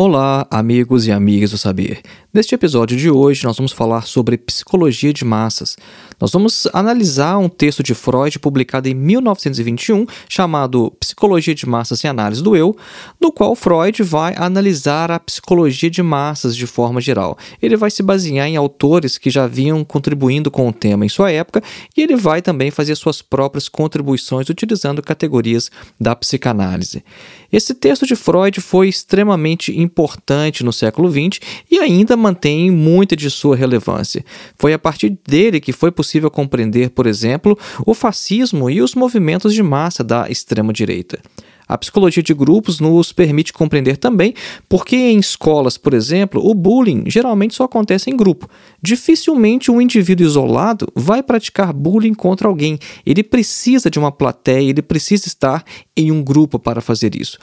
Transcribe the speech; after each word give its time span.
Olá, 0.00 0.46
amigos 0.48 1.08
e 1.08 1.10
amigas 1.10 1.50
do 1.50 1.58
saber. 1.58 2.02
Neste 2.32 2.54
episódio 2.54 2.96
de 2.96 3.10
hoje, 3.10 3.42
nós 3.42 3.56
vamos 3.56 3.72
falar 3.72 4.02
sobre 4.02 4.38
psicologia 4.38 5.12
de 5.12 5.24
massas. 5.24 5.76
Nós 6.20 6.30
vamos 6.30 6.68
analisar 6.72 7.36
um 7.38 7.48
texto 7.48 7.82
de 7.82 7.94
Freud 7.94 8.38
publicado 8.38 8.88
em 8.88 8.94
1921, 8.94 10.06
chamado 10.28 10.92
Psicologia 11.00 11.52
de 11.52 11.66
Massas 11.66 12.04
e 12.04 12.06
Análise 12.06 12.40
do 12.40 12.54
Eu, 12.54 12.76
no 13.20 13.32
qual 13.32 13.56
Freud 13.56 14.04
vai 14.04 14.34
analisar 14.36 15.10
a 15.10 15.18
psicologia 15.18 15.90
de 15.90 16.00
massas 16.00 16.54
de 16.54 16.66
forma 16.66 17.00
geral. 17.00 17.36
Ele 17.60 17.76
vai 17.76 17.90
se 17.90 18.00
basear 18.00 18.46
em 18.46 18.56
autores 18.56 19.18
que 19.18 19.30
já 19.30 19.48
vinham 19.48 19.82
contribuindo 19.82 20.48
com 20.48 20.68
o 20.68 20.72
tema 20.72 21.04
em 21.04 21.08
sua 21.08 21.32
época 21.32 21.60
e 21.96 22.02
ele 22.02 22.14
vai 22.14 22.40
também 22.40 22.70
fazer 22.70 22.94
suas 22.94 23.20
próprias 23.20 23.68
contribuições 23.68 24.48
utilizando 24.48 25.02
categorias 25.02 25.72
da 26.00 26.14
psicanálise. 26.14 27.02
Esse 27.50 27.74
texto 27.74 28.06
de 28.06 28.14
Freud 28.14 28.60
foi 28.60 28.88
extremamente 28.88 29.78
importante 29.78 30.62
no 30.62 30.72
século 30.72 31.10
XX 31.10 31.40
e 31.70 31.78
ainda 31.78 32.16
mantém 32.16 32.70
muita 32.70 33.16
de 33.16 33.30
sua 33.30 33.56
relevância. 33.56 34.24
Foi 34.58 34.74
a 34.74 34.78
partir 34.78 35.18
dele 35.26 35.60
que 35.60 35.72
foi 35.72 35.90
possível 35.90 36.30
compreender, 36.30 36.90
por 36.90 37.06
exemplo, 37.06 37.58
o 37.86 37.94
fascismo 37.94 38.68
e 38.68 38.82
os 38.82 38.94
movimentos 38.94 39.54
de 39.54 39.62
massa 39.62 40.04
da 40.04 40.28
extrema-direita. 40.28 41.18
A 41.68 41.76
psicologia 41.76 42.22
de 42.22 42.32
grupos 42.32 42.80
nos 42.80 43.12
permite 43.12 43.52
compreender 43.52 43.98
também 43.98 44.32
porque 44.66 44.96
em 44.96 45.18
escolas, 45.18 45.76
por 45.76 45.92
exemplo, 45.92 46.40
o 46.42 46.54
bullying 46.54 47.04
geralmente 47.06 47.54
só 47.54 47.64
acontece 47.64 48.10
em 48.10 48.16
grupo. 48.16 48.48
Dificilmente 48.80 49.70
um 49.70 49.80
indivíduo 49.80 50.24
isolado 50.24 50.86
vai 50.94 51.22
praticar 51.22 51.72
bullying 51.72 52.14
contra 52.14 52.46
alguém. 52.46 52.78
Ele 53.04 53.24
precisa 53.24 53.90
de 53.90 53.98
uma 53.98 54.12
plateia, 54.12 54.70
ele 54.70 54.82
precisa 54.82 55.26
estar 55.26 55.64
em 55.96 56.12
um 56.12 56.22
grupo 56.22 56.58
para 56.60 56.80
fazer 56.80 57.16
isso. 57.16 57.38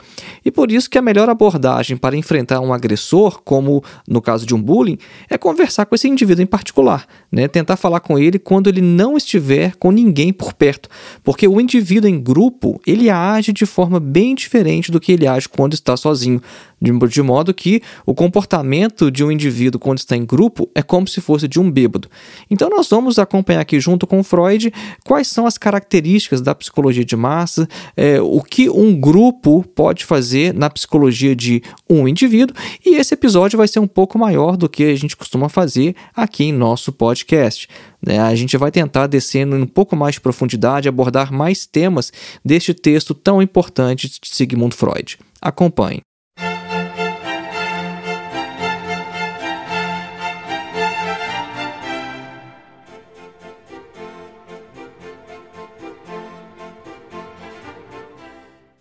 E 0.45 0.49
por 0.49 0.71
isso 0.71 0.89
que 0.89 0.97
a 0.97 1.01
melhor 1.01 1.29
abordagem 1.29 1.97
para 1.97 2.15
enfrentar 2.15 2.61
um 2.61 2.73
agressor, 2.73 3.41
como 3.43 3.83
no 4.07 4.21
caso 4.21 4.45
de 4.45 4.55
um 4.55 4.61
bullying, 4.61 4.97
é 5.29 5.37
conversar 5.37 5.85
com 5.85 5.95
esse 5.95 6.07
indivíduo 6.07 6.41
em 6.41 6.47
particular, 6.47 7.05
né? 7.29 7.49
Tentar 7.49 7.75
falar 7.75 7.99
com 7.99 8.17
ele 8.17 8.39
quando 8.39 8.67
ele 8.67 8.81
não 8.81 9.17
estiver 9.17 9.75
com 9.75 9.91
ninguém 9.91 10.31
por 10.31 10.53
perto, 10.53 10.89
porque 11.21 11.47
o 11.47 11.59
indivíduo 11.59 12.09
em 12.09 12.17
grupo, 12.17 12.79
ele 12.87 13.09
age 13.09 13.51
de 13.51 13.65
forma 13.65 13.99
bem 13.99 14.35
diferente 14.35 14.91
do 14.91 14.99
que 15.01 15.11
ele 15.11 15.27
age 15.27 15.49
quando 15.49 15.73
está 15.73 15.97
sozinho, 15.97 16.41
de, 16.81 17.21
modo 17.21 17.53
que 17.53 17.81
o 18.05 18.13
comportamento 18.13 19.09
de 19.09 19.23
um 19.23 19.31
indivíduo 19.31 19.79
quando 19.79 19.99
está 19.99 20.15
em 20.15 20.25
grupo 20.25 20.69
é 20.75 20.81
como 20.81 21.07
se 21.07 21.21
fosse 21.21 21.47
de 21.47 21.59
um 21.59 21.71
bêbado. 21.71 22.09
Então 22.49 22.69
nós 22.69 22.89
vamos 22.89 23.17
acompanhar 23.17 23.61
aqui 23.61 23.79
junto 23.79 24.05
com 24.05 24.23
Freud 24.23 24.73
quais 25.03 25.27
são 25.27 25.45
as 25.45 25.57
características 25.57 26.41
da 26.41 26.53
psicologia 26.53 27.05
de 27.05 27.15
massa, 27.15 27.67
é, 27.95 28.19
o 28.21 28.41
que 28.41 28.69
um 28.69 28.99
grupo 28.99 29.63
pode 29.75 30.05
fazer 30.05 30.53
na 30.53 30.69
psicologia 30.69 31.35
de 31.35 31.61
um 31.89 32.07
indivíduo, 32.07 32.55
e 32.85 32.95
esse 32.95 33.13
episódio 33.13 33.57
vai 33.57 33.67
ser 33.67 33.79
um 33.79 33.87
pouco 33.87 34.17
maior 34.17 34.57
do 34.57 34.69
que 34.69 34.83
a 34.83 34.95
gente 34.95 35.15
costuma 35.15 35.49
fazer 35.49 35.95
aqui 36.15 36.45
em 36.45 36.53
nosso 36.53 36.91
podcast. 36.91 37.67
Né? 38.05 38.19
A 38.19 38.35
gente 38.35 38.55
vai 38.57 38.71
tentar 38.71 39.07
descendo 39.07 39.55
um 39.55 39.65
pouco 39.65 39.95
mais 39.95 40.15
de 40.15 40.21
profundidade, 40.21 40.87
abordar 40.87 41.31
mais 41.31 41.65
temas 41.65 42.11
deste 42.43 42.73
texto 42.73 43.13
tão 43.13 43.41
importante 43.41 44.07
de 44.07 44.19
Sigmund 44.23 44.75
Freud. 44.75 45.17
Acompanhe. 45.41 46.01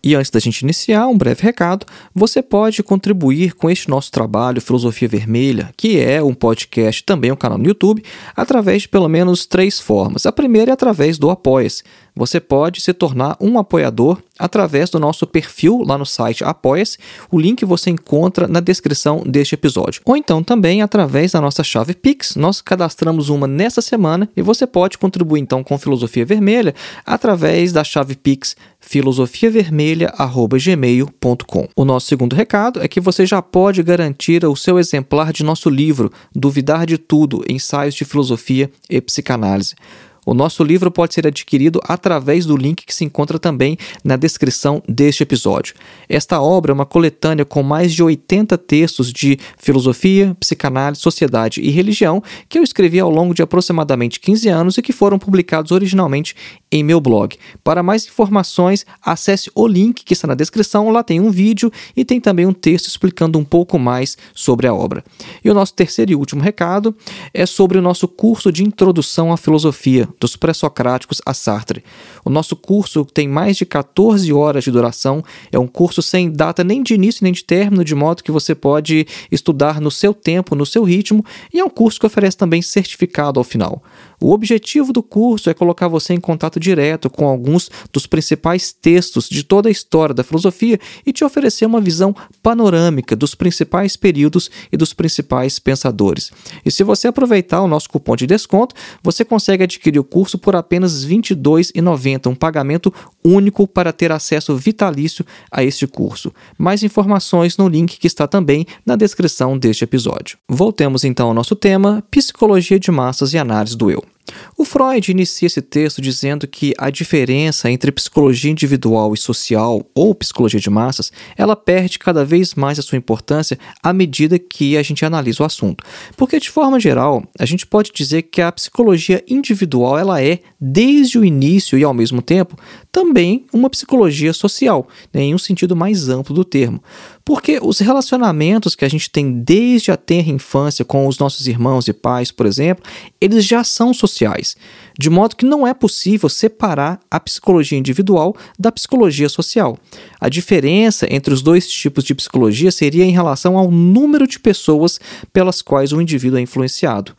E 0.05 0.13
antes 0.13 0.29
da 0.29 0.39
gente 0.39 0.61
iniciar, 0.61 1.07
um 1.07 1.17
breve 1.17 1.41
recado: 1.41 1.87
você 2.13 2.43
pode 2.43 2.83
contribuir 2.83 3.55
com 3.55 3.71
este 3.71 3.89
nosso 3.89 4.11
trabalho 4.11 4.61
Filosofia 4.61 5.07
Vermelha, 5.07 5.71
que 5.75 5.99
é 5.99 6.21
um 6.21 6.35
podcast 6.35 7.03
também 7.03 7.31
um 7.31 7.35
canal 7.35 7.57
no 7.57 7.65
YouTube, 7.65 8.03
através 8.35 8.83
de 8.83 8.87
pelo 8.87 9.09
menos 9.09 9.47
três 9.47 9.79
formas. 9.79 10.27
A 10.27 10.31
primeira 10.31 10.69
é 10.69 10.73
através 10.73 11.17
do 11.17 11.31
Apoia-se. 11.31 11.81
Você 12.15 12.39
pode 12.39 12.79
se 12.79 12.93
tornar 12.93 13.35
um 13.41 13.59
apoiador 13.59 14.19
através 14.39 14.89
do 14.89 14.99
nosso 14.99 15.27
perfil 15.27 15.83
lá 15.85 15.97
no 15.97 16.05
site 16.05 16.45
Apoia-se. 16.45 16.97
O 17.29 17.37
link 17.37 17.65
você 17.65 17.89
encontra 17.89 18.47
na 18.47 18.61
descrição 18.61 19.21
deste 19.25 19.55
episódio. 19.55 20.01
Ou 20.05 20.15
então 20.15 20.41
também 20.41 20.81
através 20.81 21.33
da 21.33 21.41
nossa 21.41 21.61
chave 21.61 21.93
Pix. 21.93 22.37
Nós 22.37 22.61
cadastramos 22.61 23.27
uma 23.27 23.47
nessa 23.47 23.81
semana 23.81 24.29
e 24.35 24.41
você 24.41 24.65
pode 24.65 24.97
contribuir 24.97 25.41
então 25.41 25.61
com 25.61 25.77
Filosofia 25.77 26.25
Vermelha 26.25 26.73
através 27.05 27.73
da 27.73 27.83
chave 27.83 28.15
Pix 28.15 28.55
filosofiavermelha@gmail.com. 28.85 31.67
O 31.75 31.83
nosso 31.83 32.07
segundo 32.07 32.33
recado 32.35 32.81
é 32.81 32.87
que 32.87 33.01
você 33.01 33.25
já 33.25 33.41
pode 33.41 33.81
garantir 33.83 34.45
o 34.45 34.55
seu 34.55 34.79
exemplar 34.79 35.33
de 35.33 35.43
nosso 35.43 35.69
livro 35.69 36.09
Duvidar 36.33 36.85
de 36.85 36.97
tudo: 36.97 37.43
Ensaios 37.49 37.95
de 37.95 38.05
Filosofia 38.05 38.71
e 38.89 39.01
Psicanálise. 39.01 39.75
O 40.25 40.33
nosso 40.33 40.63
livro 40.63 40.89
pode 40.89 41.13
ser 41.13 41.27
adquirido 41.27 41.79
através 41.83 42.47
do 42.47 42.57
link 42.57 42.83
que 42.83 42.95
se 42.95 43.05
encontra 43.05 43.37
também 43.37 43.77
na 44.03 44.15
descrição 44.15 44.81
deste 44.89 45.21
episódio. 45.21 45.75
Esta 46.09 46.41
obra 46.41 46.71
é 46.71 46.73
uma 46.73 46.85
coletânea 46.85 47.45
com 47.45 47.61
mais 47.61 47.93
de 47.93 48.01
80 48.01 48.57
textos 48.57 49.13
de 49.13 49.37
filosofia, 49.57 50.35
psicanálise, 50.39 50.99
sociedade 50.99 51.61
e 51.61 51.69
religião 51.69 52.23
que 52.49 52.57
eu 52.57 52.63
escrevi 52.63 52.99
ao 52.99 53.11
longo 53.11 53.35
de 53.35 53.43
aproximadamente 53.43 54.19
15 54.19 54.49
anos 54.49 54.77
e 54.77 54.81
que 54.81 54.91
foram 54.91 55.19
publicados 55.19 55.71
originalmente 55.71 56.35
em 56.71 56.83
meu 56.83 56.99
blog. 56.99 57.37
Para 57.63 57.83
mais 57.83 58.07
informações, 58.07 58.83
acesse 59.01 59.51
o 59.53 59.67
link 59.67 60.03
que 60.03 60.13
está 60.13 60.27
na 60.27 60.33
descrição, 60.33 60.89
lá 60.89 61.03
tem 61.03 61.19
um 61.19 61.29
vídeo 61.29 61.71
e 61.95 62.03
tem 62.03 62.19
também 62.19 62.47
um 62.47 62.53
texto 62.53 62.87
explicando 62.87 63.37
um 63.37 63.45
pouco 63.45 63.77
mais 63.77 64.17
sobre 64.33 64.65
a 64.65 64.73
obra. 64.73 65.03
E 65.43 65.51
o 65.51 65.53
nosso 65.53 65.73
terceiro 65.73 66.11
e 66.11 66.15
último 66.15 66.41
recado 66.41 66.95
é 67.31 67.45
sobre 67.45 67.77
o 67.77 67.81
nosso 67.81 68.07
curso 68.07 68.51
de 68.51 68.63
introdução 68.63 69.31
à 69.31 69.37
filosofia 69.37 70.09
dos 70.19 70.35
pré-socráticos 70.35 71.21
a 71.25 71.33
Sartre. 71.33 71.83
O 72.25 72.29
nosso 72.31 72.55
curso 72.55 73.05
tem 73.05 73.27
mais 73.27 73.55
de 73.55 73.67
14 73.67 74.33
horas 74.33 74.63
de 74.63 74.71
duração, 74.71 75.23
é 75.51 75.59
um 75.59 75.67
curso 75.67 76.01
sem 76.01 76.31
data 76.31 76.63
nem 76.63 76.81
de 76.81 76.95
início 76.95 77.23
nem 77.23 77.31
de 77.31 77.43
término, 77.43 77.85
de 77.85 77.93
modo 77.93 78.23
que 78.23 78.31
você 78.31 78.55
pode 78.55 79.05
estudar 79.31 79.79
no 79.79 79.91
seu 79.91 80.11
tempo, 80.11 80.55
no 80.55 80.65
seu 80.65 80.83
ritmo, 80.83 81.23
e 81.53 81.59
é 81.59 81.63
um 81.63 81.69
curso 81.69 81.99
que 81.99 82.05
oferece 82.07 82.35
também 82.35 82.63
certificado 82.63 83.39
ao 83.39 83.43
final. 83.43 83.83
O 84.19 84.31
objetivo 84.31 84.91
do 84.91 85.03
curso 85.03 85.49
é 85.49 85.53
colocar 85.53 85.87
você 85.87 86.13
em 86.13 86.19
contato 86.19 86.59
direto 86.59 87.09
com 87.09 87.27
alguns 87.27 87.69
dos 87.93 88.07
principais 88.07 88.71
textos 88.73 89.29
de 89.29 89.43
toda 89.43 89.69
a 89.69 89.71
história 89.71 90.15
da 90.15 90.23
filosofia 90.23 90.79
e 91.05 91.13
te 91.13 91.23
oferecer 91.23 91.65
uma 91.65 91.81
visão 91.81 92.15
panorâmica 92.41 93.15
dos 93.15 93.35
principais 93.35 93.95
períodos 93.95 94.49
e 94.71 94.77
dos 94.77 94.93
principais 94.93 95.59
pensadores. 95.59 96.31
E 96.65 96.71
se 96.71 96.83
você 96.83 97.07
aproveitar 97.07 97.61
o 97.61 97.67
nosso 97.67 97.89
cupom 97.89 98.15
de 98.15 98.25
desconto, 98.25 98.73
você 99.03 99.23
consegue 99.23 99.63
adquirir 99.63 99.99
o 99.99 100.03
curso 100.03 100.39
por 100.39 100.55
apenas 100.55 101.03
R$ 101.03 101.15
22,90, 101.17 102.14
um 102.29 102.35
pagamento 102.35 102.93
único 103.23 103.67
para 103.67 103.91
ter 103.91 104.11
acesso 104.11 104.55
vitalício 104.55 105.25
a 105.51 105.63
este 105.63 105.85
curso. 105.87 106.33
Mais 106.57 106.83
informações 106.83 107.57
no 107.57 107.67
link 107.67 107.97
que 107.97 108.07
está 108.07 108.27
também 108.27 108.65
na 108.85 108.95
descrição 108.95 109.57
deste 109.57 109.83
episódio. 109.83 110.37
Voltemos 110.47 111.03
então 111.03 111.27
ao 111.27 111.33
nosso 111.33 111.55
tema: 111.55 112.03
psicologia 112.09 112.79
de 112.79 112.91
massas 112.91 113.33
e 113.33 113.37
análise 113.37 113.75
do 113.75 113.91
eu. 113.91 114.14
O 114.57 114.65
Freud 114.65 115.11
inicia 115.11 115.45
esse 115.47 115.61
texto 115.61 116.01
dizendo 116.01 116.47
que 116.47 116.73
a 116.77 116.89
diferença 116.89 117.69
entre 117.69 117.91
psicologia 117.91 118.51
individual 118.51 119.13
e 119.13 119.17
social, 119.17 119.85
ou 119.93 120.15
psicologia 120.15 120.59
de 120.59 120.69
massas, 120.69 121.11
ela 121.37 121.55
perde 121.55 121.99
cada 121.99 122.25
vez 122.25 122.55
mais 122.55 122.79
a 122.79 122.81
sua 122.81 122.97
importância 122.97 123.59
à 123.83 123.93
medida 123.93 124.39
que 124.39 124.77
a 124.77 124.83
gente 124.83 125.05
analisa 125.05 125.43
o 125.43 125.45
assunto. 125.45 125.83
Porque, 126.15 126.39
de 126.39 126.49
forma 126.49 126.79
geral, 126.79 127.23
a 127.37 127.45
gente 127.45 127.67
pode 127.67 127.91
dizer 127.93 128.23
que 128.23 128.41
a 128.41 128.51
psicologia 128.51 129.23
individual 129.27 129.97
ela 129.97 130.21
é 130.21 130.39
desde 130.59 131.19
o 131.19 131.25
início 131.25 131.77
e, 131.77 131.83
ao 131.83 131.93
mesmo 131.93 132.21
tempo, 132.21 132.57
também 132.91 133.45
uma 133.53 133.69
psicologia 133.69 134.33
social, 134.33 134.87
né, 135.13 135.21
em 135.21 135.35
um 135.35 135.37
sentido 135.37 135.75
mais 135.75 136.09
amplo 136.09 136.33
do 136.33 136.45
termo. 136.45 136.81
Porque 137.25 137.59
os 137.59 137.79
relacionamentos 137.79 138.75
que 138.75 138.85
a 138.85 138.87
gente 138.87 139.09
tem 139.09 139.39
desde 139.39 139.91
a 139.91 139.97
tenra 139.97 140.29
infância 140.29 140.85
com 140.85 141.07
os 141.07 141.17
nossos 141.17 141.47
irmãos 141.47 141.87
e 141.87 141.93
pais, 141.93 142.31
por 142.31 142.45
exemplo, 142.45 142.85
eles 143.19 143.43
já 143.43 143.63
são 143.63 143.95
sociais, 143.95 144.55
de 144.97 145.09
modo 145.09 145.35
que 145.35 145.43
não 145.43 145.65
é 145.65 145.73
possível 145.73 146.29
separar 146.29 146.99
a 147.09 147.19
psicologia 147.19 147.79
individual 147.79 148.35
da 148.59 148.71
psicologia 148.71 149.27
social. 149.27 149.75
A 150.21 150.29
diferença 150.29 151.11
entre 151.11 151.33
os 151.33 151.41
dois 151.41 151.67
tipos 151.67 152.03
de 152.03 152.13
psicologia 152.13 152.71
seria 152.71 153.03
em 153.03 153.11
relação 153.11 153.57
ao 153.57 153.71
número 153.71 154.27
de 154.27 154.39
pessoas 154.39 154.99
pelas 155.33 155.63
quais 155.63 155.91
o 155.91 155.99
indivíduo 155.99 156.37
é 156.37 156.41
influenciado 156.41 157.15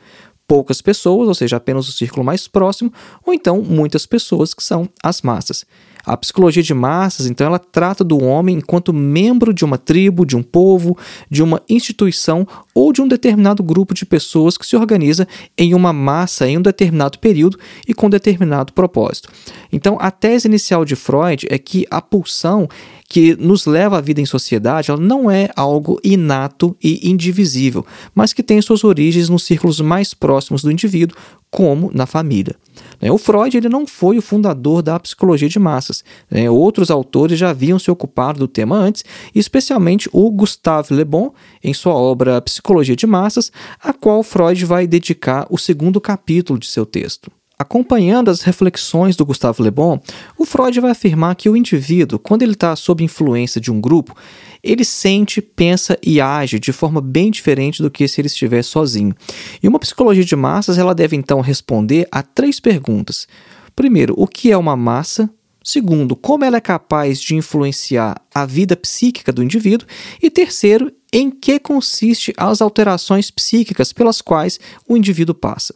poucas 0.47 0.81
pessoas, 0.81 1.27
ou 1.27 1.35
seja, 1.35 1.57
apenas 1.57 1.89
o 1.89 1.93
círculo 1.93 2.25
mais 2.25 2.47
próximo, 2.47 2.93
ou 3.25 3.35
então 3.35 3.61
muitas 3.61 4.07
pessoas, 4.07 4.55
que 4.55 4.63
são 4.63 4.89
as 5.03 5.21
massas. 5.21 5.67
A 6.07 6.17
psicologia 6.17 6.63
de 6.63 6.73
massas, 6.73 7.27
então, 7.27 7.49
ela 7.49 7.59
trata 7.59 8.05
do 8.05 8.23
homem 8.23 8.59
enquanto 8.59 8.93
membro 8.93 9.53
de 9.53 9.65
uma 9.65 9.77
tribo, 9.77 10.25
de 10.25 10.37
um 10.37 10.43
povo, 10.43 10.97
de 11.29 11.43
uma 11.43 11.61
instituição 11.69 12.47
ou 12.73 12.93
de 12.93 13.03
um 13.03 13.09
determinado 13.09 13.61
grupo 13.61 13.93
de 13.93 14.07
pessoas 14.07 14.57
que 14.57 14.65
se 14.65 14.77
organiza 14.77 15.27
em 15.59 15.75
uma 15.75 15.93
massa 15.93 16.49
em 16.49 16.59
um 16.59 16.63
determinado 16.63 17.19
período 17.19 17.59
e 17.89 17.93
com 17.93 18.09
determinado 18.09 18.73
propósito. 18.73 19.29
Então, 19.73 19.99
a 20.01 20.13
tese 20.13 20.47
inicial 20.47 20.85
de 20.85 20.95
Freud 20.95 21.45
é 21.51 21.59
que 21.59 21.85
a 21.91 22.01
pulsão 22.01 22.69
que 23.09 23.37
nos 23.37 23.67
leva 23.67 23.99
à 23.99 24.01
vida 24.01 24.21
em 24.21 24.27
sociedade, 24.27 24.91
ela 24.91 25.01
não 25.01 25.31
é 25.31 25.49
algo 25.55 26.01
inato 26.03 26.77
e 26.83 27.09
indivisível, 27.09 27.87
mas 28.15 28.33
que 28.33 28.43
tem 28.43 28.61
suas 28.61 28.83
origens 28.85 29.29
nos 29.29 29.45
círculos 29.45 29.81
mais 29.81 30.13
próximos 30.13 30.63
do 30.63 30.73
indivíduo, 30.73 31.17
como 31.57 31.91
na 31.95 32.05
família. 32.05 32.55
Né, 33.01 33.11
o 33.11 33.17
Freud 33.17 33.57
ele 33.57 33.71
não 33.71 33.87
foi 33.87 34.19
o 34.19 34.23
fundador 34.23 34.83
da 34.83 35.01
psicologia 35.01 35.49
de 35.49 35.59
massas. 35.59 36.05
Né, 36.31 36.51
outros 36.51 36.91
autores 36.91 37.39
já 37.39 37.49
haviam 37.49 37.79
se 37.79 37.91
ocupado 37.91 38.41
do 38.41 38.47
tema 38.47 38.77
antes, 38.77 39.03
especialmente 39.35 40.07
o 40.13 40.31
Gustave 40.31 40.95
Le 40.95 41.03
Bon, 41.03 41.33
em 41.65 41.73
sua 41.73 41.95
obra 41.95 42.43
Psicologia 42.43 42.95
de 42.95 43.07
Massas, 43.07 43.51
a 43.83 43.95
qual 43.95 44.23
Freud 44.23 44.67
vai 44.67 44.87
dedicar 44.87 45.47
o 45.49 45.57
segundo 45.57 45.99
capítulo 45.99 46.59
de 46.59 46.67
seu 46.67 46.85
texto. 46.85 47.31
Acompanhando 47.59 48.31
as 48.31 48.43
reflexões 48.43 49.17
do 49.17 49.25
Gustavo 49.25 49.63
Le 49.63 49.71
Bon, 49.71 49.99
o 50.37 50.45
Freud 50.45 50.79
vai 50.79 50.91
afirmar 50.91 51.35
que 51.35 51.49
o 51.49 51.57
indivíduo, 51.57 52.19
quando 52.19 52.43
ele 52.43 52.53
está 52.53 52.77
sob 52.77 53.03
influência 53.03 53.59
de 53.59 53.73
um 53.73 53.81
grupo, 53.81 54.15
ele 54.63 54.85
sente, 54.85 55.41
pensa 55.41 55.99
e 56.03 56.21
age 56.21 56.59
de 56.59 56.71
forma 56.71 57.01
bem 57.01 57.31
diferente 57.31 57.83
do 57.83 57.91
que 57.91 58.07
se 58.07 58.21
ele 58.21 58.27
estiver 58.27 58.63
sozinho. 58.63 59.15
E 59.63 59.67
uma 59.67 59.79
psicologia 59.79 60.25
de 60.25 60.37
massas 60.37 60.77
ela 60.77 60.95
deve 60.95 61.17
então 61.17 61.41
responder 61.41 62.07
a 62.13 62.23
três 62.23 62.61
perguntas. 62.61 63.27
Primeiro, 63.75 64.13
o 64.19 64.27
que 64.27 64.53
é 64.53 64.57
uma 64.57 64.77
massa? 64.77 65.31
Segundo, 65.65 66.15
como 66.15 66.45
ela 66.45 66.59
é 66.59 66.61
capaz 66.61 67.19
de 67.19 67.35
influenciar 67.35 68.21
a 68.35 68.45
vida 68.45 68.77
psíquica 68.77 69.33
do 69.33 69.43
indivíduo? 69.43 69.89
E 70.23 70.31
terceiro, 70.31 70.93
em 71.11 71.31
que 71.31 71.59
consiste 71.59 72.35
as 72.37 72.61
alterações 72.61 73.31
psíquicas 73.31 73.95
pelas 73.95 74.21
quais 74.21 74.61
o 74.87 74.95
indivíduo 74.95 75.35
passa? 75.35 75.75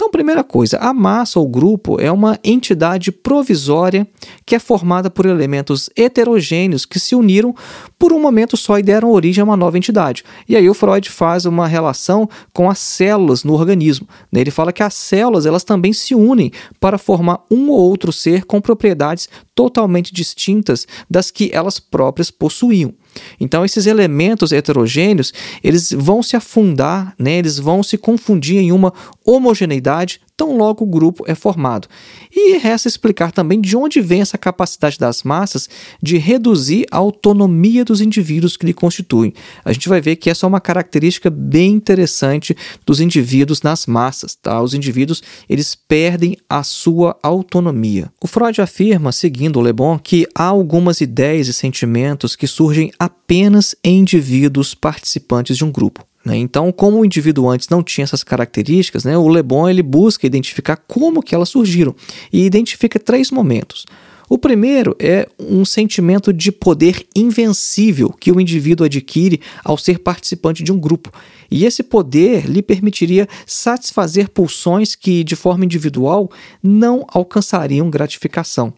Então, 0.00 0.10
primeira 0.10 0.42
coisa, 0.42 0.78
a 0.78 0.94
massa 0.94 1.38
ou 1.38 1.46
grupo 1.46 2.00
é 2.00 2.10
uma 2.10 2.38
entidade 2.42 3.12
provisória 3.12 4.08
que 4.46 4.54
é 4.54 4.58
formada 4.58 5.10
por 5.10 5.26
elementos 5.26 5.90
heterogêneos 5.94 6.86
que 6.86 6.98
se 6.98 7.14
uniram 7.14 7.54
por 7.98 8.10
um 8.10 8.18
momento 8.18 8.56
só 8.56 8.78
e 8.78 8.82
deram 8.82 9.10
origem 9.10 9.42
a 9.42 9.44
uma 9.44 9.58
nova 9.58 9.76
entidade. 9.76 10.24
E 10.48 10.56
aí 10.56 10.70
o 10.70 10.72
Freud 10.72 11.10
faz 11.10 11.44
uma 11.44 11.66
relação 11.66 12.26
com 12.50 12.70
as 12.70 12.78
células 12.78 13.44
no 13.44 13.52
organismo. 13.52 14.08
Ele 14.32 14.50
fala 14.50 14.72
que 14.72 14.82
as 14.82 14.94
células 14.94 15.44
elas 15.44 15.64
também 15.64 15.92
se 15.92 16.14
unem 16.14 16.50
para 16.80 16.96
formar 16.96 17.44
um 17.50 17.68
ou 17.68 17.78
outro 17.78 18.10
ser 18.10 18.46
com 18.46 18.58
propriedades 18.58 19.28
totalmente 19.54 20.14
distintas 20.14 20.86
das 21.10 21.30
que 21.30 21.50
elas 21.52 21.78
próprias 21.78 22.30
possuíam. 22.30 22.94
Então 23.38 23.64
esses 23.64 23.86
elementos 23.86 24.52
heterogêneos, 24.52 25.32
eles 25.62 25.92
vão 25.92 26.22
se 26.22 26.36
afundar, 26.36 27.14
né? 27.18 27.32
Eles 27.38 27.58
vão 27.58 27.82
se 27.82 27.96
confundir 27.98 28.58
em 28.58 28.72
uma 28.72 28.92
homogeneidade 29.24 30.20
tão 30.40 30.56
logo 30.56 30.84
o 30.84 30.86
grupo 30.86 31.22
é 31.26 31.34
formado. 31.34 31.86
E 32.34 32.56
resta 32.56 32.88
explicar 32.88 33.30
também 33.30 33.60
de 33.60 33.76
onde 33.76 34.00
vem 34.00 34.22
essa 34.22 34.38
capacidade 34.38 34.98
das 34.98 35.22
massas 35.22 35.68
de 36.02 36.16
reduzir 36.16 36.86
a 36.90 36.96
autonomia 36.96 37.84
dos 37.84 38.00
indivíduos 38.00 38.56
que 38.56 38.64
lhe 38.64 38.72
constituem. 38.72 39.34
A 39.62 39.70
gente 39.70 39.86
vai 39.86 40.00
ver 40.00 40.16
que 40.16 40.30
essa 40.30 40.46
é 40.46 40.48
uma 40.48 40.58
característica 40.58 41.28
bem 41.28 41.72
interessante 41.72 42.56
dos 42.86 43.00
indivíduos 43.00 43.60
nas 43.60 43.84
massas, 43.84 44.34
tá? 44.34 44.62
Os 44.62 44.72
indivíduos, 44.72 45.22
eles 45.46 45.74
perdem 45.74 46.38
a 46.48 46.62
sua 46.62 47.18
autonomia. 47.22 48.10
O 48.18 48.26
Freud 48.26 48.62
afirma, 48.62 49.12
seguindo 49.12 49.58
o 49.58 49.62
Le 49.62 49.74
Bon, 49.74 49.98
que 49.98 50.26
há 50.34 50.44
algumas 50.44 51.02
ideias 51.02 51.48
e 51.48 51.52
sentimentos 51.52 52.34
que 52.34 52.46
surgem 52.46 52.90
apenas 52.98 53.74
em 53.84 53.98
indivíduos 53.98 54.74
participantes 54.74 55.58
de 55.58 55.66
um 55.66 55.70
grupo. 55.70 56.09
Né? 56.30 56.36
Então, 56.36 56.70
como 56.70 57.00
o 57.00 57.04
indivíduo 57.04 57.48
antes 57.48 57.68
não 57.68 57.82
tinha 57.82 58.04
essas 58.04 58.22
características, 58.22 59.04
né, 59.04 59.18
o 59.18 59.28
Le 59.28 59.42
Bon 59.42 59.68
ele 59.68 59.82
busca 59.82 60.24
identificar 60.24 60.76
como 60.76 61.22
que 61.22 61.34
elas 61.34 61.48
surgiram 61.48 61.92
e 62.32 62.46
identifica 62.46 63.00
três 63.00 63.32
momentos. 63.32 63.84
O 64.30 64.38
primeiro 64.38 64.94
é 65.00 65.28
um 65.40 65.64
sentimento 65.64 66.32
de 66.32 66.52
poder 66.52 67.04
invencível 67.16 68.10
que 68.10 68.30
o 68.30 68.40
indivíduo 68.40 68.86
adquire 68.86 69.40
ao 69.64 69.76
ser 69.76 69.98
participante 69.98 70.62
de 70.62 70.70
um 70.70 70.78
grupo. 70.78 71.12
E 71.50 71.64
esse 71.64 71.82
poder 71.82 72.48
lhe 72.48 72.62
permitiria 72.62 73.28
satisfazer 73.44 74.28
pulsões 74.28 74.94
que, 74.94 75.24
de 75.24 75.34
forma 75.34 75.64
individual, 75.64 76.30
não 76.62 77.04
alcançariam 77.12 77.90
gratificação. 77.90 78.72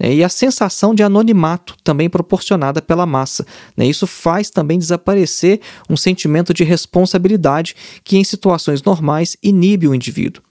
Né? 0.00 0.14
E 0.14 0.24
a 0.24 0.30
sensação 0.30 0.94
de 0.94 1.02
anonimato 1.02 1.76
também 1.84 2.08
proporcionada 2.08 2.80
pela 2.80 3.04
massa. 3.04 3.46
Né? 3.76 3.86
Isso 3.86 4.06
faz 4.06 4.48
também 4.48 4.78
desaparecer 4.78 5.60
um 5.86 5.98
sentimento 5.98 6.54
de 6.54 6.64
responsabilidade 6.64 7.76
que, 8.02 8.16
em 8.16 8.24
situações 8.24 8.82
normais, 8.82 9.36
inibe 9.42 9.86
o 9.86 9.94
indivíduo. 9.94 10.42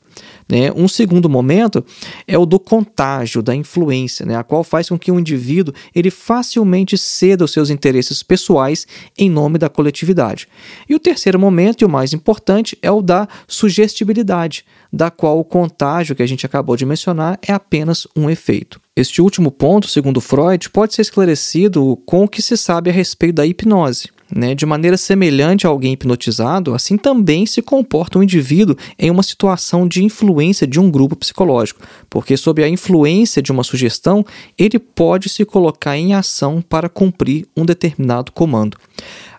Né? 0.50 0.72
Um 0.76 0.88
segundo 0.88 1.30
momento 1.30 1.84
é 2.28 2.38
o 2.38 2.46
do 2.46 2.60
contágio, 2.60 3.42
da 3.42 3.56
influência, 3.56 4.26
né? 4.26 4.36
a 4.36 4.44
qual 4.44 4.64
faz 4.64 4.90
com 4.90 4.98
que 4.98 5.12
o 5.12 5.20
indivíduo 5.20 5.74
ele 5.96 6.12
facilmente 6.12 6.98
ceda 6.98 7.46
os 7.46 7.52
seus 7.52 7.70
interesses 7.70 8.22
pessoais 8.24 8.88
em 9.18 9.30
nome 9.30 9.58
da 9.58 9.70
coletividade. 9.70 10.48
E 10.88 10.96
o 10.96 11.00
terceiro 11.00 11.40
momento, 11.40 11.82
e 11.82 11.86
o 11.86 11.90
mais 11.90 12.14
importante, 12.14 12.78
é 12.82 12.92
o 12.92 13.02
da 13.02 13.28
sugestibilidade, 13.48 14.66
da 14.92 15.10
qual 15.10 15.40
o 15.40 15.44
contágio 15.44 16.16
que 16.16 16.24
a 16.24 16.28
gente 16.28 16.46
acabou 16.46 16.76
de 16.76 16.86
mencionar 16.86 17.40
é 17.42 17.52
apenas 17.52 18.08
um 18.16 18.30
efeito. 18.30 18.80
Este 18.96 19.22
último 19.22 19.52
ponto, 19.52 19.88
segundo 19.88 20.22
Freud, 20.22 20.70
pode 20.70 20.94
ser 20.94 21.02
esclarecido 21.02 21.98
com 22.06 22.24
o 22.24 22.28
que 22.28 22.44
se 22.44 22.56
sabe 22.56 22.92
a 22.92 22.94
respeito 22.94 23.36
da 23.36 23.46
hipnose. 23.46 24.10
Né? 24.36 24.56
De 24.56 24.66
maneira 24.66 24.98
semelhante 24.98 25.68
a 25.68 25.70
alguém 25.70 25.94
hipnotizado, 25.94 26.74
assim 26.74 26.98
também 26.98 27.46
se 27.46 27.62
comporta 27.62 28.18
um 28.18 28.24
indivíduo 28.24 28.76
em 28.98 29.12
uma 29.12 29.22
situação 29.22 29.88
de 29.88 30.04
influência 30.04 30.66
de 30.66 30.80
um 30.80 30.90
grupo 30.90 31.16
psicológico, 31.16 31.82
porque, 32.10 32.36
sob 32.36 32.64
a 32.64 32.68
influência 32.68 33.42
de 33.42 33.52
uma 33.52 33.64
sugestão, 33.64 34.26
ele 34.58 34.80
pode 34.80 35.30
se 35.30 35.46
colocar 35.46 35.98
em 35.98 36.16
ação 36.16 36.62
para 36.62 36.90
cumprir 36.90 37.46
um 37.56 37.64
determinado 37.64 38.32
comando. 38.32 38.78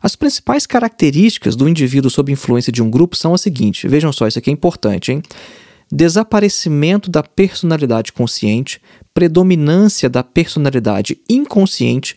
As 0.00 0.14
principais 0.14 0.66
características 0.66 1.57
do 1.57 1.69
indivíduo 1.69 2.11
sob 2.11 2.30
influência 2.30 2.71
de 2.71 2.83
um 2.83 2.90
grupo 2.90 3.16
são 3.16 3.35
as 3.35 3.40
seguintes: 3.40 3.90
vejam 3.90 4.12
só, 4.12 4.28
isso 4.28 4.38
aqui 4.38 4.50
é 4.50 4.52
importante, 4.52 5.11
hein? 5.11 5.23
Desaparecimento 5.90 7.11
da 7.11 7.23
personalidade 7.23 8.12
consciente, 8.12 8.80
predominância 9.12 10.09
da 10.09 10.23
personalidade 10.23 11.19
inconsciente, 11.28 12.16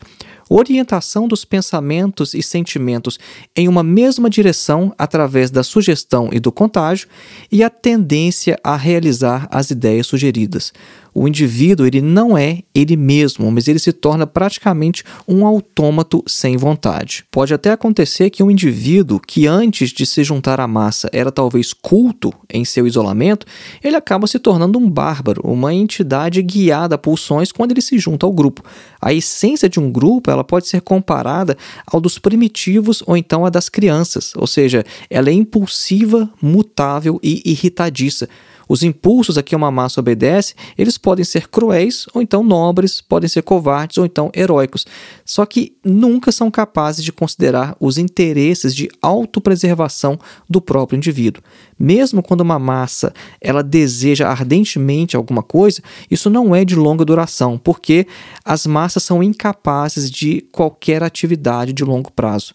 orientação 0.50 1.28
dos 1.28 1.44
pensamentos 1.46 2.34
e 2.34 2.42
sentimentos 2.42 3.20
em 3.56 3.68
uma 3.68 3.84
mesma 3.84 4.30
direção 4.30 4.94
através 4.98 5.52
da 5.52 5.64
sugestão 5.64 6.30
e 6.32 6.40
do 6.40 6.52
contágio 6.52 7.08
e 7.52 7.64
a 7.64 7.70
tendência 7.70 8.60
a 8.64 8.76
realizar 8.76 9.48
as 9.52 9.72
ideias 9.72 10.08
sugeridas 10.08 10.74
o 11.20 11.28
indivíduo 11.28 11.88
ele 11.88 12.00
não 12.00 12.38
é 12.38 12.60
ele 12.76 12.96
mesmo, 12.96 13.52
mas 13.52 13.68
ele 13.68 13.80
se 13.80 13.92
torna 13.92 14.28
praticamente 14.28 15.04
um 15.28 15.48
autômato 15.48 16.24
sem 16.28 16.56
vontade. 16.58 17.26
Pode 17.32 17.56
até 17.56 17.72
acontecer 17.72 18.30
que 18.30 18.44
um 18.44 18.52
indivíduo 18.52 19.20
que 19.20 19.48
antes 19.48 19.90
de 19.90 20.06
se 20.06 20.24
juntar 20.24 20.60
à 20.60 20.68
massa 20.68 21.10
era 21.12 21.32
talvez 21.32 21.74
culto 21.74 22.32
em 22.48 22.64
seu 22.64 22.86
isolamento, 22.86 23.48
ele 23.84 23.96
acaba 23.96 24.28
se 24.28 24.38
tornando 24.38 24.78
um 24.78 24.88
bárbaro, 24.88 25.42
uma 25.44 25.74
entidade 25.74 26.40
guiada 26.44 26.94
a 26.94 27.00
pulsões 27.00 27.52
quando 27.52 27.72
ele 27.72 27.82
se 27.82 27.98
junta 27.98 28.28
ao 28.28 28.32
grupo. 28.32 28.62
A 29.02 29.12
essência 29.12 29.68
de 29.68 29.80
um 29.80 29.92
grupo 29.92 30.30
ela 30.30 30.44
pode 30.44 30.68
ser 30.68 30.82
comparada 30.82 31.58
ao 31.88 32.00
dos 32.00 32.20
primitivos 32.20 33.02
ou 33.08 33.18
então 33.18 33.44
a 33.44 33.50
das 33.50 33.70
crianças, 33.70 34.34
ou 34.36 34.46
seja, 34.46 34.86
ela 35.10 35.32
é 35.32 35.34
impulsiva, 35.34 36.30
mutável 36.40 37.20
e 37.24 37.42
irritadiça 37.44 38.30
Os 38.68 38.84
impulsos 38.84 39.38
a 39.38 39.44
que 39.44 39.56
uma 39.56 39.72
massa 39.72 40.00
obedece, 40.00 40.54
eles 40.78 40.98
podem 40.98 41.24
ser 41.24 41.48
cruéis 41.48 42.06
ou 42.14 42.22
então 42.22 42.44
nobres, 42.44 43.02
podem 43.02 43.30
ser 43.30 43.42
covardes 43.42 43.98
ou 43.98 44.06
então 44.06 44.32
heróicos. 44.36 44.86
Só 45.26 45.46
que 45.46 45.76
nunca 45.84 46.32
são 46.32 46.52
capazes 46.52 47.04
de 47.04 47.12
considerar 47.12 47.76
os 47.80 47.98
interesses 47.98 48.76
de 48.76 48.90
autopreservação 49.02 50.20
do 50.50 50.62
próprio 50.62 50.98
indivíduo. 50.98 51.44
Mesmo 51.80 52.24
quando 52.24 52.42
uma 52.42 52.58
massa 52.58 53.14
ela 53.40 53.64
deseja 53.64 54.28
ardentemente 54.28 55.16
alguma 55.16 55.44
coisa, 55.44 55.82
isso 56.10 56.30
não 56.30 56.56
é 56.56 56.66
de 56.66 56.76
longa 56.76 57.06
duração, 57.06 57.58
porque 57.58 58.08
as 58.44 58.66
massas 58.66 59.04
são 59.04 59.22
incapazes 59.22 60.10
de 60.10 60.42
qualquer 60.52 61.04
atividade 61.04 61.74
de 61.74 61.84
longo 61.84 62.12
prazo. 62.12 62.54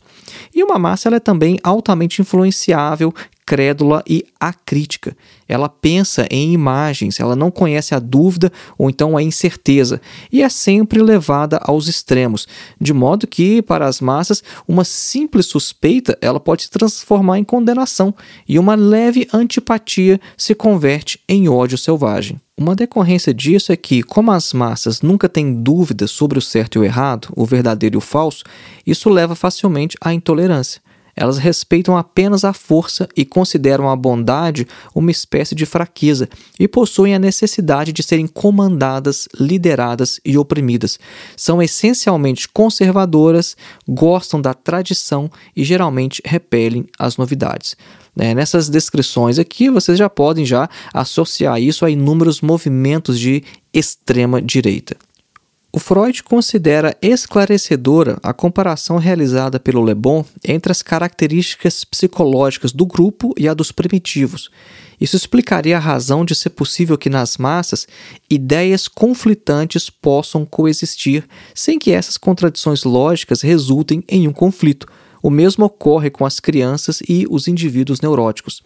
E 0.55 0.63
uma 0.63 0.79
massa 0.79 1.09
ela 1.09 1.17
é 1.17 1.21
também 1.21 1.59
altamente 1.63 2.21
influenciável, 2.21 3.15
crédula 3.53 4.03
e 4.09 4.25
acrítica. 4.41 5.15
Ela 5.47 5.69
pensa 5.69 6.27
em 6.31 6.55
imagens, 6.55 7.21
ela 7.21 7.37
não 7.37 7.51
conhece 7.51 7.95
a 7.95 7.99
dúvida 7.99 8.51
ou 8.79 8.89
então 8.89 9.15
a 9.15 9.23
incerteza 9.23 10.01
e 10.33 10.43
é 10.43 10.49
sempre 10.49 11.03
levada 11.03 11.59
aos 11.63 11.87
extremos, 11.87 12.49
de 12.81 12.95
modo 12.95 13.27
que 13.27 13.61
para 13.61 13.85
as 13.85 14.01
massas 14.01 14.43
uma 14.67 14.85
simples 14.85 15.45
suspeita 15.45 16.17
ela 16.23 16.41
pode 16.41 16.63
se 16.63 16.71
transformar 16.71 17.39
em 17.39 17.45
condenação 17.45 18.15
e 18.49 18.59
uma 18.59 18.75
leve 18.75 19.29
antipatia 19.35 20.19
se 20.35 20.55
converte 20.55 21.21
em 21.29 21.47
ódio 21.47 21.77
selvagem. 21.77 22.41
Uma 22.57 22.75
decorrência 22.75 23.35
disso 23.35 23.71
é 23.71 23.77
que, 23.77 24.03
como 24.03 24.31
as 24.31 24.55
massas 24.55 25.03
nunca 25.03 25.29
têm 25.29 25.63
dúvidas 25.63 26.11
sobre 26.11 26.39
o 26.39 26.43
certo 26.43 26.77
e 26.77 26.79
o 26.79 26.85
errado, 26.85 27.29
o 27.37 27.45
verdadeiro 27.45 27.97
e 27.97 27.99
o 27.99 28.01
falso, 28.01 28.45
isso 28.87 29.11
leva 29.11 29.35
facilmente 29.35 29.97
à 30.01 30.15
intolerância. 30.15 30.81
Elas 31.15 31.39
respeitam 31.39 31.97
apenas 31.97 32.45
a 32.45 32.53
força 32.53 33.09
e 33.17 33.25
consideram 33.25 33.89
a 33.89 33.97
bondade 33.97 34.67
uma 34.95 35.11
espécie 35.11 35.55
de 35.55 35.67
fraqueza 35.67 36.29
e 36.59 36.67
possuem 36.67 37.15
a 37.15 37.19
necessidade 37.19 37.93
de 37.93 38.03
serem 38.03 38.27
comandadas, 38.27 39.29
lideradas 39.39 40.21
e 40.25 40.39
oprimidas. 40.39 40.99
São 41.37 41.63
essencialmente 41.63 42.49
conservadoras, 42.49 43.57
gostam 43.87 44.41
da 44.41 44.55
tradição 44.55 45.31
e 45.55 45.65
geralmente 45.65 46.23
repelem 46.25 46.87
as 46.99 47.17
novidades. 47.17 47.77
Né? 48.15 48.35
Nessas 48.35 48.69
descrições 48.69 49.39
aqui, 49.39 49.71
vocês 49.71 49.99
já 49.99 50.09
podem 50.09 50.45
já 50.45 50.69
associar 50.93 51.61
isso 51.61 51.85
a 51.85 51.91
inúmeros 51.91 52.41
movimentos 52.41 53.19
de 53.19 53.43
extrema 53.73 54.41
direita. 54.41 54.97
O 55.75 55.79
Freud 55.79 56.23
considera 56.23 56.95
esclarecedora 57.01 58.19
a 58.23 58.35
comparação 58.35 58.99
realizada 58.99 59.59
pelo 59.59 59.83
Le 59.83 59.95
Bon 59.95 60.23
entre 60.45 60.71
as 60.71 60.83
características 60.83 61.83
psicológicas 61.83 62.73
do 62.73 62.85
grupo 62.85 63.33
e 63.39 63.49
a 63.49 63.55
dos 63.55 63.73
primitivos. 63.73 64.51
Isso 65.01 65.17
explicaria 65.17 65.79
a 65.79 65.81
razão 65.81 66.27
de 66.27 66.35
ser 66.35 66.51
possível 66.51 66.99
que 66.99 67.09
nas 67.09 67.39
massas 67.39 67.89
ideias 68.29 68.87
conflitantes 68.87 69.89
possam 69.89 70.45
coexistir 70.45 71.25
sem 71.55 71.79
que 71.79 71.91
essas 71.91 72.19
contradições 72.19 72.85
lógicas 72.85 73.41
resultem 73.41 74.05
em 74.07 74.29
um 74.29 74.33
conflito. 74.33 74.87
O 75.23 75.31
mesmo 75.31 75.65
ocorre 75.65 76.11
com 76.11 76.27
as 76.27 76.39
crianças 76.39 77.01
e 77.09 77.25
os 77.31 77.47
indivíduos 77.49 78.01
neuróticos. 78.01 78.61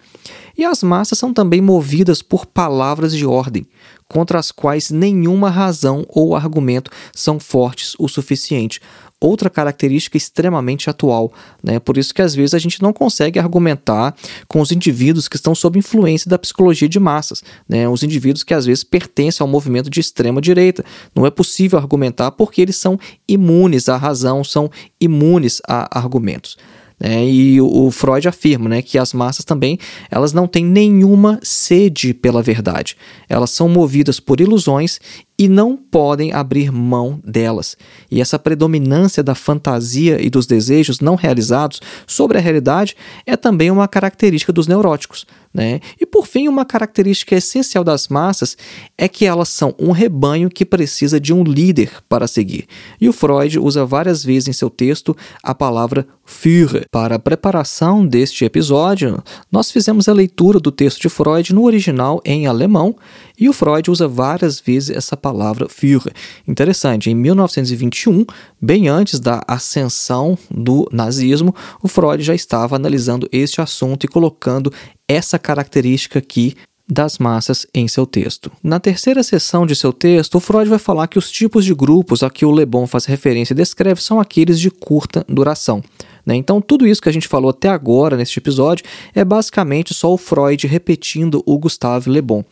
E 0.56 0.64
as 0.64 0.82
massas 0.82 1.18
são 1.18 1.32
também 1.32 1.60
movidas 1.60 2.22
por 2.22 2.46
palavras 2.46 3.14
de 3.14 3.26
ordem, 3.26 3.66
contra 4.08 4.38
as 4.38 4.50
quais 4.50 4.90
nenhuma 4.90 5.50
razão 5.50 6.04
ou 6.08 6.36
argumento 6.36 6.90
são 7.14 7.38
fortes 7.38 7.94
o 7.98 8.08
suficiente. 8.08 8.80
Outra 9.18 9.48
característica 9.48 10.18
extremamente 10.18 10.90
atual, 10.90 11.32
né? 11.64 11.78
Por 11.78 11.96
isso 11.96 12.12
que 12.12 12.20
às 12.20 12.34
vezes 12.34 12.52
a 12.52 12.58
gente 12.58 12.82
não 12.82 12.92
consegue 12.92 13.38
argumentar 13.38 14.14
com 14.46 14.60
os 14.60 14.70
indivíduos 14.70 15.26
que 15.26 15.36
estão 15.36 15.54
sob 15.54 15.78
influência 15.78 16.28
da 16.28 16.38
psicologia 16.38 16.86
de 16.86 17.00
massas, 17.00 17.42
né? 17.66 17.88
Os 17.88 18.02
indivíduos 18.02 18.44
que 18.44 18.52
às 18.52 18.66
vezes 18.66 18.84
pertencem 18.84 19.42
ao 19.42 19.48
movimento 19.48 19.88
de 19.88 20.00
extrema 20.00 20.38
direita. 20.38 20.84
Não 21.14 21.24
é 21.24 21.30
possível 21.30 21.78
argumentar 21.78 22.30
porque 22.32 22.60
eles 22.60 22.76
são 22.76 22.98
imunes 23.26 23.88
à 23.88 23.96
razão, 23.96 24.44
são 24.44 24.70
imunes 25.00 25.62
a 25.66 25.98
argumentos. 25.98 26.58
Né? 26.98 27.28
E 27.28 27.60
o 27.60 27.90
Freud 27.90 28.26
afirma 28.26 28.68
né, 28.68 28.82
que 28.82 28.98
as 28.98 29.12
massas 29.12 29.44
também 29.44 29.78
elas 30.10 30.32
não 30.32 30.46
têm 30.46 30.64
nenhuma 30.64 31.38
sede 31.42 32.14
pela 32.14 32.42
verdade. 32.42 32.96
Elas 33.28 33.50
são 33.50 33.68
movidas 33.68 34.18
por 34.18 34.40
ilusões 34.40 34.98
e 35.38 35.48
não 35.48 35.76
podem 35.76 36.32
abrir 36.32 36.72
mão 36.72 37.20
delas. 37.24 37.76
E 38.10 38.20
essa 38.20 38.38
predominância 38.38 39.22
da 39.22 39.34
fantasia 39.34 40.20
e 40.20 40.30
dos 40.30 40.46
desejos 40.46 41.00
não 41.00 41.14
realizados 41.14 41.80
sobre 42.06 42.38
a 42.38 42.40
realidade 42.40 42.96
é 43.26 43.36
também 43.36 43.70
uma 43.70 43.86
característica 43.86 44.52
dos 44.52 44.66
neuróticos. 44.66 45.26
Né? 45.52 45.80
E 45.98 46.04
por 46.04 46.26
fim, 46.26 46.48
uma 46.48 46.66
característica 46.66 47.34
essencial 47.34 47.82
das 47.82 48.08
massas 48.08 48.58
é 48.96 49.08
que 49.08 49.24
elas 49.24 49.48
são 49.48 49.74
um 49.78 49.90
rebanho 49.90 50.50
que 50.50 50.66
precisa 50.66 51.18
de 51.18 51.32
um 51.32 51.42
líder 51.42 51.90
para 52.08 52.26
seguir. 52.26 52.66
E 53.00 53.08
o 53.08 53.12
Freud 53.12 53.58
usa 53.58 53.84
várias 53.86 54.22
vezes 54.22 54.48
em 54.48 54.52
seu 54.52 54.68
texto 54.68 55.16
a 55.42 55.54
palavra 55.54 56.06
Führer. 56.26 56.86
Para 56.90 57.14
a 57.14 57.18
preparação 57.18 58.06
deste 58.06 58.44
episódio, 58.44 59.22
nós 59.50 59.70
fizemos 59.70 60.08
a 60.08 60.12
leitura 60.12 60.58
do 60.58 60.72
texto 60.72 61.00
de 61.00 61.08
Freud 61.08 61.54
no 61.54 61.64
original 61.64 62.20
em 62.24 62.46
alemão 62.46 62.96
e 63.38 63.48
o 63.48 63.52
Freud 63.52 63.90
usa 63.90 64.08
várias 64.08 64.60
vezes 64.60 64.96
essa 64.96 65.16
palavra 65.16 65.68
Führer. 65.68 66.12
Interessante, 66.46 67.10
em 67.10 67.14
1921, 67.14 68.24
bem 68.60 68.88
antes 68.88 69.20
da 69.20 69.42
ascensão 69.46 70.38
do 70.50 70.88
nazismo, 70.92 71.54
o 71.82 71.88
Freud 71.88 72.22
já 72.22 72.34
estava 72.34 72.76
analisando 72.76 73.28
este 73.32 73.60
assunto 73.60 74.04
e 74.04 74.08
colocando 74.08 74.72
essa 75.08 75.38
característica 75.38 76.18
aqui 76.18 76.54
das 76.88 77.18
massas 77.18 77.66
em 77.74 77.88
seu 77.88 78.06
texto. 78.06 78.50
Na 78.62 78.78
terceira 78.78 79.22
seção 79.22 79.66
de 79.66 79.74
seu 79.74 79.92
texto, 79.92 80.36
o 80.36 80.40
Freud 80.40 80.68
vai 80.70 80.78
falar 80.78 81.08
que 81.08 81.18
os 81.18 81.30
tipos 81.30 81.64
de 81.64 81.74
grupos 81.74 82.22
a 82.22 82.30
que 82.30 82.44
o 82.44 82.52
Le 82.52 82.64
Bon 82.64 82.86
faz 82.86 83.06
referência 83.06 83.52
e 83.52 83.56
descreve 83.56 84.00
são 84.00 84.20
aqueles 84.20 84.60
de 84.60 84.70
curta 84.70 85.24
duração. 85.28 85.82
Né? 86.26 86.34
Então, 86.34 86.60
tudo 86.60 86.86
isso 86.86 87.00
que 87.00 87.08
a 87.08 87.12
gente 87.12 87.28
falou 87.28 87.50
até 87.50 87.68
agora 87.68 88.16
neste 88.16 88.38
episódio 88.40 88.84
é 89.14 89.24
basicamente 89.24 89.94
só 89.94 90.12
o 90.12 90.18
Freud 90.18 90.66
repetindo 90.66 91.42
o 91.46 91.56
Gustave 91.56 92.10
Le 92.10 92.20
Bon. 92.20 92.44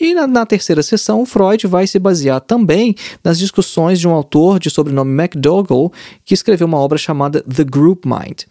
E 0.00 0.14
na, 0.14 0.26
na 0.28 0.46
terceira 0.46 0.82
sessão, 0.82 1.22
o 1.22 1.26
Freud 1.26 1.66
vai 1.66 1.86
se 1.88 1.98
basear 1.98 2.40
também 2.40 2.94
nas 3.24 3.38
discussões 3.38 3.98
de 3.98 4.06
um 4.06 4.12
autor 4.12 4.60
de 4.60 4.70
sobrenome 4.70 5.10
MacDougall, 5.10 5.92
que 6.24 6.34
escreveu 6.34 6.68
uma 6.68 6.78
obra 6.78 6.96
chamada 6.96 7.42
The 7.42 7.64
Group 7.64 8.04
Mind. 8.04 8.44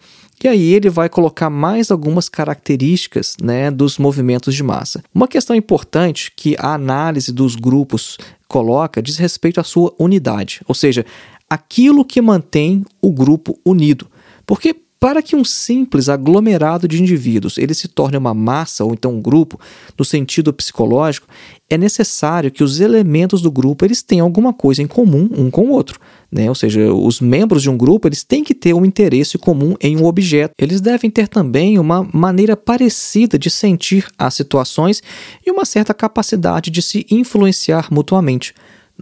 E 0.44 0.50
aí 0.50 0.74
ele 0.74 0.90
vai 0.90 1.08
colocar 1.08 1.50
mais 1.50 1.90
algumas 1.90 2.28
características 2.28 3.38
né, 3.42 3.72
dos 3.72 3.98
movimentos 3.98 4.54
de 4.54 4.62
massa. 4.62 5.02
Uma 5.14 5.30
questão 5.30 5.56
importante 5.56 6.32
que 6.36 6.58
a 6.60 6.74
análise 6.74 7.32
dos 7.32 7.56
grupos 7.56 8.18
coloca 8.48 9.02
diz 9.02 9.18
respeito 9.18 9.62
à 9.62 9.64
sua 9.64 9.94
unidade, 9.98 10.62
ou 10.68 10.76
seja, 10.76 11.06
aquilo 11.50 12.04
que 12.04 12.22
mantém 12.22 12.84
o 13.02 13.12
grupo 13.12 13.58
unido. 13.66 14.08
Porque 14.46 14.76
para 15.06 15.22
que 15.22 15.36
um 15.36 15.44
simples 15.44 16.10
aglomerado 16.10 16.88
de 16.88 17.00
indivíduos 17.00 17.60
ele 17.60 17.74
se 17.74 17.88
torne 17.88 18.18
uma 18.18 18.34
massa 18.34 18.84
ou 18.84 18.94
então 18.94 19.14
um 19.14 19.22
grupo, 19.22 19.60
no 19.98 20.04
sentido 20.04 20.52
psicológico, 20.52 21.28
é 21.70 21.78
necessário 21.78 22.50
que 22.50 22.64
os 22.64 22.80
elementos 22.80 23.40
do 23.40 23.52
grupo 23.52 23.86
eles 23.86 24.02
tenham 24.02 24.26
alguma 24.26 24.52
coisa 24.52 24.82
em 24.82 24.88
comum 24.88 25.30
um 25.38 25.52
com 25.52 25.66
o 25.66 25.72
outro. 25.72 26.00
Né? 26.32 26.50
Ou 26.50 26.56
seja, 26.56 26.92
os 26.92 27.22
membros 27.22 27.62
de 27.62 27.70
um 27.70 27.78
grupo 27.78 28.08
eles 28.08 28.24
têm 28.24 28.44
que 28.44 28.56
ter 28.56 28.74
um 28.74 28.84
interesse 28.84 29.38
comum 29.38 29.76
em 29.80 29.96
um 29.96 30.06
objeto. 30.06 30.54
Eles 30.58 30.82
devem 30.82 31.12
ter 31.12 31.28
também 31.28 31.78
uma 31.78 32.08
maneira 32.12 32.58
parecida 32.58 33.38
de 33.38 33.52
sentir 33.52 34.08
as 34.18 34.34
situações 34.34 35.04
e 35.46 35.52
uma 35.52 35.66
certa 35.66 35.94
capacidade 35.94 36.72
de 36.72 36.82
se 36.82 37.06
influenciar 37.12 37.90
mutuamente. 37.92 38.56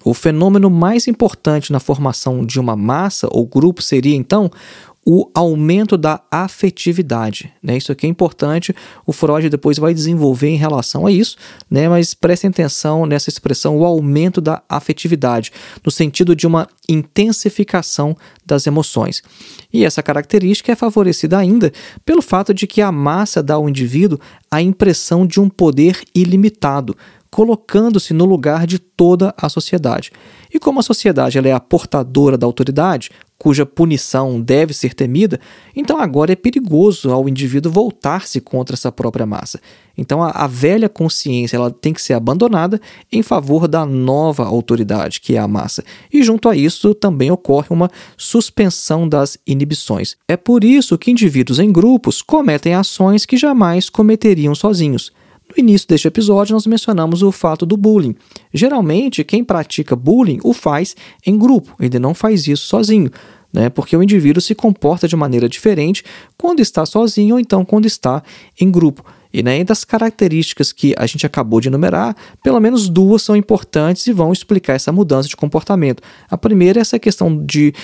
O 0.03 0.13
fenômeno 0.13 0.69
mais 0.71 1.07
importante 1.07 1.71
na 1.71 1.79
formação 1.79 2.43
de 2.43 2.59
uma 2.59 2.75
massa 2.75 3.27
ou 3.31 3.45
grupo 3.45 3.81
seria 3.81 4.15
então 4.15 4.49
o 5.05 5.29
aumento 5.33 5.97
da 5.97 6.21
afetividade. 6.31 7.51
Né? 7.61 7.77
Isso 7.77 7.91
aqui 7.91 8.05
é 8.05 8.09
importante, 8.09 8.73
o 9.05 9.11
Freud 9.11 9.49
depois 9.49 9.77
vai 9.77 9.93
desenvolver 9.93 10.49
em 10.49 10.55
relação 10.55 11.05
a 11.05 11.11
isso, 11.11 11.35
né? 11.69 11.89
mas 11.89 12.13
prestem 12.13 12.49
atenção 12.49 13.05
nessa 13.05 13.29
expressão, 13.29 13.77
o 13.77 13.85
aumento 13.85 14.39
da 14.39 14.61
afetividade, 14.69 15.51
no 15.83 15.91
sentido 15.91 16.35
de 16.35 16.47
uma 16.47 16.67
intensificação 16.87 18.15
das 18.45 18.65
emoções. 18.65 19.21
E 19.71 19.83
essa 19.83 20.01
característica 20.01 20.71
é 20.71 20.75
favorecida 20.75 21.37
ainda 21.37 21.71
pelo 22.05 22.21
fato 22.21 22.53
de 22.53 22.65
que 22.65 22.81
a 22.81 22.91
massa 22.91 23.43
dá 23.43 23.55
ao 23.55 23.67
indivíduo 23.67 24.19
a 24.49 24.61
impressão 24.61 25.25
de 25.25 25.39
um 25.39 25.49
poder 25.49 26.01
ilimitado, 26.15 26.95
colocando-se 27.33 28.13
no 28.13 28.25
lugar 28.25 28.67
de 28.67 28.77
toda 28.77 29.33
a 29.35 29.49
sociedade. 29.49 30.11
E 30.53 30.59
como 30.59 30.79
a 30.79 30.83
sociedade 30.83 31.35
ela 31.35 31.47
é 31.47 31.51
a 31.51 31.59
portadora 31.59 32.37
da 32.37 32.45
autoridade, 32.45 33.09
cuja 33.37 33.65
punição 33.65 34.39
deve 34.39 34.73
ser 34.73 34.93
temida, 34.93 35.39
então 35.75 35.99
agora 35.99 36.31
é 36.31 36.35
perigoso 36.35 37.11
ao 37.11 37.27
indivíduo 37.27 37.71
voltar-se 37.71 38.39
contra 38.39 38.75
essa 38.75 38.91
própria 38.91 39.25
massa. 39.25 39.59
Então 39.97 40.23
a, 40.23 40.29
a, 40.31 40.47
velha 40.47 40.89
consciência 40.89 41.57
ela 41.57 41.69
tem 41.69 41.93
que 41.93 42.01
ser 42.01 42.13
abandonada 42.13 42.79
em 43.11 43.21
favor 43.21 43.67
da 43.67 43.85
nova 43.85 44.45
autoridade, 44.45 45.19
que 45.19 45.35
é 45.35 45.39
a 45.39 45.47
massa. 45.47 45.83
E 46.11 46.23
junto 46.23 46.49
a 46.49 46.55
isso 46.55 46.95
também 46.95 47.31
ocorre 47.31 47.67
uma 47.69 47.91
suspensão 48.17 49.07
das 49.07 49.37
inibições. 49.45 50.15
É 50.27 50.37
por 50.37 50.63
isso 50.63 50.97
que 50.97 51.11
indivíduos 51.11 51.59
em 51.59 51.71
grupos 51.71 52.21
cometem 52.21 52.73
ações 52.73 53.25
que 53.25 53.37
jamais 53.37 53.89
cometeriam 53.89 54.55
sozinhos. 54.55 55.11
No 55.55 55.59
início 55.63 55.87
deste 55.87 56.07
episódio, 56.07 56.53
nós 56.53 56.65
mencionamos 56.65 57.21
o 57.21 57.31
fato 57.31 57.63
do 57.63 57.77
bullying. 57.77 58.15
Geralmente, 58.51 59.23
quem 59.23 59.43
pratica 59.43 59.95
bullying 59.95 60.39
o 60.43 60.51
faz 60.51 60.95
em 61.23 61.37
grupo, 61.37 61.75
ele 61.79 61.99
não 61.99 62.15
faz 62.15 62.47
isso 62.47 62.65
sozinho. 62.65 63.11
Né, 63.53 63.69
porque 63.69 63.95
o 63.95 64.01
indivíduo 64.01 64.41
se 64.41 64.55
comporta 64.55 65.07
de 65.07 65.15
maneira 65.15 65.47
diferente 65.47 66.03
quando 66.35 66.59
está 66.59 66.87
sozinho 66.87 67.35
ou 67.35 67.39
então 67.39 67.63
quando 67.63 67.85
está 67.85 68.23
em 68.59 68.71
grupo. 68.71 69.05
E 69.31 69.43
né, 69.43 69.63
das 69.63 69.83
características 69.83 70.71
que 70.71 70.95
a 70.97 71.05
gente 71.05 71.23
acabou 71.23 71.61
de 71.61 71.67
enumerar, 71.67 72.15
pelo 72.41 72.59
menos 72.59 72.89
duas 72.89 73.21
são 73.21 73.35
importantes 73.35 74.07
e 74.07 74.11
vão 74.11 74.33
explicar 74.33 74.73
essa 74.73 74.91
mudança 74.91 75.29
de 75.29 75.37
comportamento. 75.37 76.01
A 76.31 76.35
primeira 76.35 76.79
é 76.79 76.81
essa 76.81 76.97
questão 76.97 77.45
de 77.45 77.75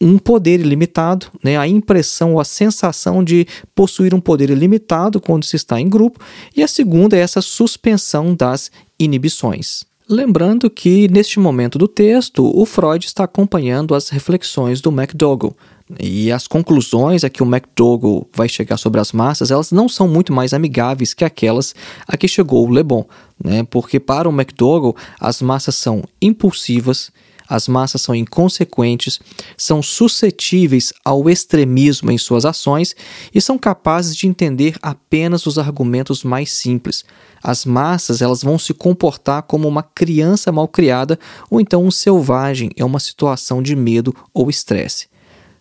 um 0.00 0.18
poder 0.18 0.60
ilimitado, 0.60 1.26
né? 1.42 1.56
a 1.56 1.66
impressão 1.66 2.34
ou 2.34 2.40
a 2.40 2.44
sensação 2.44 3.24
de 3.24 3.46
possuir 3.74 4.14
um 4.14 4.20
poder 4.20 4.50
ilimitado 4.50 5.20
quando 5.20 5.44
se 5.44 5.56
está 5.56 5.80
em 5.80 5.88
grupo, 5.88 6.20
e 6.54 6.62
a 6.62 6.68
segunda 6.68 7.16
é 7.16 7.20
essa 7.20 7.40
suspensão 7.40 8.34
das 8.34 8.70
inibições. 8.98 9.84
Lembrando 10.08 10.70
que, 10.70 11.08
neste 11.08 11.40
momento 11.40 11.78
do 11.78 11.88
texto, 11.88 12.48
o 12.56 12.64
Freud 12.64 13.04
está 13.04 13.24
acompanhando 13.24 13.92
as 13.92 14.08
reflexões 14.08 14.80
do 14.80 14.92
McDougall. 14.92 15.56
E 16.00 16.30
as 16.30 16.46
conclusões 16.46 17.24
a 17.24 17.30
que 17.30 17.42
o 17.42 17.46
McDougall 17.46 18.28
vai 18.32 18.48
chegar 18.48 18.76
sobre 18.76 19.00
as 19.00 19.12
massas, 19.12 19.50
elas 19.50 19.72
não 19.72 19.88
são 19.88 20.06
muito 20.06 20.32
mais 20.32 20.52
amigáveis 20.52 21.12
que 21.12 21.24
aquelas 21.24 21.74
a 22.06 22.16
que 22.16 22.28
chegou 22.28 22.66
o 22.66 22.72
Le 22.72 22.84
Bon. 22.84 23.04
Né? 23.42 23.64
Porque, 23.64 23.98
para 23.98 24.28
o 24.28 24.32
McDougall, 24.32 24.96
as 25.18 25.42
massas 25.42 25.74
são 25.74 26.04
impulsivas, 26.22 27.10
as 27.48 27.68
massas 27.68 28.02
são 28.02 28.14
inconsequentes, 28.14 29.20
são 29.56 29.82
suscetíveis 29.82 30.92
ao 31.04 31.28
extremismo 31.28 32.10
em 32.10 32.18
suas 32.18 32.44
ações 32.44 32.94
e 33.34 33.40
são 33.40 33.58
capazes 33.58 34.16
de 34.16 34.26
entender 34.26 34.76
apenas 34.82 35.46
os 35.46 35.58
argumentos 35.58 36.24
mais 36.24 36.52
simples. 36.52 37.04
As 37.42 37.64
massas 37.64 38.22
elas 38.22 38.42
vão 38.42 38.58
se 38.58 38.74
comportar 38.74 39.42
como 39.42 39.68
uma 39.68 39.82
criança 39.82 40.50
mal 40.50 40.66
criada 40.66 41.18
ou 41.50 41.60
então 41.60 41.84
um 41.84 41.90
selvagem 41.90 42.70
em 42.76 42.82
uma 42.82 43.00
situação 43.00 43.62
de 43.62 43.76
medo 43.76 44.14
ou 44.34 44.50
estresse. 44.50 45.08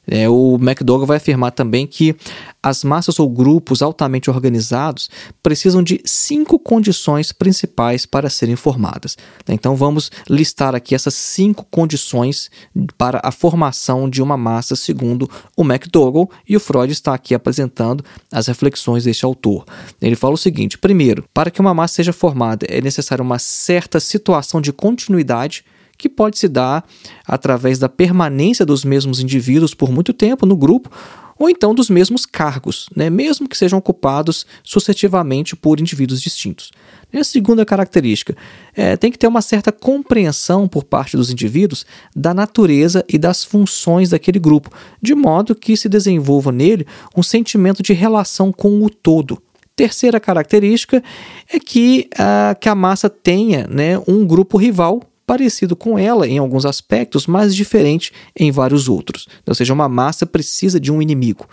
É, 0.08 0.30
o 0.30 0.56
McDougall 0.56 1.06
vai 1.06 1.18
afirmar 1.18 1.52
também 1.52 1.88
que 1.88 2.16
as 2.62 2.84
massas 2.84 3.20
ou 3.20 3.30
grupos 3.30 3.84
altamente 3.84 4.30
organizados 4.30 5.08
precisam 5.44 5.84
de 5.84 6.02
cinco 6.04 6.58
condições 6.58 7.32
principais 7.32 8.08
para 8.08 8.30
serem 8.30 8.56
formadas. 8.56 9.16
Então 9.48 9.76
vamos 9.76 10.10
listar 10.28 10.74
aqui 10.74 10.96
essas 10.96 11.14
cinco 11.14 11.66
condições 11.70 12.50
para 12.98 13.22
a 13.24 13.32
formação 13.32 14.10
de 14.10 14.22
uma 14.22 14.36
massa, 14.36 14.76
segundo 14.76 15.30
o 15.56 15.64
McDougall, 15.64 16.32
e 16.48 16.58
o 16.58 16.60
Freud 16.60 16.92
está 16.92 17.14
aqui 17.14 17.36
apresentando 17.36 18.04
as 18.32 18.48
reflexões 18.48 19.04
deste 19.04 19.26
autor. 19.26 19.64
Ele 20.02 20.16
fala 20.16 20.34
o 20.34 20.38
seguinte: 20.38 20.78
primeiro, 20.78 21.24
para 21.34 21.52
que 21.52 21.62
uma 21.62 21.74
massa 21.74 21.96
seja 21.96 22.14
formada, 22.14 22.66
é 22.68 22.82
necessária 22.82 23.22
uma 23.22 23.38
certa 23.38 24.00
situação 24.00 24.60
de 24.60 24.74
continuidade 24.74 25.64
que 25.98 26.10
pode 26.10 26.38
se 26.38 26.48
dar 26.48 26.86
através 27.26 27.80
da 27.80 27.90
permanência 27.90 28.66
dos 28.66 28.84
mesmos 28.84 29.20
indivíduos 29.20 29.74
por 29.74 29.92
muito 29.92 30.14
tempo 30.14 30.46
no 30.46 30.56
grupo, 30.56 30.90
ou 31.38 31.50
então 31.50 31.76
dos 31.76 31.90
mesmos 31.90 32.26
cargos, 32.26 32.88
né, 32.96 33.10
mesmo 33.10 33.48
que 33.48 33.58
sejam 33.58 33.78
ocupados 33.78 34.46
sucessivamente 34.64 35.56
por 35.56 35.80
indivíduos 35.80 36.22
distintos. 36.22 36.72
E 37.12 37.18
a 37.18 37.24
segunda 37.24 37.66
característica 37.66 38.36
é, 38.74 38.96
tem 38.96 39.12
que 39.12 39.18
ter 39.18 39.28
uma 39.28 39.42
certa 39.42 39.72
compreensão 39.72 40.68
por 40.68 40.84
parte 40.84 41.18
dos 41.18 41.30
indivíduos 41.30 41.86
da 42.16 42.34
natureza 42.34 43.04
e 43.08 43.18
das 43.18 43.44
funções 43.44 44.10
daquele 44.10 44.40
grupo, 44.40 44.70
de 45.02 45.14
modo 45.14 45.56
que 45.56 45.76
se 45.76 45.90
desenvolva 45.90 46.52
nele 46.52 46.88
um 47.16 47.24
sentimento 47.24 47.84
de 47.84 47.94
relação 47.94 48.52
com 48.52 48.82
o 48.84 48.90
todo. 48.90 49.42
Terceira 49.76 50.22
característica 50.22 51.04
é 51.52 51.60
que, 51.60 52.10
uh, 52.14 52.58
que 52.58 52.70
a 52.70 52.76
massa 52.76 53.10
tenha 53.10 53.68
né, 53.68 54.02
um 54.08 54.26
grupo 54.26 54.58
rival 54.58 55.02
parecido 55.26 55.76
com 55.76 55.98
ela 55.98 56.28
em 56.28 56.38
alguns 56.38 56.66
aspectos, 56.66 57.28
mas 57.28 57.56
diferente 57.56 58.12
em 58.38 58.52
vários 58.52 58.88
outros. 58.88 59.28
Ou 59.48 59.56
seja, 59.56 59.74
uma 59.74 59.90
massa 59.90 60.26
precisa 60.26 60.80
de 60.80 60.92
um 60.92 61.02
inimigo. 61.02 61.48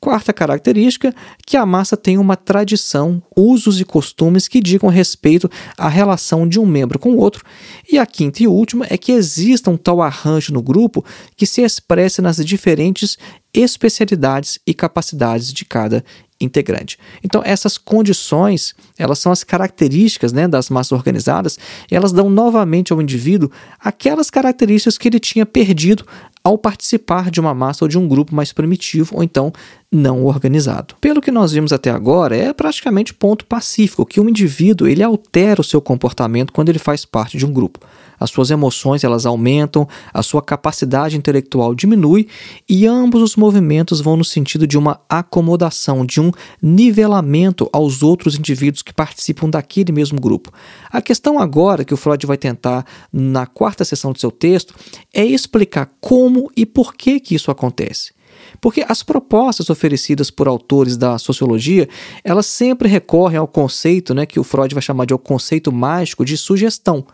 Quarta 0.00 0.32
característica, 0.32 1.14
que 1.46 1.58
a 1.58 1.66
massa 1.66 1.94
tem 1.94 2.16
uma 2.16 2.34
tradição, 2.34 3.22
usos 3.36 3.78
e 3.78 3.84
costumes 3.84 4.48
que 4.48 4.58
digam 4.58 4.88
respeito 4.88 5.50
à 5.76 5.90
relação 5.90 6.48
de 6.48 6.58
um 6.58 6.64
membro 6.64 6.98
com 6.98 7.10
o 7.10 7.18
outro. 7.18 7.44
E 7.90 7.98
a 7.98 8.06
quinta 8.06 8.42
e 8.42 8.46
última 8.46 8.86
é 8.88 8.96
que 8.96 9.12
exista 9.12 9.70
um 9.70 9.76
tal 9.76 10.00
arranjo 10.00 10.54
no 10.54 10.62
grupo 10.62 11.04
que 11.36 11.44
se 11.44 11.60
expresse 11.60 12.22
nas 12.22 12.42
diferentes 12.42 13.18
especialidades 13.52 14.58
e 14.66 14.72
capacidades 14.72 15.52
de 15.52 15.66
cada 15.66 16.02
integrante. 16.40 16.98
Então 17.22 17.42
essas 17.44 17.76
condições, 17.76 18.74
elas 18.98 19.18
são 19.18 19.30
as 19.30 19.44
características 19.44 20.32
né, 20.32 20.48
das 20.48 20.70
massas 20.70 20.92
organizadas, 20.92 21.58
e 21.90 21.94
elas 21.94 22.12
dão 22.12 22.30
novamente 22.30 22.92
ao 22.92 23.02
indivíduo 23.02 23.50
aquelas 23.78 24.30
características 24.30 24.96
que 24.96 25.08
ele 25.08 25.20
tinha 25.20 25.44
perdido 25.44 26.04
ao 26.42 26.56
participar 26.56 27.30
de 27.30 27.38
uma 27.40 27.54
massa 27.54 27.84
ou 27.84 27.88
de 27.88 27.98
um 27.98 28.08
grupo 28.08 28.34
mais 28.34 28.52
primitivo 28.52 29.16
ou 29.16 29.22
então 29.22 29.52
não 29.92 30.24
organizado. 30.24 30.94
Pelo 31.00 31.20
que 31.20 31.30
nós 31.30 31.52
vimos 31.52 31.72
até 31.72 31.90
agora, 31.90 32.36
é 32.36 32.52
praticamente 32.52 33.12
ponto 33.12 33.44
pacífico 33.44 34.06
que 34.06 34.20
o 34.20 34.28
indivíduo 34.28 34.86
ele 34.86 35.02
altera 35.02 35.60
o 35.60 35.64
seu 35.64 35.80
comportamento 35.80 36.52
quando 36.52 36.68
ele 36.68 36.78
faz 36.78 37.04
parte 37.04 37.36
de 37.36 37.44
um 37.44 37.52
grupo 37.52 37.80
as 38.20 38.30
suas 38.30 38.50
emoções 38.50 39.02
elas 39.02 39.24
aumentam, 39.24 39.88
a 40.12 40.22
sua 40.22 40.42
capacidade 40.42 41.16
intelectual 41.16 41.74
diminui 41.74 42.28
e 42.68 42.86
ambos 42.86 43.22
os 43.22 43.34
movimentos 43.34 44.00
vão 44.00 44.16
no 44.16 44.24
sentido 44.24 44.66
de 44.66 44.76
uma 44.76 45.00
acomodação, 45.08 46.04
de 46.04 46.20
um 46.20 46.30
nivelamento 46.60 47.68
aos 47.72 48.02
outros 48.02 48.38
indivíduos 48.38 48.82
que 48.82 48.92
participam 48.92 49.48
daquele 49.48 49.90
mesmo 49.90 50.20
grupo. 50.20 50.52
A 50.90 51.00
questão 51.00 51.38
agora 51.38 51.84
que 51.84 51.94
o 51.94 51.96
Freud 51.96 52.26
vai 52.26 52.36
tentar 52.36 52.84
na 53.10 53.46
quarta 53.46 53.84
sessão 53.84 54.12
do 54.12 54.20
seu 54.20 54.30
texto 54.30 54.74
é 55.14 55.24
explicar 55.24 55.90
como 55.98 56.50
e 56.54 56.66
por 56.66 56.94
que 56.94 57.18
que 57.18 57.34
isso 57.34 57.50
acontece. 57.50 58.12
Porque 58.60 58.84
as 58.86 59.02
propostas 59.02 59.70
oferecidas 59.70 60.30
por 60.30 60.48
autores 60.48 60.96
da 60.96 61.18
sociologia, 61.18 61.88
elas 62.22 62.46
sempre 62.46 62.88
recorrem 62.88 63.38
ao 63.38 63.48
conceito, 63.48 64.14
né, 64.14 64.26
que 64.26 64.40
o 64.40 64.44
Freud 64.44 64.74
vai 64.74 64.82
chamar 64.82 65.06
de 65.06 65.14
o 65.14 65.18
conceito 65.18 65.72
mágico 65.72 66.24
de 66.24 66.36
sugestão 66.36 67.04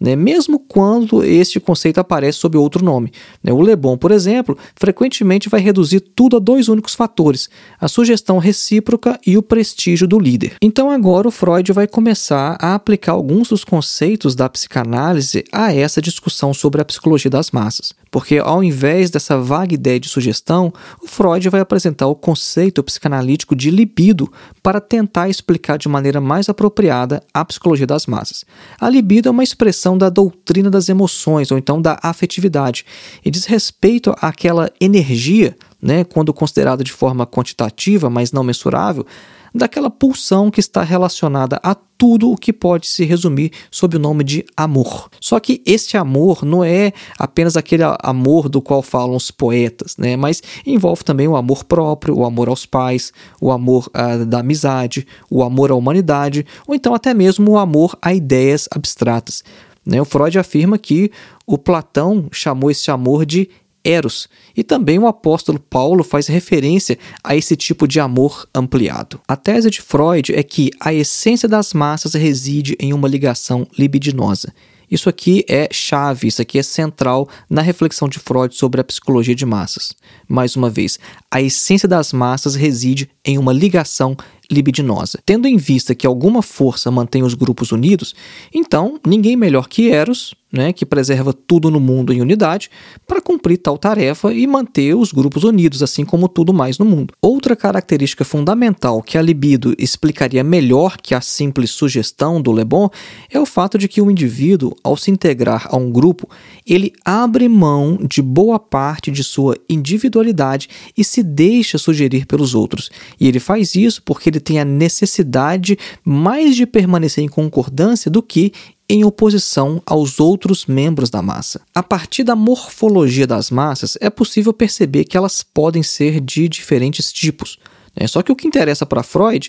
né, 0.00 0.16
mesmo 0.16 0.58
quando 0.58 1.22
este 1.22 1.60
conceito 1.60 1.98
aparece 1.98 2.38
sob 2.38 2.56
outro 2.56 2.82
nome. 2.82 3.12
Né, 3.44 3.52
o 3.52 3.60
Le 3.60 3.76
Bon, 3.76 3.98
por 3.98 4.10
exemplo, 4.10 4.56
frequentemente 4.74 5.48
vai 5.48 5.60
reduzir 5.60 6.00
tudo 6.00 6.36
a 6.36 6.40
dois 6.40 6.68
únicos 6.68 6.94
fatores: 6.94 7.50
a 7.78 7.86
sugestão 7.86 8.38
recíproca 8.38 9.20
e 9.26 9.36
o 9.36 9.42
prestígio 9.42 10.08
do 10.08 10.18
líder. 10.18 10.54
Então, 10.62 10.90
agora 10.90 11.28
o 11.28 11.30
Freud 11.30 11.70
vai 11.72 11.86
começar 11.86 12.56
a 12.60 12.74
aplicar 12.74 13.12
alguns 13.12 13.48
dos 13.50 13.62
conceitos 13.62 14.34
da 14.34 14.48
psicanálise 14.48 15.44
a 15.52 15.72
essa 15.74 16.00
discussão 16.00 16.54
sobre 16.54 16.80
a 16.80 16.84
psicologia 16.84 17.30
das 17.30 17.50
massas. 17.50 17.92
Porque, 18.10 18.38
ao 18.38 18.62
invés 18.62 19.08
dessa 19.08 19.38
vaga 19.38 19.74
ideia 19.74 20.00
de 20.00 20.08
sugestão, 20.08 20.72
o 21.02 21.06
Freud 21.06 21.48
vai 21.48 21.60
apresentar 21.60 22.06
o 22.08 22.14
conceito 22.14 22.82
psicanalítico 22.82 23.54
de 23.54 23.70
libido 23.70 24.30
para 24.62 24.80
tentar 24.80 25.28
explicar 25.28 25.78
de 25.78 25.88
maneira 25.88 26.20
mais 26.20 26.48
apropriada 26.48 27.22
a 27.32 27.44
psicologia 27.44 27.86
das 27.86 28.06
massas. 28.06 28.44
A 28.80 28.88
libido 28.88 29.28
é 29.28 29.30
uma 29.30 29.44
expressão 29.44 29.96
da 29.96 30.08
doutrina 30.08 30.70
das 30.70 30.88
emoções, 30.88 31.50
ou 31.50 31.58
então 31.58 31.80
da 31.80 31.98
afetividade, 32.02 32.84
e 33.24 33.30
diz 33.30 33.44
respeito 33.44 34.14
àquela 34.20 34.70
energia, 34.80 35.56
né, 35.80 36.04
quando 36.04 36.34
considerada 36.34 36.82
de 36.82 36.92
forma 36.92 37.26
quantitativa, 37.26 38.10
mas 38.10 38.32
não 38.32 38.42
mensurável, 38.42 39.06
daquela 39.54 39.90
pulsão 39.90 40.50
que 40.50 40.60
está 40.60 40.82
relacionada 40.82 41.60
a 41.62 41.74
tudo 41.74 42.30
o 42.30 42.36
que 42.36 42.50
pode 42.50 42.86
se 42.86 43.04
resumir 43.04 43.52
sob 43.70 43.96
o 43.96 44.00
nome 44.00 44.24
de 44.24 44.44
amor. 44.56 45.10
Só 45.20 45.38
que 45.38 45.62
este 45.66 45.98
amor 45.98 46.44
não 46.44 46.64
é 46.64 46.92
apenas 47.18 47.58
aquele 47.58 47.82
amor 48.02 48.48
do 48.48 48.62
qual 48.62 48.80
falam 48.80 49.16
os 49.16 49.30
poetas, 49.30 49.96
né? 49.98 50.16
mas 50.16 50.42
envolve 50.66 51.04
também 51.04 51.28
o 51.28 51.36
amor 51.36 51.64
próprio, 51.64 52.16
o 52.16 52.24
amor 52.24 52.48
aos 52.48 52.64
pais, 52.64 53.12
o 53.38 53.52
amor 53.52 53.88
uh, 53.88 54.24
da 54.24 54.40
amizade, 54.40 55.06
o 55.30 55.42
amor 55.42 55.70
à 55.70 55.74
humanidade, 55.74 56.46
ou 56.66 56.74
então 56.74 56.94
até 56.94 57.12
mesmo 57.12 57.52
o 57.52 57.58
amor 57.58 57.98
a 58.00 58.14
ideias 58.14 58.66
abstratas. 58.70 59.44
Né? 59.84 60.00
O 60.00 60.04
Freud 60.04 60.38
afirma 60.38 60.78
que 60.78 61.10
o 61.46 61.58
Platão 61.58 62.28
chamou 62.30 62.70
esse 62.70 62.90
amor 62.90 63.26
de 63.26 63.50
Eros, 63.84 64.28
e 64.56 64.62
também 64.62 64.98
o 64.98 65.06
apóstolo 65.06 65.58
Paulo 65.58 66.04
faz 66.04 66.26
referência 66.26 66.98
a 67.24 67.34
esse 67.34 67.56
tipo 67.56 67.88
de 67.88 67.98
amor 67.98 68.48
ampliado. 68.54 69.20
A 69.26 69.36
tese 69.36 69.70
de 69.70 69.80
Freud 69.80 70.34
é 70.34 70.42
que 70.42 70.70
a 70.78 70.92
essência 70.92 71.48
das 71.48 71.72
massas 71.72 72.14
reside 72.14 72.76
em 72.78 72.92
uma 72.92 73.08
ligação 73.08 73.66
libidinosa. 73.78 74.52
Isso 74.90 75.08
aqui 75.08 75.44
é 75.48 75.68
chave, 75.70 76.26
isso 76.26 76.42
aqui 76.42 76.58
é 76.58 76.62
central 76.62 77.28
na 77.48 77.62
reflexão 77.62 78.08
de 78.08 78.18
Freud 78.18 78.54
sobre 78.56 78.80
a 78.80 78.84
psicologia 78.84 79.36
de 79.36 79.46
massas. 79.46 79.94
Mais 80.28 80.56
uma 80.56 80.68
vez, 80.68 80.98
a 81.30 81.40
essência 81.40 81.88
das 81.88 82.12
massas 82.12 82.56
reside 82.56 83.08
em 83.24 83.38
uma 83.38 83.52
ligação 83.52 84.16
libidinosa. 84.50 85.20
Tendo 85.24 85.46
em 85.46 85.56
vista 85.56 85.94
que 85.94 86.06
alguma 86.06 86.42
força 86.42 86.90
mantém 86.90 87.22
os 87.22 87.34
grupos 87.34 87.70
unidos, 87.70 88.16
então 88.52 88.98
ninguém 89.06 89.36
melhor 89.36 89.68
que 89.68 89.90
Eros 89.90 90.34
né, 90.52 90.72
que 90.72 90.84
preserva 90.84 91.32
tudo 91.32 91.70
no 91.70 91.78
mundo 91.78 92.12
em 92.12 92.20
unidade, 92.20 92.70
para 93.06 93.20
cumprir 93.20 93.58
tal 93.58 93.78
tarefa 93.78 94.32
e 94.32 94.46
manter 94.46 94.94
os 94.94 95.12
grupos 95.12 95.44
unidos, 95.44 95.82
assim 95.82 96.04
como 96.04 96.28
tudo 96.28 96.52
mais 96.52 96.78
no 96.78 96.84
mundo. 96.84 97.14
Outra 97.22 97.54
característica 97.54 98.24
fundamental 98.24 99.02
que 99.02 99.16
a 99.16 99.22
libido 99.22 99.74
explicaria 99.78 100.42
melhor 100.42 100.96
que 101.00 101.14
a 101.14 101.20
simples 101.20 101.70
sugestão 101.70 102.40
do 102.40 102.52
Le 102.52 102.64
Bon 102.64 102.88
é 103.30 103.38
o 103.38 103.46
fato 103.46 103.78
de 103.78 103.88
que 103.88 104.00
o 104.00 104.10
indivíduo, 104.10 104.74
ao 104.82 104.96
se 104.96 105.10
integrar 105.10 105.68
a 105.70 105.76
um 105.76 105.90
grupo, 105.90 106.28
ele 106.66 106.92
abre 107.04 107.48
mão 107.48 107.98
de 108.00 108.20
boa 108.20 108.58
parte 108.58 109.10
de 109.10 109.22
sua 109.22 109.56
individualidade 109.68 110.68
e 110.96 111.04
se 111.04 111.22
deixa 111.22 111.78
sugerir 111.78 112.26
pelos 112.26 112.54
outros. 112.54 112.90
E 113.20 113.28
ele 113.28 113.38
faz 113.38 113.74
isso 113.74 114.02
porque 114.02 114.28
ele 114.28 114.40
tem 114.40 114.58
a 114.58 114.64
necessidade 114.64 115.78
mais 116.04 116.56
de 116.56 116.66
permanecer 116.66 117.22
em 117.22 117.28
concordância 117.28 118.10
do 118.10 118.22
que 118.22 118.52
em 118.90 119.04
oposição 119.04 119.80
aos 119.86 120.18
outros 120.18 120.66
membros 120.66 121.10
da 121.10 121.22
massa. 121.22 121.60
A 121.72 121.80
partir 121.80 122.24
da 122.24 122.34
morfologia 122.34 123.24
das 123.24 123.48
massas, 123.48 123.96
é 124.00 124.10
possível 124.10 124.52
perceber 124.52 125.04
que 125.04 125.16
elas 125.16 125.44
podem 125.44 125.80
ser 125.80 126.20
de 126.20 126.48
diferentes 126.48 127.12
tipos. 127.12 127.56
Né? 127.94 128.08
Só 128.08 128.20
que 128.20 128.32
o 128.32 128.36
que 128.36 128.48
interessa 128.48 128.84
para 128.84 129.04
Freud 129.04 129.48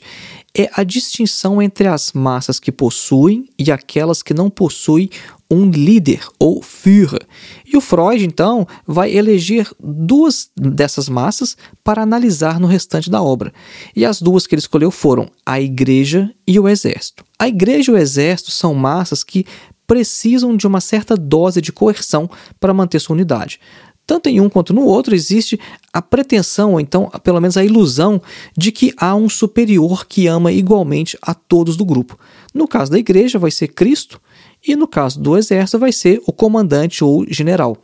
é 0.56 0.70
a 0.76 0.84
distinção 0.84 1.60
entre 1.60 1.88
as 1.88 2.14
massas 2.14 2.60
que 2.60 2.72
possuem 2.72 3.50
e 3.58 3.72
aquelas 3.72 4.22
que 4.22 4.34
não 4.34 4.48
possuem 4.48 5.10
um 5.52 5.70
líder 5.70 6.26
ou 6.40 6.64
Führer. 6.64 7.28
E 7.66 7.76
o 7.76 7.82
Freud, 7.82 8.26
então, 8.26 8.66
vai 8.88 9.14
eleger 9.14 9.70
duas 9.78 10.50
dessas 10.56 11.10
massas 11.10 11.58
para 11.84 12.02
analisar 12.02 12.60
no 12.60 12.68
restante 12.68 13.10
da 13.10 13.22
obra. 13.22 13.54
E 13.94 14.06
as 14.06 14.22
duas 14.22 14.48
que 14.48 14.56
ele 14.56 14.62
escolheu 14.62 14.90
foram 14.90 15.30
a 15.46 15.60
igreja 15.60 16.34
e 16.48 16.58
o 16.58 16.70
exército. 16.70 17.26
A 17.38 17.50
igreja 17.50 17.92
e 17.92 17.96
o 17.96 17.98
exército 17.98 18.50
são 18.50 18.74
massas 18.74 19.24
que 19.24 19.46
precisam 19.86 20.56
de 20.56 20.66
uma 20.66 20.80
certa 20.80 21.18
dose 21.18 21.60
de 21.60 21.74
coerção 21.74 22.30
para 22.58 22.74
manter 22.74 23.00
sua 23.00 23.14
unidade. 23.14 23.60
Tanto 24.08 24.28
em 24.28 24.42
um 24.42 24.50
quanto 24.50 24.74
no 24.74 24.84
outro 24.84 25.14
existe 25.14 25.60
a 25.94 26.02
pretensão, 26.02 26.74
ou 26.74 26.80
então 26.80 27.10
pelo 27.24 27.40
menos 27.40 27.56
a 27.58 27.64
ilusão, 27.64 28.22
de 28.58 28.72
que 28.72 28.94
há 28.98 29.16
um 29.16 29.30
superior 29.30 30.06
que 30.06 30.28
ama 30.28 30.52
igualmente 30.52 31.18
a 31.22 31.34
todos 31.34 31.78
do 31.78 31.86
grupo. 31.86 32.18
No 32.54 32.68
caso 32.68 32.92
da 32.92 33.00
igreja, 33.00 33.38
vai 33.38 33.52
ser 33.52 33.70
Cristo, 33.70 34.22
e 34.66 34.76
no 34.76 34.88
caso 34.88 35.20
do 35.20 35.38
exército 35.38 35.80
vai 35.80 35.92
ser 35.92 36.22
o 36.26 36.34
comandante 36.34 37.04
ou 37.04 37.26
general. 37.28 37.78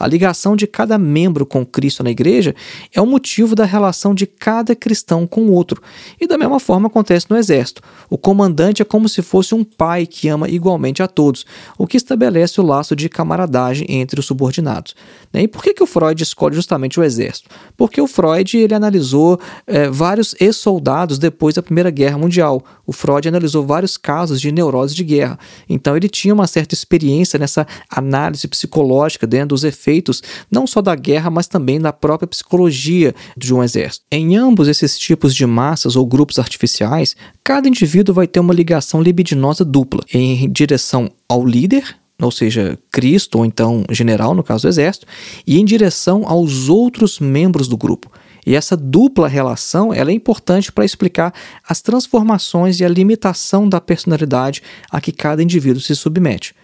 A 0.00 0.06
ligação 0.06 0.56
de 0.56 0.66
cada 0.66 0.96
membro 0.96 1.44
com 1.44 1.64
Cristo 1.64 2.02
na 2.02 2.10
igreja 2.10 2.54
é 2.94 3.02
o 3.02 3.06
motivo 3.06 3.54
da 3.54 3.66
relação 3.66 4.14
de 4.14 4.26
cada 4.26 4.74
cristão 4.74 5.26
com 5.26 5.42
o 5.42 5.52
outro. 5.52 5.82
E 6.18 6.26
da 6.26 6.38
mesma 6.38 6.58
forma 6.58 6.86
acontece 6.86 7.26
no 7.28 7.36
exército. 7.36 7.82
O 8.08 8.16
comandante 8.16 8.80
é 8.80 8.84
como 8.84 9.10
se 9.10 9.20
fosse 9.20 9.54
um 9.54 9.62
pai 9.62 10.06
que 10.06 10.26
ama 10.26 10.48
igualmente 10.48 11.02
a 11.02 11.06
todos, 11.06 11.44
o 11.76 11.86
que 11.86 11.98
estabelece 11.98 12.58
o 12.62 12.64
laço 12.64 12.96
de 12.96 13.10
camaradagem 13.10 13.86
entre 13.90 14.18
os 14.18 14.24
subordinados. 14.24 14.94
Né? 15.30 15.42
E 15.42 15.48
por 15.48 15.62
que, 15.62 15.74
que 15.74 15.82
o 15.82 15.86
Freud 15.86 16.22
escolhe 16.22 16.54
justamente 16.54 16.98
o 16.98 17.04
exército? 17.04 17.50
Porque 17.76 18.00
o 18.00 18.06
Freud 18.06 18.56
ele 18.56 18.72
analisou 18.72 19.38
é, 19.66 19.90
vários 19.90 20.34
ex-soldados 20.40 21.18
depois 21.18 21.56
da 21.56 21.62
Primeira 21.62 21.90
Guerra 21.90 22.16
Mundial. 22.16 22.64
O 22.86 22.92
Freud 22.92 23.28
analisou 23.28 23.66
vários 23.66 23.98
casos 23.98 24.40
de 24.40 24.50
neurose 24.50 24.94
de 24.94 25.04
guerra. 25.04 25.38
Então 25.68 25.94
ele 25.94 26.08
tinha 26.08 26.32
uma 26.32 26.46
certa 26.46 26.74
experiência 26.74 27.38
nessa 27.38 27.66
análise 27.90 28.48
psicológica 28.48 29.26
dentro 29.26 29.48
dos 29.48 29.62
efeitos 29.62 29.89
efeitos 29.90 30.22
não 30.50 30.66
só 30.66 30.80
da 30.80 30.94
guerra, 30.94 31.30
mas 31.30 31.48
também 31.48 31.80
da 31.80 31.92
própria 31.92 32.28
psicologia 32.28 33.14
de 33.36 33.52
um 33.52 33.62
exército. 33.62 34.04
Em 34.10 34.36
ambos 34.36 34.68
esses 34.68 34.98
tipos 34.98 35.34
de 35.34 35.44
massas 35.44 35.96
ou 35.96 36.06
grupos 36.06 36.38
artificiais, 36.38 37.16
cada 37.42 37.68
indivíduo 37.68 38.14
vai 38.14 38.26
ter 38.26 38.40
uma 38.40 38.54
ligação 38.54 39.02
libidinosa 39.02 39.64
dupla 39.64 40.00
em 40.14 40.50
direção 40.50 41.10
ao 41.28 41.44
líder, 41.44 41.96
ou 42.20 42.30
seja, 42.30 42.78
Cristo, 42.90 43.38
ou 43.38 43.44
então 43.44 43.84
general, 43.90 44.34
no 44.34 44.44
caso 44.44 44.62
do 44.62 44.68
exército, 44.68 45.06
e 45.46 45.58
em 45.58 45.64
direção 45.64 46.24
aos 46.26 46.68
outros 46.68 47.18
membros 47.18 47.66
do 47.66 47.76
grupo. 47.76 48.10
E 48.46 48.54
essa 48.54 48.76
dupla 48.76 49.28
relação 49.28 49.92
ela 49.92 50.10
é 50.10 50.14
importante 50.14 50.72
para 50.72 50.84
explicar 50.84 51.32
as 51.66 51.82
transformações 51.82 52.80
e 52.80 52.84
a 52.84 52.88
limitação 52.88 53.68
da 53.68 53.80
personalidade 53.80 54.62
a 54.90 55.00
que 55.00 55.12
cada 55.12 55.42
indivíduo 55.42 55.80
se 55.80 55.94
submete. 55.94 56.54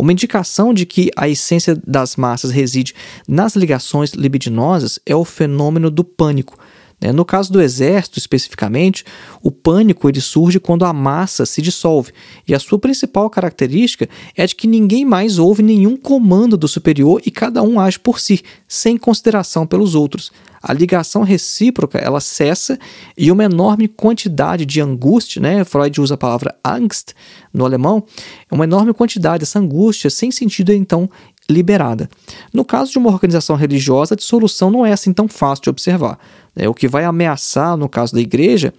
Uma 0.00 0.12
indicação 0.12 0.72
de 0.72 0.86
que 0.86 1.10
a 1.14 1.28
essência 1.28 1.78
das 1.86 2.16
massas 2.16 2.50
reside 2.50 2.94
nas 3.28 3.54
ligações 3.54 4.12
libidinosas 4.12 4.98
é 5.04 5.14
o 5.14 5.26
fenômeno 5.26 5.90
do 5.90 6.02
pânico. 6.02 6.58
Né? 6.98 7.12
No 7.12 7.22
caso 7.22 7.52
do 7.52 7.60
exército, 7.60 8.18
especificamente, 8.18 9.04
o 9.42 9.50
pânico 9.50 10.08
ele 10.08 10.22
surge 10.22 10.58
quando 10.58 10.86
a 10.86 10.92
massa 10.94 11.44
se 11.44 11.60
dissolve, 11.60 12.14
e 12.48 12.54
a 12.54 12.58
sua 12.58 12.78
principal 12.78 13.28
característica 13.28 14.08
é 14.34 14.46
de 14.46 14.54
que 14.54 14.66
ninguém 14.66 15.04
mais 15.04 15.38
ouve 15.38 15.62
nenhum 15.62 15.98
comando 15.98 16.56
do 16.56 16.66
superior 16.66 17.20
e 17.26 17.30
cada 17.30 17.62
um 17.62 17.78
age 17.78 17.98
por 17.98 18.18
si, 18.20 18.42
sem 18.66 18.96
consideração 18.96 19.66
pelos 19.66 19.94
outros 19.94 20.32
a 20.62 20.72
ligação 20.72 21.22
recíproca 21.22 21.98
ela 21.98 22.20
cessa 22.20 22.78
e 23.16 23.32
uma 23.32 23.44
enorme 23.44 23.88
quantidade 23.88 24.66
de 24.66 24.80
angústia, 24.80 25.40
né? 25.40 25.64
Freud 25.64 26.00
usa 26.00 26.14
a 26.14 26.18
palavra 26.18 26.54
Angst 26.64 27.12
no 27.52 27.64
alemão, 27.64 28.04
uma 28.50 28.64
enorme 28.64 28.92
quantidade 28.92 29.40
dessa 29.40 29.58
angústia 29.58 30.10
sem 30.10 30.30
sentido 30.30 30.72
então 30.72 31.08
liberada. 31.50 32.08
No 32.52 32.64
caso 32.64 32.92
de 32.92 32.98
uma 32.98 33.10
organização 33.10 33.56
religiosa, 33.56 34.14
a 34.14 34.16
dissolução 34.16 34.70
não 34.70 34.86
é 34.86 34.92
assim 34.92 35.12
tão 35.12 35.26
fácil 35.26 35.64
de 35.64 35.70
observar. 35.70 36.18
É, 36.54 36.68
o 36.68 36.74
que 36.74 36.88
vai 36.88 37.04
ameaçar, 37.04 37.76
no 37.76 37.88
caso 37.88 38.14
da 38.14 38.20
igreja, 38.20 38.72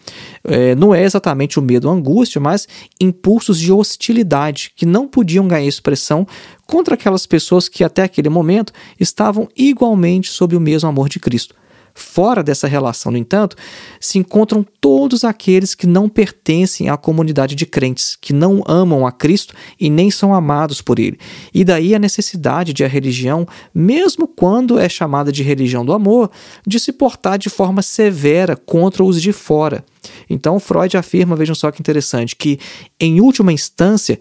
é, 0.44 0.76
não 0.76 0.94
é 0.94 1.04
exatamente 1.04 1.60
o 1.60 1.62
medo 1.62 1.88
ou 1.88 1.94
angústia, 1.94 2.40
mas 2.40 2.68
impulsos 3.00 3.60
de 3.60 3.72
hostilidade 3.72 4.72
que 4.76 4.86
não 4.86 5.08
podiam 5.08 5.48
ganhar 5.48 5.68
expressão 5.68 6.28
contra 6.66 6.96
aquelas 6.96 7.26
pessoas 7.26 7.68
que 7.68 7.84
até 7.84 8.04
aquele 8.04 8.30
momento 8.30 8.74
estavam 9.00 9.48
igualmente 9.56 10.30
sob 10.30 10.56
o 10.56 10.60
mesmo 10.60 10.88
amor 10.88 11.10
de 11.10 11.20
Cristo. 11.20 11.61
Fora 11.94 12.44
dessa 12.44 12.68
relação, 12.68 13.12
no 13.12 13.18
entanto, 13.18 13.56
se 14.00 14.18
encontram 14.18 14.66
todos 14.80 15.24
aqueles 15.24 15.76
que 15.76 15.88
não 15.88 16.08
pertencem 16.08 16.90
à 16.90 16.98
comunidade 16.98 17.56
de 17.56 17.66
crentes, 17.66 18.18
que 18.20 18.34
não 18.34 18.64
amam 18.68 19.06
a 19.06 19.12
Cristo 19.12 19.54
e 19.80 19.90
nem 19.90 20.10
são 20.10 20.34
amados 20.34 20.82
por 20.82 21.00
Ele. 21.00 21.20
E 21.54 21.64
daí 21.64 21.94
a 21.94 22.00
necessidade 22.00 22.74
de 22.74 22.84
a 22.84 22.88
religião, 22.88 23.48
mesmo 23.74 24.28
quando 24.28 24.80
é 24.80 24.88
chamada 24.88 25.32
de 25.32 25.44
religião 25.44 25.86
do 25.86 25.94
amor, 25.94 26.32
de 26.66 26.80
se 26.80 26.92
portar 26.92 27.38
de 27.38 27.50
forma 27.50 27.82
severa 27.82 28.56
contra 28.56 29.04
os 29.04 29.22
de 29.22 29.32
fora. 29.32 29.84
Então 30.30 30.60
Freud 30.60 30.98
afirma, 30.98 31.36
vejam 31.36 31.56
só 31.56 31.72
que 31.72 31.82
interessante, 31.82 32.36
que 32.36 32.60
em 33.00 33.22
última 33.22 33.54
instância 33.54 34.20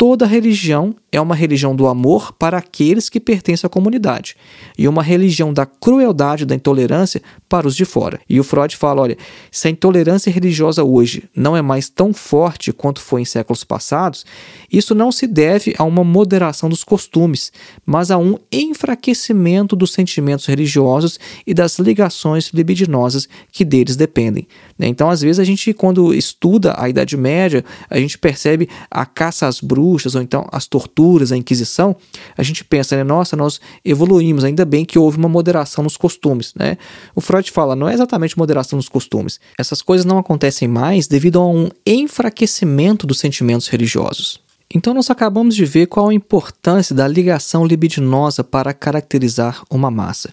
toda 0.00 0.24
religião 0.24 0.94
é 1.12 1.20
uma 1.20 1.34
religião 1.34 1.74
do 1.74 1.86
amor 1.86 2.32
para 2.32 2.58
aqueles 2.58 3.08
que 3.08 3.18
pertencem 3.18 3.66
à 3.66 3.70
comunidade 3.70 4.36
e 4.78 4.86
uma 4.86 5.02
religião 5.02 5.52
da 5.52 5.66
crueldade, 5.66 6.46
da 6.46 6.54
intolerância 6.54 7.20
para 7.48 7.66
os 7.66 7.74
de 7.74 7.84
fora. 7.84 8.20
E 8.28 8.38
o 8.38 8.44
Freud 8.44 8.76
fala: 8.76 9.02
olha, 9.02 9.16
se 9.50 9.66
a 9.66 9.70
intolerância 9.70 10.30
religiosa 10.30 10.84
hoje 10.84 11.24
não 11.34 11.56
é 11.56 11.62
mais 11.62 11.88
tão 11.88 12.12
forte 12.12 12.72
quanto 12.72 13.00
foi 13.00 13.22
em 13.22 13.24
séculos 13.24 13.64
passados, 13.64 14.24
isso 14.72 14.94
não 14.94 15.10
se 15.10 15.26
deve 15.26 15.74
a 15.76 15.84
uma 15.84 16.04
moderação 16.04 16.68
dos 16.68 16.84
costumes, 16.84 17.52
mas 17.84 18.10
a 18.10 18.18
um 18.18 18.38
enfraquecimento 18.52 19.74
dos 19.74 19.92
sentimentos 19.92 20.46
religiosos 20.46 21.18
e 21.46 21.52
das 21.52 21.78
ligações 21.78 22.50
libidinosas 22.54 23.28
que 23.50 23.64
deles 23.64 23.96
dependem. 23.96 24.46
Né? 24.78 24.86
Então, 24.86 25.10
às 25.10 25.20
vezes, 25.20 25.40
a 25.40 25.44
gente, 25.44 25.72
quando 25.72 26.14
estuda 26.14 26.74
a 26.78 26.88
Idade 26.88 27.16
Média, 27.16 27.64
a 27.88 27.98
gente 27.98 28.16
percebe 28.16 28.68
a 28.90 29.04
caça 29.04 29.46
às 29.46 29.60
bruxas 29.60 30.14
ou 30.14 30.22
então 30.22 30.46
as 30.52 30.66
torturas 30.66 30.99
torturas, 31.00 31.32
a 31.32 31.36
Inquisição, 31.36 31.96
a 32.36 32.42
gente 32.42 32.62
pensa, 32.62 32.94
né, 32.94 33.02
nossa, 33.02 33.34
nós 33.34 33.58
evoluímos, 33.82 34.44
ainda 34.44 34.64
bem 34.66 34.84
que 34.84 34.98
houve 34.98 35.16
uma 35.16 35.28
moderação 35.28 35.82
nos 35.82 35.96
costumes, 35.96 36.52
né? 36.54 36.76
O 37.14 37.20
Freud 37.20 37.50
fala, 37.50 37.74
não 37.74 37.88
é 37.88 37.94
exatamente 37.94 38.36
moderação 38.36 38.76
nos 38.76 38.88
costumes. 38.88 39.40
Essas 39.58 39.80
coisas 39.80 40.04
não 40.04 40.18
acontecem 40.18 40.68
mais 40.68 41.08
devido 41.08 41.38
a 41.40 41.46
um 41.46 41.70
enfraquecimento 41.86 43.06
dos 43.06 43.18
sentimentos 43.18 43.68
religiosos. 43.68 44.40
Então, 44.72 44.94
nós 44.94 45.10
acabamos 45.10 45.56
de 45.56 45.64
ver 45.64 45.86
qual 45.86 46.10
a 46.10 46.14
importância 46.14 46.94
da 46.94 47.08
ligação 47.08 47.66
libidinosa 47.66 48.44
para 48.44 48.72
caracterizar 48.72 49.64
uma 49.68 49.90
massa. 49.90 50.32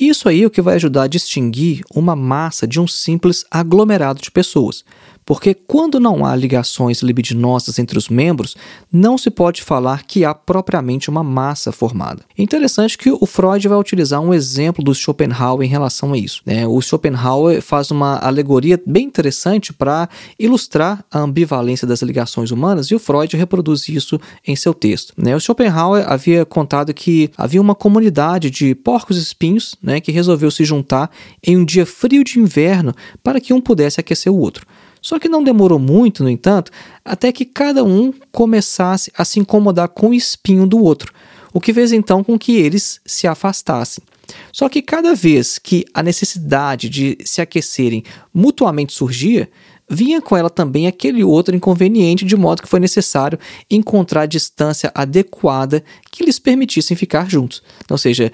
Isso 0.00 0.30
aí 0.30 0.44
é 0.44 0.46
o 0.46 0.50
que 0.50 0.62
vai 0.62 0.76
ajudar 0.76 1.02
a 1.02 1.08
distinguir 1.08 1.82
uma 1.94 2.16
massa 2.16 2.66
de 2.66 2.80
um 2.80 2.86
simples 2.86 3.44
aglomerado 3.50 4.22
de 4.22 4.30
pessoas. 4.30 4.82
Porque 5.26 5.54
quando 5.54 5.98
não 5.98 6.24
há 6.24 6.36
ligações 6.36 7.02
libidinosas 7.02 7.80
entre 7.80 7.98
os 7.98 8.08
membros, 8.08 8.56
não 8.92 9.18
se 9.18 9.28
pode 9.28 9.60
falar 9.60 10.04
que 10.04 10.24
há 10.24 10.32
propriamente 10.32 11.10
uma 11.10 11.24
massa 11.24 11.72
formada. 11.72 12.22
Interessante 12.38 12.96
que 12.96 13.10
o 13.10 13.26
Freud 13.26 13.66
vai 13.66 13.76
utilizar 13.76 14.20
um 14.20 14.32
exemplo 14.32 14.84
do 14.84 14.94
Schopenhauer 14.94 15.66
em 15.66 15.70
relação 15.70 16.12
a 16.12 16.18
isso. 16.18 16.42
Né? 16.46 16.64
O 16.64 16.80
Schopenhauer 16.80 17.60
faz 17.60 17.90
uma 17.90 18.18
alegoria 18.18 18.80
bem 18.86 19.04
interessante 19.04 19.72
para 19.72 20.08
ilustrar 20.38 21.04
a 21.10 21.18
ambivalência 21.18 21.88
das 21.88 22.02
ligações 22.02 22.52
humanas 22.52 22.86
e 22.86 22.94
o 22.94 22.98
Freud 23.00 23.36
reproduz 23.36 23.88
isso 23.88 24.20
em 24.46 24.54
seu 24.54 24.72
texto. 24.72 25.12
Né? 25.16 25.34
O 25.34 25.40
Schopenhauer 25.40 26.04
havia 26.06 26.46
contado 26.46 26.94
que 26.94 27.32
havia 27.36 27.60
uma 27.60 27.74
comunidade 27.74 28.48
de 28.48 28.76
porcos 28.76 29.16
espinhos 29.16 29.74
né, 29.82 30.00
que 30.00 30.12
resolveu 30.12 30.52
se 30.52 30.64
juntar 30.64 31.10
em 31.44 31.56
um 31.56 31.64
dia 31.64 31.84
frio 31.84 32.22
de 32.22 32.38
inverno 32.38 32.94
para 33.24 33.40
que 33.40 33.52
um 33.52 33.60
pudesse 33.60 33.98
aquecer 33.98 34.32
o 34.32 34.38
outro. 34.38 34.64
Só 35.06 35.20
que 35.20 35.28
não 35.28 35.44
demorou 35.44 35.78
muito, 35.78 36.24
no 36.24 36.28
entanto, 36.28 36.72
até 37.04 37.30
que 37.30 37.44
cada 37.44 37.84
um 37.84 38.12
começasse 38.32 39.12
a 39.16 39.24
se 39.24 39.38
incomodar 39.38 39.88
com 39.90 40.08
o 40.08 40.14
espinho 40.14 40.66
do 40.66 40.82
outro, 40.82 41.12
o 41.54 41.60
que 41.60 41.72
fez 41.72 41.92
então 41.92 42.24
com 42.24 42.36
que 42.36 42.56
eles 42.56 43.00
se 43.06 43.24
afastassem. 43.28 44.02
Só 44.50 44.68
que 44.68 44.82
cada 44.82 45.14
vez 45.14 45.60
que 45.60 45.84
a 45.94 46.02
necessidade 46.02 46.88
de 46.88 47.16
se 47.24 47.40
aquecerem 47.40 48.02
mutuamente 48.34 48.92
surgia, 48.92 49.48
vinha 49.88 50.20
com 50.20 50.36
ela 50.36 50.50
também 50.50 50.88
aquele 50.88 51.22
outro 51.22 51.54
inconveniente, 51.54 52.24
de 52.24 52.34
modo 52.34 52.60
que 52.60 52.68
foi 52.68 52.80
necessário 52.80 53.38
encontrar 53.70 54.22
a 54.22 54.26
distância 54.26 54.90
adequada 54.92 55.84
que 56.10 56.24
lhes 56.24 56.40
permitissem 56.40 56.96
ficar 56.96 57.30
juntos. 57.30 57.62
Ou 57.88 57.96
seja, 57.96 58.32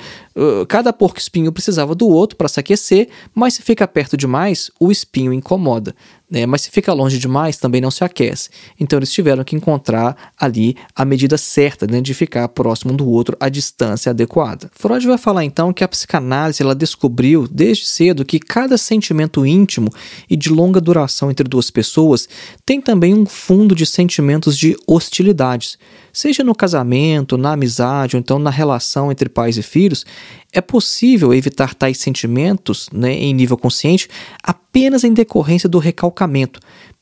cada 0.66 0.90
porco 0.94 1.18
espinho 1.18 1.52
precisava 1.52 1.94
do 1.94 2.08
outro 2.08 2.38
para 2.38 2.48
se 2.48 2.58
aquecer, 2.58 3.10
mas 3.34 3.52
se 3.52 3.62
fica 3.62 3.86
perto 3.86 4.16
demais, 4.16 4.70
o 4.80 4.90
espinho 4.90 5.34
incomoda 5.34 5.94
né? 6.32 6.46
mas 6.46 6.62
se 6.62 6.70
fica 6.70 6.92
longe 6.94 7.18
demais 7.18 7.58
também 7.58 7.80
não 7.80 7.90
se 7.90 8.02
aquece. 8.02 8.48
Então 8.80 8.98
eles 8.98 9.12
tiveram 9.12 9.44
que 9.44 9.54
encontrar 9.54 10.32
ali 10.38 10.74
a 10.96 11.04
medida 11.04 11.36
certa 11.36 11.86
né, 11.86 12.00
de 12.00 12.14
ficar 12.14 12.48
próximo 12.48 12.94
do 12.94 13.06
outro, 13.06 13.36
a 13.38 13.50
distância 13.50 14.10
adequada. 14.10 14.70
Freud 14.74 15.06
vai 15.06 15.18
falar 15.18 15.44
então 15.44 15.72
que 15.72 15.84
a 15.84 15.88
psicanálise 15.88 16.62
ela 16.62 16.74
descobriu 16.74 17.46
desde 17.46 17.86
cedo 17.86 18.24
que 18.24 18.40
cada 18.40 18.78
sentimento 18.78 19.44
íntimo 19.44 19.90
e 20.28 20.36
de 20.36 20.48
longa 20.48 20.80
duração 20.80 21.30
entre 21.30 21.46
duas 21.46 21.70
pessoas 21.70 22.26
tem 22.64 22.80
também 22.80 23.12
um 23.12 23.26
fundo 23.26 23.74
de 23.74 23.84
sentimentos 23.84 24.56
de 24.56 24.74
hostilidades 24.86 25.76
seja 26.12 26.44
no 26.44 26.54
casamento, 26.54 27.36
na 27.36 27.52
amizade 27.52 28.16
ou 28.16 28.20
então 28.20 28.38
na 28.38 28.50
relação 28.50 29.10
entre 29.10 29.28
pais 29.28 29.56
e 29.56 29.62
filhos, 29.62 30.04
é 30.52 30.60
possível 30.60 31.32
evitar 31.32 31.74
tais 31.74 31.98
sentimentos 31.98 32.88
né, 32.92 33.12
em 33.12 33.32
nível 33.32 33.56
consciente 33.56 34.08
apenas 34.42 35.04
em 35.04 35.12
decorrência 35.12 35.68
do 35.68 35.78
recalcamento. 35.78 36.60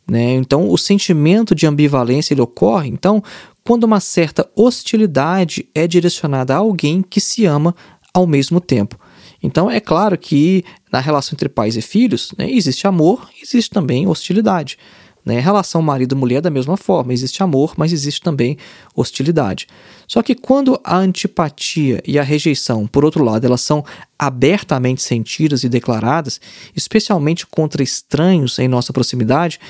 Né? 0.08 0.34
Então, 0.34 0.68
o 0.68 0.76
sentimento 0.76 1.54
de 1.54 1.66
ambivalência 1.66 2.34
ele 2.34 2.40
ocorre 2.40 2.88
então 2.88 3.22
quando 3.64 3.84
uma 3.84 4.00
certa 4.00 4.48
hostilidade 4.56 5.68
é 5.74 5.86
direcionada 5.86 6.54
a 6.54 6.58
alguém 6.58 7.02
que 7.02 7.20
se 7.20 7.44
ama 7.44 7.74
ao 8.12 8.26
mesmo 8.26 8.60
tempo. 8.60 8.98
Então, 9.42 9.70
é 9.70 9.80
claro 9.80 10.18
que 10.18 10.64
na 10.92 11.00
relação 11.00 11.34
entre 11.34 11.48
pais 11.48 11.76
e 11.76 11.82
filhos 11.82 12.32
né, 12.36 12.50
existe 12.50 12.86
amor, 12.86 13.28
existe 13.40 13.70
também 13.70 14.06
hostilidade. 14.06 14.76
Né? 15.24 15.38
Relação 15.38 15.82
marido-mulher 15.82 16.40
da 16.40 16.50
mesma 16.50 16.76
forma, 16.76 17.12
existe 17.12 17.42
amor, 17.42 17.74
mas 17.76 17.92
existe 17.92 18.20
também 18.20 18.56
hostilidade. 18.94 19.66
Só 20.06 20.22
que 20.22 20.34
quando 20.34 20.80
a 20.82 20.96
antipatia 20.96 22.02
e 22.06 22.18
a 22.18 22.22
rejeição, 22.22 22.86
por 22.86 23.04
outro 23.04 23.22
lado, 23.22 23.46
elas 23.46 23.60
são 23.60 23.84
abertamente 24.18 25.02
sentidas 25.02 25.62
e 25.62 25.68
declaradas, 25.68 26.40
especialmente 26.74 27.46
contra 27.46 27.82
estranhos 27.82 28.58
em 28.58 28.68
nossa 28.68 28.92
proximidade, 28.92 29.60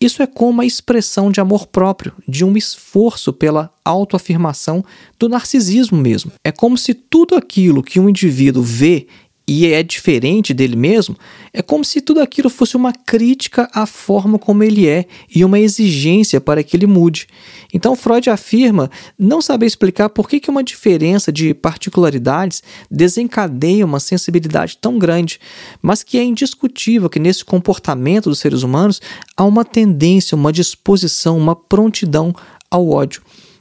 isso 0.00 0.22
é 0.22 0.26
como 0.26 0.62
a 0.62 0.64
expressão 0.64 1.30
de 1.30 1.42
amor 1.42 1.66
próprio, 1.66 2.14
de 2.26 2.42
um 2.42 2.56
esforço 2.56 3.34
pela 3.34 3.70
autoafirmação 3.84 4.82
do 5.18 5.28
narcisismo 5.28 5.98
mesmo. 5.98 6.32
É 6.42 6.50
como 6.50 6.78
se 6.78 6.94
tudo 6.94 7.36
aquilo 7.36 7.82
que 7.82 8.00
um 8.00 8.08
indivíduo 8.08 8.62
vê 8.62 9.08
e 9.52 9.66
é 9.66 9.82
diferente 9.82 10.54
dele 10.54 10.76
mesmo, 10.76 11.16
é 11.52 11.60
como 11.60 11.84
se 11.84 12.00
tudo 12.00 12.20
aquilo 12.20 12.48
fosse 12.48 12.76
uma 12.76 12.92
crítica 12.92 13.68
à 13.74 13.84
forma 13.84 14.38
como 14.38 14.62
ele 14.62 14.86
é 14.86 15.06
e 15.34 15.44
uma 15.44 15.58
exigência 15.58 16.40
para 16.40 16.62
que 16.62 16.76
ele 16.76 16.86
mude. 16.86 17.26
Então 17.74 17.96
Freud 17.96 18.30
afirma 18.30 18.88
não 19.18 19.42
saber 19.42 19.66
explicar 19.66 20.08
por 20.08 20.28
que, 20.28 20.48
uma 20.48 20.62
diferença 20.62 21.32
de 21.32 21.52
particularidades 21.52 22.62
desencadeia 22.88 23.84
uma 23.84 23.98
sensibilidade 23.98 24.78
tão 24.80 25.00
grande, 25.00 25.40
mas 25.82 26.04
que 26.04 26.16
é 26.16 26.22
indiscutível 26.22 27.10
que 27.10 27.18
nesse 27.18 27.44
comportamento 27.44 28.28
dos 28.28 28.38
seres 28.38 28.62
humanos 28.62 29.02
há 29.36 29.42
uma 29.42 29.64
tendência, 29.64 30.36
uma 30.36 30.52
disposição, 30.52 31.36
uma 31.36 31.56
prontidão 31.56 32.32
ao 32.70 32.88
ódio. 32.88 33.20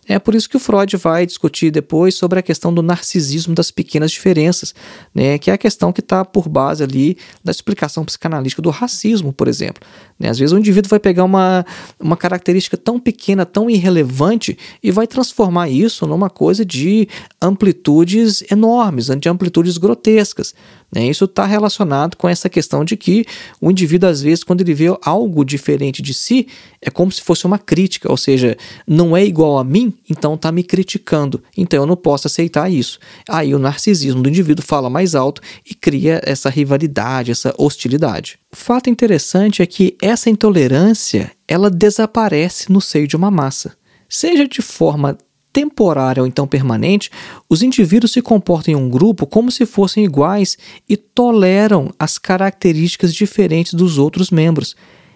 É 0.10 0.18
por 0.18 0.34
isso 0.34 0.50
que 0.50 0.58
o 0.58 0.60
Freud 0.60 0.98
vai 0.98 1.24
discutir 1.24 1.70
depois 1.70 2.16
sobre 2.16 2.40
a 2.40 2.42
questão 2.42 2.74
do 2.74 2.82
narcisismo 2.82 3.54
das 3.54 3.70
pequenas 3.70 4.10
diferenças, 4.10 4.74
né, 5.14 5.38
que 5.38 5.52
é 5.52 5.54
a 5.54 5.58
questão 5.58 5.94
que 5.94 6.00
está 6.00 6.26
por 6.26 6.50
base 6.50 6.84
ali 6.84 7.16
da 7.44 7.52
explicação 7.52 8.04
psicanalítica 8.04 8.60
do 8.60 8.72
racismo, 8.72 9.32
por 9.32 9.48
exemplo. 9.48 9.88
Né? 10.20 10.30
Às 10.30 10.40
vezes 10.40 10.52
o 10.52 10.58
indivíduo 10.58 10.90
vai 10.90 11.00
pegar 11.00 11.24
uma, 11.24 11.64
uma 12.00 12.18
característica 12.18 12.76
tão 12.76 13.00
pequena, 13.00 13.46
tão 13.46 13.70
irrelevante, 13.70 14.58
e 14.82 14.90
vai 14.90 15.06
transformar 15.06 15.70
isso 15.70 16.08
numa 16.08 16.30
coisa 16.30 16.66
de 16.66 17.08
amplitudes 17.40 18.44
enormes, 18.52 19.08
de 19.08 19.30
amplitudes 19.30 19.78
grotescas. 19.78 20.56
Né? 20.92 21.08
Isso 21.08 21.26
está 21.26 21.46
relacionado 21.46 22.18
com 22.18 22.28
essa 22.28 22.50
questão 22.50 22.84
de 22.84 22.98
que 22.98 23.26
o 23.62 23.70
indivíduo, 23.70 24.10
às 24.10 24.22
vezes, 24.22 24.44
quando 24.44 24.62
ele 24.62 24.74
vê 24.74 24.86
algo 25.04 25.46
diferente 25.46 26.02
de 26.02 26.14
si, 26.14 26.48
é 26.82 26.90
como 26.90 27.12
se 27.12 27.22
fosse 27.22 27.46
uma 27.46 27.60
crítica, 27.60 28.10
ou 28.10 28.18
seja, 28.18 28.58
não 28.88 29.16
é 29.16 29.24
igual 29.24 29.58
a 29.60 29.64
mim, 29.64 29.94
então 30.10 30.34
está 30.34 30.52
me 30.52 30.64
criticando, 30.64 31.44
então 31.56 31.82
eu 31.82 31.86
não 31.86 31.96
posso 31.96 32.28
aceitar 32.28 32.72
isso. 32.72 33.00
Aí 33.28 33.54
o 33.54 33.60
narcisismo 33.60 34.22
do 34.22 34.30
indivíduo 34.30 34.66
fala 34.66 34.90
mais 34.90 35.14
alto 35.16 35.42
e 35.70 35.76
cria 35.76 36.22
essa 36.24 36.50
rivalidade, 36.50 37.32
essa 37.32 37.54
hostilidade. 37.58 38.40
O 38.52 38.56
fato 38.56 38.90
interessante 38.90 39.62
é 39.62 39.66
que 39.66 39.96
essa 40.02 40.30
intolerância 40.30 41.32
ela 41.48 41.70
desaparece 41.70 42.72
no 42.72 42.82
seio 42.82 43.08
de 43.08 43.16
uma 43.16 43.30
massa, 43.30 43.76
seja 44.08 44.48
de 44.48 44.62
forma 44.62 45.18
temporária 45.52 46.22
ou 46.22 46.28
então 46.28 46.48
permanente, 46.48 47.10
os 47.50 47.62
indivíduos 47.64 48.12
se 48.12 48.22
comportam 48.22 48.74
em 48.74 48.78
um 48.78 48.90
grupo 48.90 49.26
como 49.26 49.52
se 49.52 49.66
fossem 49.66 50.04
iguais 50.04 50.58
e 50.88 50.96
toleram 50.96 51.92
as 51.98 52.18
características 52.18 53.14
diferentes 53.14 53.74
dos 53.74 53.98
outros 53.98 54.30
membros. 54.30 54.76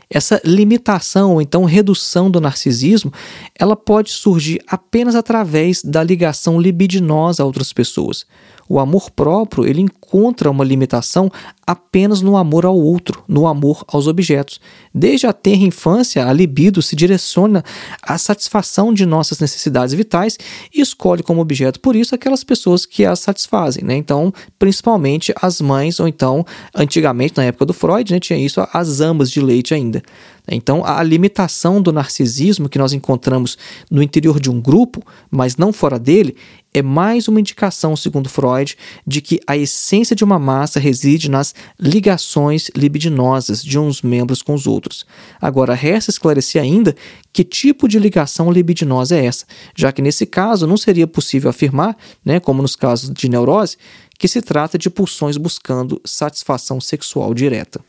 Essa 0.10 0.40
limitação 0.46 1.34
ou 1.34 1.42
então 1.42 1.66
redução 1.66 2.30
do 2.30 2.40
narcisismo, 2.40 3.12
ela 3.58 3.76
pode 3.76 4.12
surgir 4.12 4.62
apenas 4.68 5.16
através 5.16 5.82
da 5.84 6.04
ligação 6.04 6.62
libidinosa 6.62 7.42
a 7.42 7.46
outras 7.46 7.74
pessoas. 7.74 8.26
O 8.70 8.80
amor 8.80 9.10
próprio, 9.12 9.66
ele 9.66 9.82
encontra 10.14 10.52
uma 10.52 10.64
limitação 10.64 11.32
apenas 11.66 12.22
no 12.22 12.38
amor 12.38 12.66
ao 12.66 12.78
outro, 12.78 13.24
no 13.28 13.48
amor 13.48 13.84
aos 13.88 14.06
objetos. 14.06 14.60
Desde 14.94 15.26
a 15.26 15.34
tenra 15.34 15.66
infância, 15.66 16.28
a 16.28 16.32
libido 16.32 16.82
se 16.84 16.96
direciona 16.96 17.64
à 18.02 18.18
satisfação 18.18 18.94
de 18.94 19.06
nossas 19.06 19.40
necessidades 19.40 19.94
vitais 19.94 20.38
e 20.74 20.82
escolhe 20.82 21.24
como 21.24 21.42
objeto, 21.42 21.80
por 21.80 21.96
isso, 21.96 22.14
aquelas 22.14 22.44
pessoas 22.44 22.86
que 22.86 23.04
as 23.04 23.20
satisfazem. 23.20 23.84
Né? 23.84 23.96
Então, 23.96 24.32
principalmente 24.60 25.34
as 25.42 25.60
mães, 25.60 26.00
ou 26.00 26.08
então, 26.08 26.46
antigamente, 26.76 27.34
na 27.38 27.46
época 27.46 27.66
do 27.66 27.74
Freud, 27.74 28.12
né, 28.12 28.20
tinha 28.20 28.38
isso, 28.38 28.66
as 28.72 29.02
amas 29.02 29.32
de 29.32 29.42
leite 29.42 29.74
ainda. 29.74 30.04
Então, 30.48 30.86
a 30.86 31.02
limitação 31.02 31.82
do 31.82 31.94
narcisismo 31.94 32.68
que 32.68 32.78
nós 32.78 32.92
encontramos 32.92 33.58
no 33.90 34.04
interior 34.04 34.40
de 34.40 34.52
um 34.52 34.60
grupo, 34.60 35.02
mas 35.32 35.56
não 35.56 35.72
fora 35.72 35.98
dele, 35.98 36.36
é 36.74 36.82
mais 36.82 37.28
uma 37.28 37.40
indicação, 37.40 37.96
segundo 37.96 38.28
Freud, 38.28 38.76
de 39.06 39.22
que 39.22 39.40
a 39.46 39.56
essência 39.56 40.03
de 40.10 40.24
uma 40.24 40.38
massa 40.38 40.80
reside 40.80 41.30
nas 41.30 41.56
ligações 41.80 42.70
libidinosas 42.76 43.64
de 43.64 43.80
uns 43.80 44.02
membros 44.02 44.42
com 44.42 44.54
os 44.54 44.68
outros. 44.68 45.06
Agora, 45.42 45.74
resta 45.74 46.12
esclarecer 46.12 46.62
ainda 46.62 46.96
que 47.32 47.44
tipo 47.44 47.88
de 47.88 47.98
ligação 47.98 48.52
libidinosa 48.52 49.16
é 49.16 49.26
essa, 49.26 49.46
já 49.76 49.92
que 49.92 50.02
nesse 50.02 50.26
caso 50.26 50.68
não 50.68 50.78
seria 50.78 51.08
possível 51.08 51.50
afirmar, 51.50 51.96
né, 52.24 52.40
como 52.40 52.62
nos 52.62 52.76
casos 52.76 53.10
de 53.10 53.30
neurose, 53.30 53.78
que 54.20 54.28
se 54.28 54.42
trata 54.42 54.78
de 54.78 54.90
pulsões 54.90 55.38
buscando 55.38 56.02
satisfação 56.06 56.80
sexual 56.82 57.34
direta. 57.34 57.80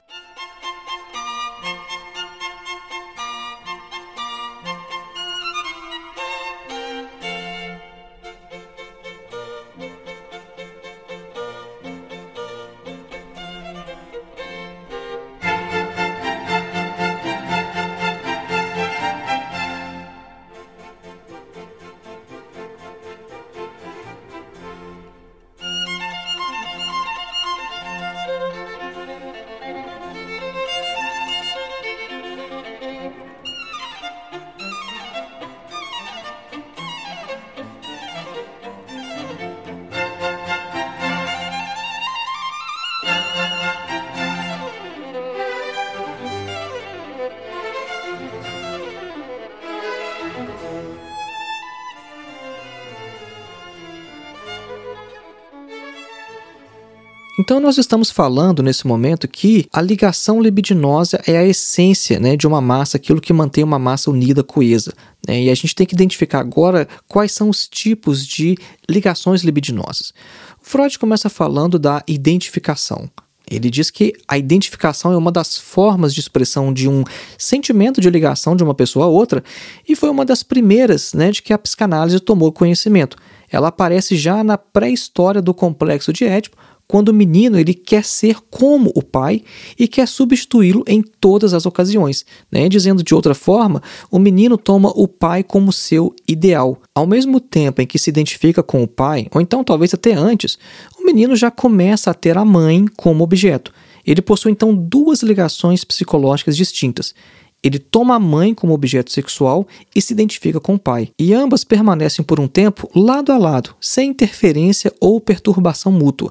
Então 57.44 57.61
nós 57.61 57.76
estamos 57.76 58.11
falando 58.11 58.62
nesse 58.62 58.87
momento 58.87 59.28
que 59.28 59.66
a 59.70 59.83
ligação 59.83 60.40
libidinosa 60.40 61.20
é 61.26 61.37
a 61.37 61.44
essência 61.44 62.18
né, 62.18 62.38
de 62.38 62.46
uma 62.46 62.59
massa, 62.59 62.96
aquilo 62.96 63.20
que 63.20 63.35
mantém 63.35 63.62
uma 63.62 63.78
massa 63.78 64.11
unida, 64.11 64.42
coesa. 64.42 64.94
Né? 65.28 65.42
E 65.42 65.50
a 65.50 65.54
gente 65.54 65.74
tem 65.74 65.87
que 65.87 65.94
identificar 65.94 66.40
agora 66.40 66.88
quais 67.07 67.33
são 67.33 67.50
os 67.50 67.68
tipos 67.68 68.26
de 68.26 68.57
ligações 68.88 69.42
libidinosas. 69.42 70.14
O 70.59 70.64
Freud 70.64 70.98
começa 70.98 71.28
falando 71.28 71.78
da 71.78 72.02
identificação. 72.09 73.11
Ele 73.50 73.68
diz 73.68 73.90
que 73.90 74.14
a 74.26 74.38
identificação 74.38 75.12
é 75.12 75.16
uma 75.18 75.30
das 75.30 75.59
formas 75.59 76.14
de 76.14 76.20
expressão 76.20 76.72
de 76.72 76.88
um 76.88 77.04
sentimento 77.37 78.00
de 78.00 78.09
ligação 78.09 78.57
de 78.57 78.64
uma 78.64 78.74
pessoa 78.74 79.04
a 79.04 79.09
outra 79.09 79.44
e 79.87 79.94
foi 79.94 80.09
uma 80.09 80.24
das 80.24 80.42
primeiras 80.42 81.12
né, 81.12 81.30
de 81.30 81.42
que 81.42 81.52
a 81.52 81.59
psicanálise 81.59 82.20
tomou 82.20 82.50
conhecimento. 82.50 83.18
Ela 83.50 83.68
aparece 83.68 84.16
já 84.16 84.42
na 84.42 84.57
pré-história 84.57 85.42
do 85.42 85.52
complexo 85.52 86.11
de 86.11 86.24
Édipo, 86.24 86.57
quando 86.87 87.09
o 87.09 87.14
menino 87.14 87.59
ele 87.59 87.75
quer 87.75 88.05
ser 88.05 88.37
como 88.51 88.92
o 88.94 89.03
pai 89.03 89.42
e 89.79 89.88
quer 89.88 90.07
substituí-lo 90.07 90.85
em 90.87 91.03
todas 91.03 91.55
as 91.55 91.66
ocasiões. 91.66 92.25
Né? 92.51 92.68
Dizendo 92.68 93.03
de 93.03 93.14
outra 93.14 93.35
forma, 93.35 93.83
o 94.11 94.18
menino 94.18 94.57
toma 94.57 94.92
o 94.94 95.09
pai 95.09 95.42
como 95.42 95.73
seu 95.73 96.14
ideal. 96.29 96.81
Ao 96.94 97.07
mesmo 97.07 97.40
tempo 97.40 97.81
em 97.81 97.87
que 97.87 97.99
se 97.99 98.11
identifica 98.11 98.62
com 98.62 98.83
o 98.83 98.88
pai, 98.88 99.27
ou 99.35 99.40
então 99.40 99.64
talvez 99.64 99.94
até 99.94 100.12
antes, 100.12 100.59
o 100.99 101.05
menino 101.05 101.35
já 101.35 101.51
começa 101.51 102.11
a 102.11 102.14
ter 102.14 102.37
a 102.37 102.44
mãe 102.44 102.87
como 102.97 103.25
objeto. 103.25 103.73
Ele 104.07 104.20
possui 104.20 104.53
então 104.53 104.75
duas 104.75 105.23
ligações 105.23 105.85
psicológicas 105.85 106.57
distintas. 106.57 107.14
Ele 107.62 107.79
toma 107.79 108.16
a 108.16 108.20
mãe 108.20 108.55
como 108.55 108.75
objeto 108.75 109.11
sexual 109.11 109.66
e 109.97 110.03
se 110.03 110.12
identifica 110.12 110.61
com 110.61 110.75
o 110.75 110.79
pai. 110.79 111.09
E 111.18 111.33
ambas 111.33 111.64
permanecem 111.64 112.23
por 112.23 112.38
um 112.38 112.47
tempo 112.47 112.90
lado 112.94 113.33
a 113.33 113.38
lado, 113.38 113.75
sem 113.81 114.11
interferência 114.11 114.92
ou 115.01 115.18
perturbação 115.18 115.90
mútua. 115.90 116.31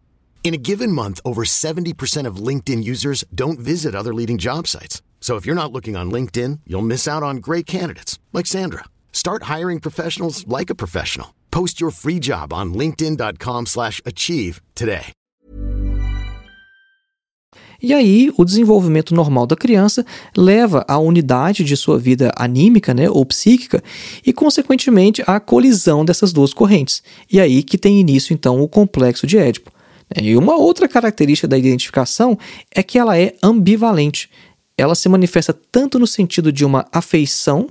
In 0.43 0.55
a 0.55 0.57
given 0.57 0.91
month, 0.91 1.21
over 1.23 1.43
70% 1.43 2.27
of 2.27 2.47
LinkedIn 2.47 2.83
users 2.83 3.23
don't 3.33 3.59
visit 3.59 3.95
other 3.95 4.13
leading 4.13 4.39
job 4.39 4.67
sites. 4.67 5.01
So 5.21 5.37
if 5.37 5.45
you're 5.45 5.55
not 5.55 5.71
looking 5.71 5.95
on 5.95 6.11
LinkedIn, 6.11 6.61
you'll 6.65 6.81
miss 6.81 7.07
out 7.07 7.23
on 7.23 7.37
great 7.37 7.65
candidates 7.65 8.19
like 8.33 8.47
Sandra. 8.47 8.85
Start 9.13 9.43
hiring 9.43 9.79
professionals 9.79 10.45
like 10.47 10.71
a 10.71 10.75
professional. 10.75 11.35
Post 11.51 11.79
your 11.79 11.91
free 11.91 12.19
job 12.19 12.51
on 12.51 12.73
linkedin.com/achieve 12.73 14.61
today. 14.73 15.13
E 17.83 17.93
aí, 17.93 18.31
o 18.37 18.45
desenvolvimento 18.45 19.13
normal 19.13 19.47
da 19.47 19.55
criança 19.55 20.05
leva 20.37 20.85
à 20.87 20.99
unidade 20.99 21.63
de 21.63 21.75
sua 21.75 21.97
vida 21.97 22.31
anímica, 22.35 22.93
né, 22.93 23.09
ou 23.09 23.25
psíquica, 23.25 23.83
e 24.25 24.31
consequentemente 24.31 25.23
à 25.25 25.39
colisão 25.39 26.05
dessas 26.05 26.31
duas 26.31 26.53
correntes. 26.53 27.01
E 27.31 27.39
aí 27.39 27.63
que 27.63 27.79
tem 27.79 27.99
início 27.99 28.33
então 28.33 28.61
o 28.61 28.67
complexo 28.67 29.25
de 29.25 29.37
Édipo. 29.37 29.71
E 30.19 30.35
uma 30.35 30.55
outra 30.55 30.87
característica 30.87 31.47
da 31.47 31.57
identificação 31.57 32.37
é 32.73 32.83
que 32.83 32.97
ela 32.99 33.17
é 33.17 33.35
ambivalente. 33.41 34.29
Ela 34.77 34.95
se 34.95 35.07
manifesta 35.07 35.57
tanto 35.71 35.99
no 35.99 36.07
sentido 36.07 36.51
de 36.51 36.65
uma 36.65 36.87
afeição, 36.91 37.69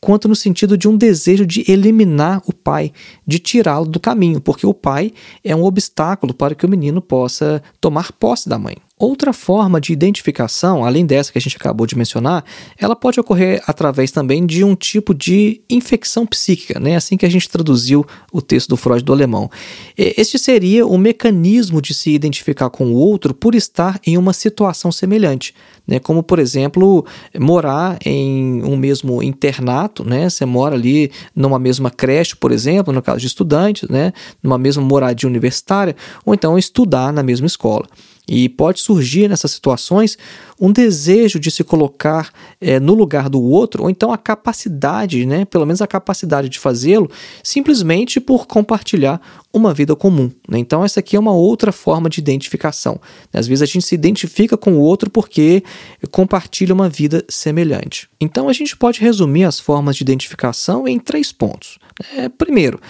quanto 0.00 0.28
no 0.28 0.36
sentido 0.36 0.76
de 0.76 0.88
um 0.88 0.96
desejo 0.96 1.46
de 1.46 1.64
eliminar 1.70 2.42
o 2.46 2.52
pai, 2.52 2.92
de 3.26 3.38
tirá-lo 3.38 3.86
do 3.86 3.98
caminho, 3.98 4.40
porque 4.40 4.66
o 4.66 4.74
pai 4.74 5.12
é 5.42 5.54
um 5.54 5.64
obstáculo 5.64 6.34
para 6.34 6.54
que 6.54 6.66
o 6.66 6.68
menino 6.68 7.00
possa 7.00 7.62
tomar 7.80 8.12
posse 8.12 8.48
da 8.48 8.58
mãe. 8.58 8.76
Outra 8.98 9.32
forma 9.32 9.80
de 9.80 9.92
identificação, 9.92 10.84
além 10.84 11.06
dessa 11.06 11.30
que 11.30 11.38
a 11.38 11.40
gente 11.40 11.56
acabou 11.56 11.86
de 11.86 11.96
mencionar, 11.96 12.44
ela 12.76 12.96
pode 12.96 13.20
ocorrer 13.20 13.62
através 13.64 14.10
também 14.10 14.44
de 14.44 14.64
um 14.64 14.74
tipo 14.74 15.14
de 15.14 15.60
infecção 15.70 16.26
psíquica, 16.26 16.80
né? 16.80 16.96
assim 16.96 17.16
que 17.16 17.24
a 17.24 17.30
gente 17.30 17.48
traduziu 17.48 18.04
o 18.32 18.42
texto 18.42 18.70
do 18.70 18.76
Freud 18.76 19.04
do 19.04 19.12
alemão. 19.12 19.48
Este 19.96 20.36
seria 20.36 20.84
o 20.84 20.98
mecanismo 20.98 21.80
de 21.80 21.94
se 21.94 22.10
identificar 22.10 22.70
com 22.70 22.86
o 22.86 22.94
outro 22.94 23.32
por 23.32 23.54
estar 23.54 24.00
em 24.04 24.18
uma 24.18 24.32
situação 24.32 24.90
semelhante, 24.90 25.54
né? 25.86 26.00
como, 26.00 26.20
por 26.20 26.40
exemplo, 26.40 27.06
morar 27.38 27.98
em 28.04 28.64
um 28.64 28.76
mesmo 28.76 29.22
internato, 29.22 30.02
né? 30.04 30.28
você 30.28 30.44
mora 30.44 30.74
ali 30.74 31.12
numa 31.36 31.60
mesma 31.60 31.88
creche, 31.88 32.34
por 32.34 32.50
exemplo, 32.50 32.92
no 32.92 33.00
caso 33.00 33.20
de 33.20 33.28
estudantes, 33.28 33.88
né? 33.88 34.12
numa 34.42 34.58
mesma 34.58 34.82
moradia 34.82 35.28
universitária, 35.28 35.94
ou 36.26 36.34
então 36.34 36.58
estudar 36.58 37.12
na 37.12 37.22
mesma 37.22 37.46
escola. 37.46 37.86
E 38.28 38.48
pode 38.48 38.80
surgir 38.80 39.28
nessas 39.28 39.52
situações 39.52 40.18
um 40.60 40.70
desejo 40.70 41.38
de 41.38 41.50
se 41.50 41.64
colocar 41.64 42.30
é, 42.60 42.78
no 42.78 42.94
lugar 42.94 43.28
do 43.28 43.40
outro, 43.40 43.84
ou 43.84 43.90
então 43.90 44.12
a 44.12 44.18
capacidade, 44.18 45.24
né, 45.24 45.44
pelo 45.44 45.64
menos 45.64 45.80
a 45.80 45.86
capacidade 45.86 46.48
de 46.48 46.58
fazê-lo, 46.58 47.10
simplesmente 47.42 48.20
por 48.20 48.46
compartilhar 48.46 49.20
uma 49.52 49.72
vida 49.72 49.96
comum. 49.96 50.30
Né? 50.48 50.58
Então, 50.58 50.84
essa 50.84 51.00
aqui 51.00 51.16
é 51.16 51.20
uma 51.20 51.32
outra 51.32 51.72
forma 51.72 52.10
de 52.10 52.20
identificação. 52.20 53.00
Às 53.32 53.46
vezes 53.46 53.62
a 53.62 53.66
gente 53.66 53.86
se 53.86 53.94
identifica 53.94 54.56
com 54.56 54.74
o 54.74 54.80
outro 54.80 55.08
porque 55.08 55.62
compartilha 56.10 56.74
uma 56.74 56.88
vida 56.88 57.24
semelhante. 57.28 58.08
Então, 58.20 58.48
a 58.48 58.52
gente 58.52 58.76
pode 58.76 59.00
resumir 59.00 59.44
as 59.44 59.58
formas 59.58 59.96
de 59.96 60.02
identificação 60.02 60.86
em 60.86 60.98
três 60.98 61.32
pontos. 61.32 61.78
É, 62.16 62.28
primeiro, 62.28 62.80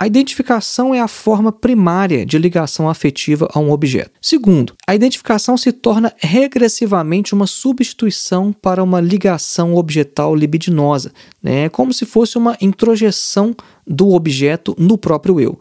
a 0.00 0.06
identificação 0.06 0.94
é 0.94 1.00
a 1.00 1.08
forma 1.08 1.50
primária 1.50 2.24
de 2.24 2.38
ligação 2.38 2.88
afetiva 2.88 3.48
a 3.52 3.58
um 3.58 3.72
objeto. 3.72 4.12
Segundo, 4.22 4.74
a 4.86 4.94
identificação 4.94 5.56
se 5.56 5.72
torna 5.72 6.14
regressivamente 6.18 7.34
uma 7.34 7.48
substituição 7.48 8.52
para 8.52 8.80
uma 8.80 9.00
ligação 9.00 9.74
objetal 9.74 10.36
libidinosa, 10.36 11.12
né? 11.42 11.68
como 11.68 11.92
se 11.92 12.06
fosse 12.06 12.38
uma 12.38 12.56
introjeção 12.60 13.52
do 13.84 14.12
objeto 14.12 14.72
no 14.78 14.96
próprio 14.96 15.40
eu. 15.40 15.58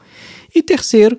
E 0.54 0.62
terceiro, 0.62 1.18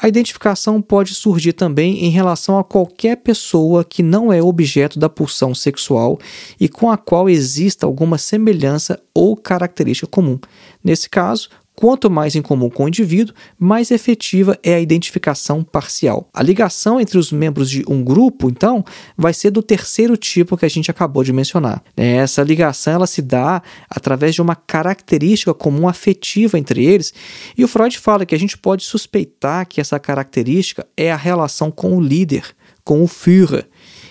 a 0.00 0.06
identificação 0.06 0.80
pode 0.82 1.14
surgir 1.14 1.54
também 1.54 2.04
em 2.04 2.10
relação 2.10 2.58
a 2.58 2.62
qualquer 2.62 3.16
pessoa 3.16 3.82
que 3.82 4.02
não 4.02 4.30
é 4.30 4.42
objeto 4.42 4.98
da 4.98 5.08
pulsão 5.08 5.54
sexual 5.54 6.18
e 6.60 6.68
com 6.68 6.90
a 6.90 6.98
qual 6.98 7.30
exista 7.30 7.86
alguma 7.86 8.18
semelhança 8.18 9.00
ou 9.14 9.34
característica 9.36 10.06
comum. 10.06 10.38
Nesse 10.84 11.08
caso, 11.10 11.48
Quanto 11.78 12.10
mais 12.10 12.34
em 12.34 12.42
comum 12.42 12.68
com 12.68 12.86
o 12.86 12.88
indivíduo, 12.88 13.32
mais 13.56 13.92
efetiva 13.92 14.58
é 14.64 14.74
a 14.74 14.80
identificação 14.80 15.62
parcial. 15.62 16.28
A 16.34 16.42
ligação 16.42 17.00
entre 17.00 17.16
os 17.16 17.30
membros 17.30 17.70
de 17.70 17.84
um 17.86 18.02
grupo, 18.02 18.50
então, 18.50 18.84
vai 19.16 19.32
ser 19.32 19.52
do 19.52 19.62
terceiro 19.62 20.16
tipo 20.16 20.56
que 20.56 20.64
a 20.64 20.68
gente 20.68 20.90
acabou 20.90 21.22
de 21.22 21.32
mencionar. 21.32 21.80
Essa 21.96 22.42
ligação 22.42 22.94
ela 22.94 23.06
se 23.06 23.22
dá 23.22 23.62
através 23.88 24.34
de 24.34 24.42
uma 24.42 24.56
característica 24.56 25.54
comum 25.54 25.86
afetiva 25.86 26.58
entre 26.58 26.84
eles, 26.84 27.14
e 27.56 27.62
o 27.62 27.68
Freud 27.68 27.96
fala 27.96 28.26
que 28.26 28.34
a 28.34 28.38
gente 28.38 28.58
pode 28.58 28.82
suspeitar 28.82 29.64
que 29.64 29.80
essa 29.80 30.00
característica 30.00 30.84
é 30.96 31.12
a 31.12 31.16
relação 31.16 31.70
com 31.70 31.96
o 31.96 32.00
líder, 32.00 32.42
com 32.82 33.04
o 33.04 33.06
Führer. 33.06 33.68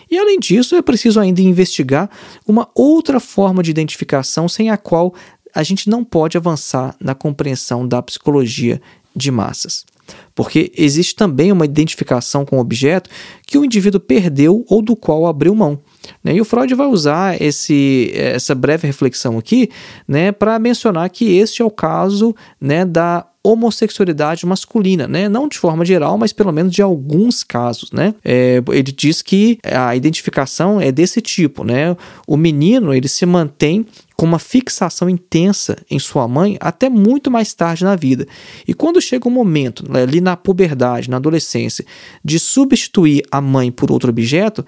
E 0.10 0.18
além 0.18 0.40
disso, 0.40 0.76
é 0.76 0.82
preciso 0.82 1.20
ainda 1.20 1.42
investigar 1.42 2.10
uma 2.48 2.70
outra 2.74 3.20
forma 3.20 3.62
de 3.62 3.72
identificação 3.72 4.48
sem 4.48 4.70
a 4.70 4.78
qual 4.78 5.14
a 5.58 5.64
gente 5.64 5.90
não 5.90 6.04
pode 6.04 6.38
avançar 6.38 6.96
na 7.02 7.16
compreensão 7.16 7.88
da 7.88 8.00
psicologia 8.00 8.80
de 9.16 9.32
massas. 9.32 9.84
Porque 10.36 10.72
existe 10.78 11.16
também 11.16 11.52
uma 11.52 11.66
identificação 11.66 12.46
com 12.46 12.58
o 12.58 12.60
objeto 12.60 13.10
que 13.44 13.58
o 13.58 13.66
indivíduo 13.66 14.00
perdeu 14.00 14.64
ou 14.70 14.84
do 14.84 14.96
qual 14.96 15.26
abriu 15.26 15.56
mão. 15.56 15.80
Né? 16.24 16.36
E 16.36 16.42
o 16.42 16.46
Freud 16.46 16.76
vai 16.76 16.86
usar 16.86 17.42
esse, 17.42 18.12
essa 18.14 18.54
breve 18.54 18.86
reflexão 18.86 19.36
aqui 19.40 19.72
né, 20.08 20.32
para 20.32 20.60
mencionar 20.60 21.10
que 21.10 21.36
este 21.36 21.64
é 21.64 21.66
o 21.66 21.72
caso 21.72 22.36
né, 22.62 22.86
da 22.86 23.26
homossexualidade 23.44 24.46
masculina, 24.46 25.08
né? 25.08 25.30
Não 25.30 25.48
de 25.48 25.58
forma 25.58 25.86
geral, 25.86 26.18
mas 26.18 26.34
pelo 26.34 26.52
menos 26.52 26.74
de 26.74 26.82
alguns 26.82 27.46
casos, 27.46 27.92
né? 27.94 28.14
É, 28.24 28.62
ele 28.68 28.92
diz 28.92 29.22
que 29.22 29.58
a 29.64 29.96
identificação 29.96 30.82
é 30.82 30.92
desse 30.92 31.22
tipo, 31.22 31.64
né? 31.64 31.96
O 32.28 32.36
menino 32.36 32.94
ele 32.94 33.08
se 33.08 33.26
mantém 33.26 33.86
com 34.18 34.26
uma 34.26 34.40
fixação 34.40 35.08
intensa 35.08 35.78
em 35.90 36.00
sua 36.00 36.28
mãe 36.28 36.58
até 36.60 36.90
muito 36.90 37.30
mais 37.30 37.54
tarde 37.54 37.84
na 37.84 37.96
vida. 37.96 38.28
E 38.68 38.74
quando 38.74 39.00
chega 39.00 39.28
o 39.28 39.32
um 39.32 39.34
momento, 39.34 39.90
né, 39.90 40.02
ali 40.02 40.20
na 40.20 40.36
puberdade, 40.36 41.08
na 41.08 41.18
adolescência, 41.18 41.86
de 42.26 42.40
substituir 42.40 43.24
a 43.32 43.40
mãe 43.40 43.72
por 43.72 43.92
outro 43.92 44.10
objeto, 44.10 44.66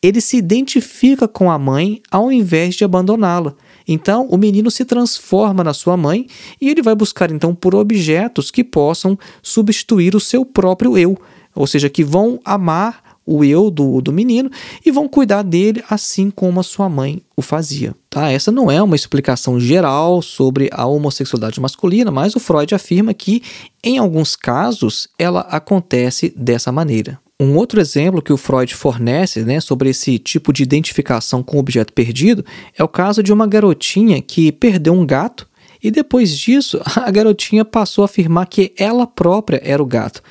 ele 0.00 0.20
se 0.20 0.36
identifica 0.36 1.26
com 1.26 1.50
a 1.50 1.58
mãe 1.58 2.00
ao 2.12 2.30
invés 2.30 2.76
de 2.76 2.84
abandoná-la. 2.84 3.54
Então, 3.88 4.28
o 4.30 4.36
menino 4.36 4.70
se 4.70 4.84
transforma 4.84 5.64
na 5.64 5.74
sua 5.74 5.96
mãe 5.96 6.28
e 6.60 6.70
ele 6.70 6.80
vai 6.80 6.94
buscar 6.94 7.32
então 7.32 7.52
por 7.52 7.74
objetos 7.74 8.52
que 8.52 8.62
possam 8.62 9.18
substituir 9.42 10.14
o 10.14 10.20
seu 10.20 10.44
próprio 10.44 10.96
eu, 10.96 11.18
ou 11.54 11.66
seja, 11.66 11.90
que 11.90 12.04
vão 12.04 12.38
amar 12.44 13.11
o 13.24 13.44
eu 13.44 13.70
do, 13.70 14.00
do 14.00 14.12
menino 14.12 14.50
e 14.84 14.90
vão 14.90 15.08
cuidar 15.08 15.42
dele 15.42 15.82
assim 15.88 16.30
como 16.30 16.60
a 16.60 16.62
sua 16.62 16.88
mãe 16.88 17.22
o 17.36 17.42
fazia. 17.42 17.94
Tá? 18.10 18.30
Essa 18.30 18.52
não 18.52 18.70
é 18.70 18.82
uma 18.82 18.96
explicação 18.96 19.58
geral 19.58 20.20
sobre 20.22 20.68
a 20.72 20.86
homossexualidade 20.86 21.60
masculina, 21.60 22.10
mas 22.10 22.34
o 22.34 22.40
Freud 22.40 22.74
afirma 22.74 23.14
que, 23.14 23.42
em 23.82 23.98
alguns 23.98 24.36
casos, 24.36 25.08
ela 25.18 25.40
acontece 25.40 26.32
dessa 26.36 26.70
maneira. 26.70 27.18
Um 27.40 27.56
outro 27.56 27.80
exemplo 27.80 28.22
que 28.22 28.32
o 28.32 28.36
Freud 28.36 28.72
fornece 28.74 29.42
né, 29.42 29.60
sobre 29.60 29.90
esse 29.90 30.18
tipo 30.18 30.52
de 30.52 30.62
identificação 30.62 31.42
com 31.42 31.56
o 31.56 31.60
objeto 31.60 31.92
perdido 31.92 32.44
é 32.78 32.84
o 32.84 32.88
caso 32.88 33.22
de 33.22 33.32
uma 33.32 33.48
garotinha 33.48 34.22
que 34.22 34.52
perdeu 34.52 34.92
um 34.92 35.04
gato 35.04 35.48
e 35.82 35.90
depois 35.90 36.36
disso 36.36 36.80
a 36.94 37.10
garotinha 37.10 37.64
passou 37.64 38.02
a 38.02 38.04
afirmar 38.04 38.46
que 38.46 38.72
ela 38.78 39.06
própria 39.06 39.60
era 39.64 39.82
o 39.82 39.86
gato. 39.86 40.22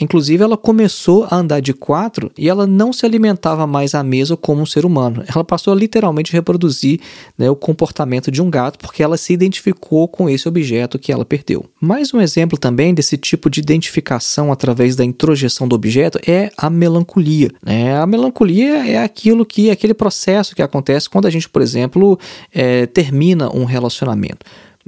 Inclusive, 0.00 0.42
ela 0.42 0.56
começou 0.56 1.26
a 1.30 1.36
andar 1.36 1.60
de 1.60 1.72
quatro 1.72 2.30
e 2.36 2.48
ela 2.48 2.66
não 2.66 2.92
se 2.92 3.04
alimentava 3.04 3.66
mais 3.66 3.94
à 3.94 4.02
mesa 4.02 4.36
como 4.36 4.62
um 4.62 4.66
ser 4.66 4.84
humano. 4.84 5.24
Ela 5.26 5.44
passou 5.44 5.72
a 5.72 5.76
literalmente 5.76 6.32
reproduzir 6.32 7.00
né, 7.36 7.50
o 7.50 7.56
comportamento 7.56 8.30
de 8.30 8.40
um 8.40 8.50
gato 8.50 8.78
porque 8.78 9.02
ela 9.02 9.16
se 9.16 9.32
identificou 9.32 10.08
com 10.08 10.28
esse 10.28 10.48
objeto 10.48 10.98
que 10.98 11.12
ela 11.12 11.24
perdeu. 11.24 11.64
Mais 11.80 12.12
um 12.14 12.20
exemplo 12.20 12.58
também 12.58 12.94
desse 12.94 13.16
tipo 13.16 13.50
de 13.50 13.60
identificação 13.60 14.52
através 14.52 14.96
da 14.96 15.04
introjeção 15.04 15.66
do 15.66 15.74
objeto 15.74 16.18
é 16.26 16.50
a 16.56 16.70
melancolia. 16.70 17.50
Né? 17.64 17.96
A 17.96 18.06
melancolia 18.06 18.88
é 18.88 19.02
aquilo 19.02 19.44
que, 19.44 19.70
aquele 19.70 19.94
processo 19.94 20.54
que 20.54 20.62
acontece 20.62 21.08
quando 21.08 21.26
a 21.26 21.30
gente, 21.30 21.48
por 21.48 21.62
exemplo, 21.62 22.18
é, 22.52 22.86
termina 22.86 23.54
um 23.54 23.64
relacionamento. 23.64 24.44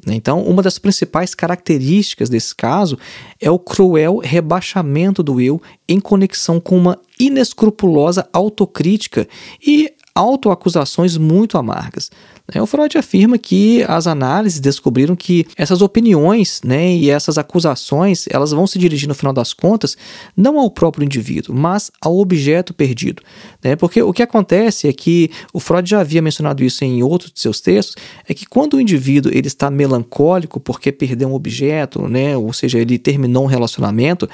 Né? 0.06 0.14
Então, 0.14 0.42
uma 0.42 0.62
das 0.62 0.78
principais 0.78 1.34
características 1.34 2.28
desse 2.28 2.54
caso 2.54 2.98
é 3.40 3.50
o 3.50 3.58
cruel 3.58 4.18
rebaixamento 4.18 5.22
do 5.22 5.40
eu 5.40 5.60
em 5.88 6.00
conexão 6.00 6.60
com 6.60 6.76
uma 6.76 6.98
inescrupulosa 7.18 8.28
autocrítica 8.32 9.28
e 9.64 9.92
autoacusações 10.14 11.16
muito 11.16 11.56
amargas. 11.56 12.10
Né? 12.54 12.60
O 12.60 12.66
Freud 12.66 12.96
afirma 12.98 13.38
que 13.38 13.84
as 13.84 14.06
análises 14.06 14.60
descobriram 14.60 15.14
que 15.14 15.46
essas 15.56 15.80
opiniões 15.80 16.60
né, 16.64 16.92
e 16.92 17.10
essas 17.10 17.38
acusações 17.38 18.26
elas 18.28 18.50
vão 18.50 18.66
se 18.66 18.78
dirigir, 18.78 19.08
no 19.08 19.14
final 19.14 19.32
das 19.32 19.52
contas, 19.52 19.96
não 20.36 20.58
ao 20.58 20.70
próprio 20.70 21.04
indivíduo, 21.04 21.54
mas 21.54 21.90
ao 22.00 22.18
objeto 22.18 22.74
perdido. 22.74 23.22
Né? 23.62 23.76
Porque 23.76 24.02
o 24.02 24.12
que 24.12 24.22
acontece 24.22 24.88
é 24.88 24.92
que 24.92 25.30
o 25.52 25.60
Freud 25.60 25.88
já 25.88 26.00
havia 26.00 26.20
mencionado 26.22 26.64
isso 26.64 26.84
em 26.84 27.02
outros 27.02 27.32
de 27.32 27.40
seus 27.40 27.60
textos, 27.60 27.96
é 28.28 28.34
que 28.34 28.46
quando 28.46 28.74
o 28.74 28.80
indivíduo 28.80 29.32
ele 29.32 29.46
está 29.46 29.70
melancólico 29.70 30.58
porque 30.58 30.90
perdeu 30.90 31.28
um 31.28 31.34
objeto, 31.34 32.08
né, 32.08 32.36
ou 32.36 32.52
seja, 32.52 32.78
ele 32.78 32.98
terminou 32.98 33.44
um 33.44 33.46
relacionamento, 33.46 34.28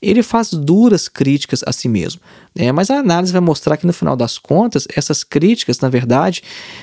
ele 0.00 0.22
faz 0.22 0.50
duras 0.50 1.08
críticas 1.08 1.62
a 1.66 1.72
si 1.72 1.88
mesmo. 1.88 2.20
Né? 2.54 2.70
Mas 2.70 2.90
a 2.90 2.98
análise 2.98 3.32
vai 3.32 3.40
mostrar 3.40 3.76
que, 3.76 3.86
no 3.86 3.92
final 3.92 4.14
das 4.14 4.38
contas, 4.38 4.86
essas 4.94 5.24
críticas, 5.24 5.80
na 5.80 5.88
verdade, 5.88 6.42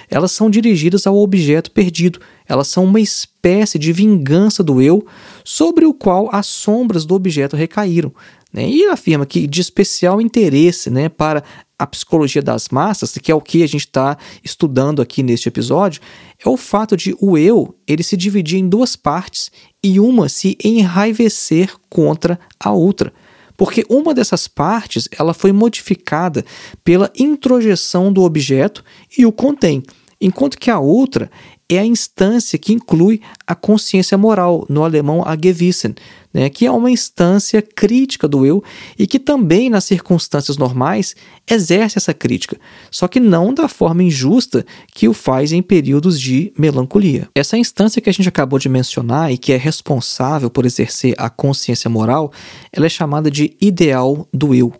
elas 0.09 0.31
são 0.31 0.49
dirigidas 0.49 0.78
ao 1.05 1.17
objeto 1.17 1.71
perdido. 1.71 2.19
Elas 2.47 2.67
são 2.67 2.85
uma 2.85 2.99
espécie 2.99 3.77
de 3.77 3.91
vingança 3.91 4.63
do 4.63 4.81
eu 4.81 5.05
sobre 5.43 5.85
o 5.85 5.93
qual 5.93 6.29
as 6.31 6.45
sombras 6.45 7.05
do 7.05 7.15
objeto 7.15 7.55
recaíram. 7.55 8.13
Né? 8.53 8.69
E 8.69 8.85
afirma 8.85 9.25
que 9.25 9.45
de 9.47 9.61
especial 9.61 10.21
interesse 10.21 10.89
né, 10.89 11.09
para 11.09 11.43
a 11.77 11.87
psicologia 11.87 12.41
das 12.41 12.69
massas, 12.69 13.13
que 13.13 13.31
é 13.31 13.35
o 13.35 13.41
que 13.41 13.63
a 13.63 13.67
gente 13.67 13.85
está 13.85 14.17
estudando 14.43 15.01
aqui 15.01 15.23
neste 15.23 15.47
episódio, 15.47 16.01
é 16.43 16.49
o 16.49 16.57
fato 16.57 16.97
de 16.97 17.15
o 17.19 17.37
eu 17.37 17.75
ele 17.87 18.03
se 18.03 18.17
dividir 18.17 18.59
em 18.59 18.67
duas 18.67 18.95
partes 18.95 19.51
e 19.83 19.99
uma 19.99 20.27
se 20.27 20.57
enraivecer 20.63 21.73
contra 21.89 22.39
a 22.59 22.71
outra 22.71 23.13
porque 23.59 23.85
uma 23.89 24.13
dessas 24.13 24.47
partes 24.47 25.09
ela 25.11 25.33
foi 25.33 25.51
modificada 25.51 26.45
pela 26.81 27.11
introjeção 27.19 28.11
do 28.11 28.23
objeto 28.23 28.81
e 29.17 29.25
o 29.25 29.33
contém, 29.33 29.83
enquanto 30.19 30.57
que 30.57 30.69
a 30.69 30.79
outra 30.79 31.29
é 31.69 31.77
a 31.77 31.85
instância 31.85 32.57
que 32.57 32.73
inclui 32.73 33.21
a 33.45 33.53
consciência 33.53 34.17
moral, 34.17 34.65
no 34.67 34.83
alemão 34.83 35.23
a 35.23 35.37
Gewissen, 35.39 35.93
né, 36.33 36.49
que 36.49 36.65
é 36.65 36.71
uma 36.71 36.89
instância 36.89 37.61
crítica 37.61 38.27
do 38.27 38.43
eu 38.43 38.63
e 38.97 39.05
que 39.05 39.19
também, 39.19 39.69
nas 39.69 39.83
circunstâncias 39.83 40.57
normais, 40.57 41.15
exerce 41.47 41.99
essa 41.99 42.13
crítica, 42.13 42.57
só 42.89 43.07
que 43.07 43.19
não 43.19 43.53
da 43.53 43.67
forma 43.67 44.01
injusta 44.01 44.65
que 44.93 45.07
o 45.07 45.13
faz 45.13 45.51
em 45.51 45.61
períodos 45.61 46.19
de 46.19 46.51
melancolia. 46.57 47.29
Essa 47.35 47.57
instância 47.57 48.01
que 48.01 48.09
a 48.09 48.13
gente 48.13 48.29
acabou 48.29 48.57
de 48.57 48.67
mencionar 48.67 49.31
e 49.31 49.37
que 49.37 49.53
é 49.53 49.57
responsável 49.57 50.49
por 50.49 50.65
exercer 50.65 51.13
a 51.19 51.29
consciência 51.29 51.89
moral, 51.89 52.31
ela 52.71 52.87
é 52.87 52.89
chamada 52.89 53.29
de 53.29 53.55
ideal 53.61 54.27
do 54.33 54.55
eu. 54.55 54.73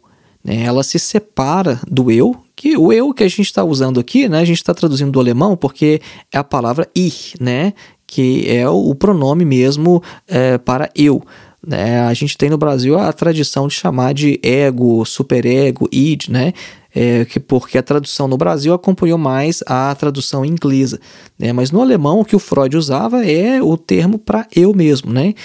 Né? 0.43 0.63
Ela 0.63 0.83
se 0.83 0.97
separa 0.97 1.79
do 1.87 2.09
eu, 2.09 2.35
que 2.59 2.75
o 2.75 2.91
eu 2.91 3.13
que 3.13 3.23
a 3.23 3.27
gente 3.29 3.43
está 3.43 3.63
usando 3.63 4.01
aqui, 4.01 4.27
né, 4.27 4.39
a 4.39 4.43
gente 4.43 4.57
está 4.57 4.73
traduzindo 4.73 5.13
do 5.13 5.19
alemão 5.19 5.55
porque 5.55 6.01
é 6.29 6.37
a 6.37 6.43
palavra 6.43 6.89
ich, 6.93 7.33
né, 7.39 7.71
que 8.05 8.49
é 8.49 8.67
o 8.67 8.93
pronome 8.93 9.45
mesmo 9.45 10.03
é, 10.27 10.57
para 10.57 10.89
eu. 10.93 11.23
Né? 11.65 12.01
A 12.01 12.13
gente 12.13 12.37
tem 12.37 12.49
no 12.49 12.57
Brasil 12.57 12.99
a 12.99 13.13
tradição 13.13 13.65
de 13.65 13.75
chamar 13.75 14.13
de 14.13 14.41
ego, 14.43 15.05
superego, 15.05 15.87
id, 15.89 16.27
né? 16.27 16.53
É, 16.93 17.23
que 17.23 17.39
porque 17.39 17.77
a 17.77 17.83
tradução 17.83 18.27
no 18.27 18.35
Brasil 18.35 18.73
acompanhou 18.73 19.17
mais 19.17 19.61
a 19.67 19.93
tradução 19.93 20.43
inglesa, 20.43 20.99
né? 21.37 21.53
Mas 21.53 21.69
no 21.69 21.81
alemão 21.81 22.19
o 22.19 22.25
que 22.25 22.35
o 22.35 22.39
Freud 22.39 22.75
usava 22.75 23.23
é 23.23 23.61
o 23.61 23.77
termo 23.77 24.17
para 24.17 24.47
eu 24.55 24.73
mesmo, 24.73 25.13
né? 25.13 25.35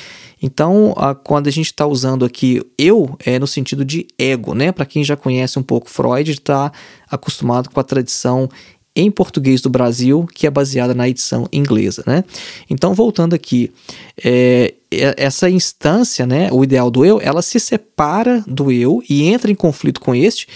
Então, 0.45 0.93
a, 0.99 1.15
quando 1.15 1.47
a 1.47 1.51
gente 1.51 1.67
está 1.67 1.87
usando 1.87 2.23
aqui 2.23 2.61
eu, 2.79 3.17
é 3.25 3.39
no 3.39 3.47
sentido 3.47 3.83
de 3.83 4.07
ego, 4.19 4.55
né? 4.55 4.73
Para 4.73 4.85
quem 4.85 5.03
já 5.03 5.17
conhece 5.17 5.59
um 5.59 5.63
pouco 5.63 5.89
Freud, 5.89 6.31
está 6.31 6.71
acostumado 7.15 7.71
com 7.71 7.81
a 7.81 7.85
tradição 7.85 8.49
em 8.97 9.11
português 9.11 9.61
do 9.61 9.69
Brasil, 9.69 10.27
que 10.33 10.47
é 10.47 10.51
baseada 10.51 10.95
na 10.95 11.09
edição 11.09 11.49
inglesa, 11.53 12.05
né? 12.07 12.23
Então, 12.71 12.95
voltando 12.95 13.35
aqui, 13.35 13.73
é, 14.25 14.75
essa 14.91 15.51
instância, 15.51 16.25
né, 16.25 16.49
o 16.53 16.63
ideal 16.63 16.91
do 16.91 17.05
eu, 17.05 17.21
ela 17.21 17.43
se 17.43 17.59
separa 17.59 18.45
do 18.47 18.71
eu 18.71 19.03
e 19.09 19.25
entra 19.25 19.51
em 19.51 19.55
conflito 19.55 20.01
com 20.01 20.15
este, 20.15 20.47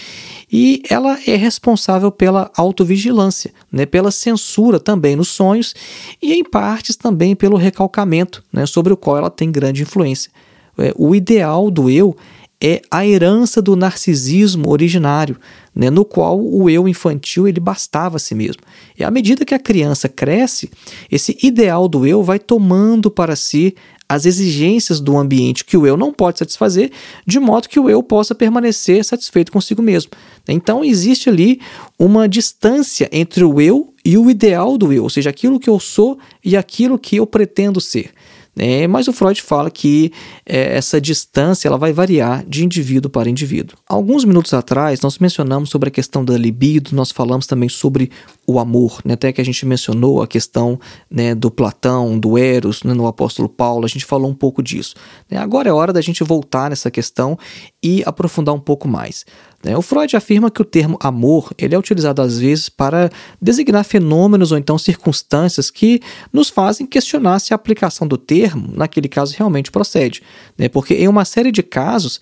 e 0.51 0.81
ela 0.89 1.19
é 1.27 1.35
responsável 1.35 2.09
pela 2.11 2.49
autovigilância, 2.55 3.51
né, 3.69 3.85
pela 3.85 4.09
censura 4.09 4.79
também 4.79 5.17
nos 5.17 5.27
sonhos 5.27 5.75
e 6.21 6.33
em 6.33 6.43
partes 6.43 6.95
também 6.95 7.35
pelo 7.35 7.57
recalcamento, 7.57 8.41
né, 8.53 8.65
sobre 8.65 8.93
o 8.93 8.97
qual 8.97 9.17
ela 9.17 9.29
tem 9.29 9.51
grande 9.51 9.83
influência. 9.83 10.31
É, 10.77 10.93
o 10.95 11.13
ideal 11.13 11.69
do 11.69 11.89
eu 11.89 12.15
é 12.61 12.81
a 12.91 13.05
herança 13.05 13.61
do 13.61 13.75
narcisismo 13.75 14.69
originário, 14.69 15.37
né, 15.73 15.89
no 15.89 16.03
qual 16.03 16.39
o 16.39 16.69
eu 16.69 16.87
infantil 16.87 17.47
ele 17.47 17.59
bastava 17.59 18.17
a 18.17 18.19
si 18.19 18.35
mesmo. 18.35 18.61
E 18.97 19.03
à 19.03 19.09
medida 19.09 19.45
que 19.45 19.55
a 19.55 19.59
criança 19.59 20.09
cresce, 20.09 20.69
esse 21.09 21.37
ideal 21.41 21.87
do 21.87 22.05
eu 22.05 22.21
vai 22.21 22.37
tomando 22.37 23.09
para 23.09 23.35
si 23.35 23.75
as 24.09 24.25
exigências 24.25 24.99
do 24.99 25.15
ambiente 25.15 25.63
que 25.63 25.77
o 25.77 25.85
eu 25.85 25.95
não 25.95 26.11
pode 26.11 26.39
satisfazer, 26.39 26.91
de 27.27 27.39
modo 27.39 27.69
que 27.69 27.79
o 27.79 27.87
eu 27.87 28.01
possa 28.01 28.33
permanecer 28.33 29.05
satisfeito 29.05 29.51
consigo 29.51 29.83
mesmo. 29.83 30.11
Então 30.47 30.83
existe 30.83 31.29
ali 31.29 31.61
uma 31.97 32.27
distância 32.27 33.07
entre 33.11 33.43
o 33.43 33.61
eu 33.61 33.93
e 34.03 34.17
o 34.17 34.29
ideal 34.29 34.79
do 34.79 34.91
eu, 34.91 35.03
ou 35.03 35.09
seja, 35.09 35.29
aquilo 35.29 35.59
que 35.59 35.69
eu 35.69 35.79
sou 35.79 36.17
e 36.43 36.57
aquilo 36.57 36.97
que 36.97 37.17
eu 37.17 37.27
pretendo 37.27 37.79
ser. 37.79 38.11
É, 38.59 38.87
mas 38.87 39.07
o 39.07 39.13
Freud 39.13 39.41
fala 39.41 39.71
que 39.71 40.11
é, 40.45 40.75
essa 40.75 40.99
distância 40.99 41.67
ela 41.67 41.77
vai 41.77 41.93
variar 41.93 42.43
de 42.45 42.65
indivíduo 42.65 43.09
para 43.09 43.29
indivíduo. 43.29 43.77
Alguns 43.87 44.25
minutos 44.25 44.53
atrás, 44.53 44.99
nós 44.99 45.17
mencionamos 45.17 45.69
sobre 45.69 45.87
a 45.87 45.91
questão 45.91 46.25
da 46.25 46.37
libido, 46.37 46.93
nós 46.93 47.09
falamos 47.09 47.47
também 47.47 47.69
sobre 47.69 48.11
o 48.45 48.59
amor, 48.59 48.99
né? 49.05 49.13
até 49.13 49.31
que 49.31 49.39
a 49.39 49.45
gente 49.45 49.65
mencionou 49.65 50.21
a 50.21 50.27
questão 50.27 50.79
né, 51.09 51.33
do 51.33 51.49
Platão, 51.49 52.19
do 52.19 52.37
Eros, 52.37 52.83
né, 52.83 52.93
no 52.93 53.07
apóstolo 53.07 53.47
Paulo, 53.47 53.85
a 53.85 53.87
gente 53.87 54.05
falou 54.05 54.29
um 54.29 54.33
pouco 54.33 54.61
disso. 54.61 54.95
Né? 55.29 55.37
Agora 55.37 55.69
é 55.69 55.71
hora 55.71 55.93
da 55.93 56.01
gente 56.01 56.23
voltar 56.23 56.69
nessa 56.69 56.91
questão 56.91 57.37
e 57.81 58.03
aprofundar 58.05 58.53
um 58.53 58.59
pouco 58.59 58.87
mais. 58.87 59.25
Né? 59.63 59.75
O 59.77 59.81
Freud 59.81 60.15
afirma 60.15 60.51
que 60.51 60.61
o 60.61 60.65
termo 60.65 60.97
amor 61.01 61.51
ele 61.57 61.75
é 61.75 61.79
utilizado 61.79 62.21
às 62.21 62.39
vezes 62.39 62.69
para 62.69 63.09
designar 63.41 63.83
fenômenos 63.83 64.51
ou 64.51 64.57
então 64.57 64.77
circunstâncias 64.77 65.69
que 65.69 66.01
nos 66.31 66.49
fazem 66.49 66.85
questionar 66.85 67.39
se 67.39 67.53
a 67.53 67.55
aplicação 67.55 68.07
do 68.07 68.17
termo, 68.17 68.69
naquele 68.73 69.07
caso, 69.07 69.35
realmente 69.37 69.71
procede. 69.71 70.21
Né? 70.57 70.67
Porque 70.67 70.93
em 70.93 71.07
uma 71.07 71.25
série 71.25 71.51
de 71.51 71.63
casos, 71.63 72.19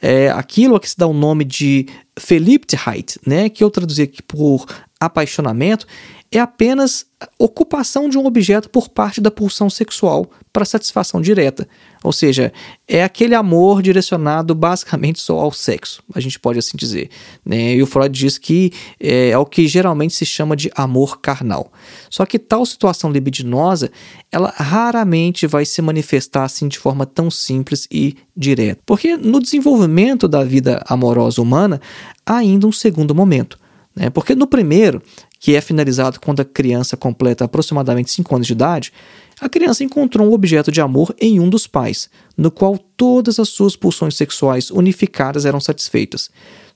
é, 0.00 0.30
aquilo 0.30 0.76
a 0.76 0.80
que 0.80 0.88
se 0.88 0.96
dá 0.96 1.06
o 1.06 1.12
nome 1.12 1.44
de 1.44 1.86
Verliebtheit, 2.18 3.18
né, 3.26 3.48
que 3.48 3.62
eu 3.62 3.70
traduzi 3.70 4.02
aqui 4.02 4.22
por 4.22 4.66
apaixonamento 4.98 5.86
é 6.32 6.38
apenas 6.38 7.06
ocupação 7.38 8.08
de 8.08 8.16
um 8.16 8.24
objeto 8.24 8.70
por 8.70 8.88
parte 8.88 9.20
da 9.20 9.30
pulsão 9.30 9.68
sexual 9.68 10.30
para 10.52 10.64
satisfação 10.64 11.20
direta. 11.20 11.68
Ou 12.02 12.12
seja, 12.12 12.52
é 12.86 13.02
aquele 13.02 13.34
amor 13.34 13.82
direcionado 13.82 14.54
basicamente 14.54 15.20
só 15.20 15.38
ao 15.38 15.52
sexo, 15.52 16.02
a 16.14 16.20
gente 16.20 16.38
pode 16.38 16.58
assim 16.58 16.76
dizer. 16.76 17.10
Né? 17.44 17.74
E 17.74 17.82
o 17.82 17.86
Freud 17.86 18.16
diz 18.16 18.38
que 18.38 18.72
é, 18.98 19.30
é 19.30 19.38
o 19.38 19.44
que 19.44 19.66
geralmente 19.66 20.14
se 20.14 20.24
chama 20.24 20.56
de 20.56 20.70
amor 20.74 21.20
carnal. 21.20 21.72
Só 22.08 22.24
que 22.24 22.38
tal 22.38 22.64
situação 22.64 23.10
libidinosa, 23.10 23.90
ela 24.30 24.54
raramente 24.56 25.46
vai 25.48 25.64
se 25.64 25.82
manifestar 25.82 26.44
assim 26.44 26.68
de 26.68 26.78
forma 26.78 27.04
tão 27.04 27.30
simples 27.30 27.88
e 27.90 28.16
direta. 28.36 28.80
Porque 28.86 29.16
no 29.16 29.40
desenvolvimento 29.40 30.28
da 30.28 30.44
vida 30.44 30.82
amorosa 30.86 31.42
humana, 31.42 31.80
há 32.24 32.36
ainda 32.36 32.66
um 32.66 32.72
segundo 32.72 33.14
momento. 33.14 33.58
Né? 33.94 34.08
Porque 34.08 34.34
no 34.34 34.46
primeiro, 34.46 35.02
que 35.40 35.56
é 35.56 35.60
finalizado 35.62 36.20
quando 36.20 36.40
a 36.40 36.44
criança 36.44 36.98
completa 36.98 37.46
aproximadamente 37.46 38.10
5 38.10 38.34
anos 38.34 38.46
de 38.46 38.52
idade, 38.52 38.92
a 39.40 39.48
criança 39.48 39.82
encontrou 39.82 40.28
um 40.28 40.34
objeto 40.34 40.70
de 40.70 40.82
amor 40.82 41.16
em 41.18 41.40
um 41.40 41.48
dos 41.48 41.66
pais, 41.66 42.10
no 42.36 42.50
qual 42.50 42.76
todas 42.76 43.40
as 43.40 43.48
suas 43.48 43.74
pulsões 43.74 44.14
sexuais 44.14 44.70
unificadas 44.70 45.46
eram 45.46 45.58
satisfeitas. 45.58 46.30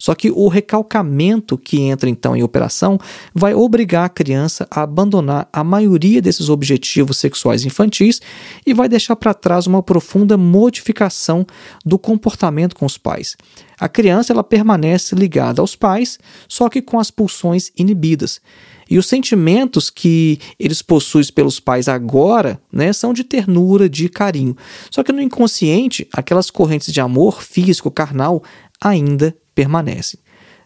Só 0.05 0.15
que 0.15 0.31
o 0.31 0.49
recalcamento 0.49 1.57
que 1.57 1.81
entra 1.81 2.11
então 2.11 2.37
em 2.37 2.43
operação 2.43 2.99
vai 3.35 3.55
obrigar 3.55 4.05
a 4.05 4.09
criança 4.11 4.69
a 4.71 4.83
abandonar 4.83 5.49
a 5.51 5.65
maioria 5.65 6.21
desses 6.21 6.51
objetivos 6.51 7.17
sexuais 7.17 7.65
infantis 7.65 8.21
e 8.67 8.75
vai 8.75 8.87
deixar 8.87 9.17
para 9.17 9.33
trás 9.33 9.67
uma 9.67 9.83
profunda 9.83 10.37
modificação 10.37 11.47
do 11.87 11.99
comportamento 11.99 12.77
com 12.77 12.85
os 12.85 12.99
pais. 12.99 13.35
A 13.81 13.89
criança 13.89 14.35
ela 14.35 14.45
permanece 14.45 15.15
ligada 15.15 15.63
aos 15.63 15.75
pais, 15.75 16.19
só 16.47 16.69
que 16.69 16.83
com 16.83 17.01
as 17.01 17.11
pulsões 17.11 17.73
inibidas. 17.75 18.43
E 18.91 18.99
os 18.99 19.07
sentimentos 19.07 19.89
que 19.89 20.39
eles 20.61 20.83
possuem 20.83 21.25
pelos 21.35 21.59
pais 21.59 21.89
agora 21.89 22.61
né, 22.71 22.93
são 22.93 23.15
de 23.15 23.25
ternura, 23.25 23.89
de 23.89 24.11
carinho. 24.11 24.55
Só 24.91 25.03
que 25.03 25.13
no 25.13 25.23
inconsciente, 25.23 26.07
aquelas 26.13 26.51
correntes 26.51 26.93
de 26.93 27.01
amor 27.01 27.43
físico, 27.43 27.91
carnal, 27.91 28.43
ainda 28.79 29.35
permanecem. 29.55 30.19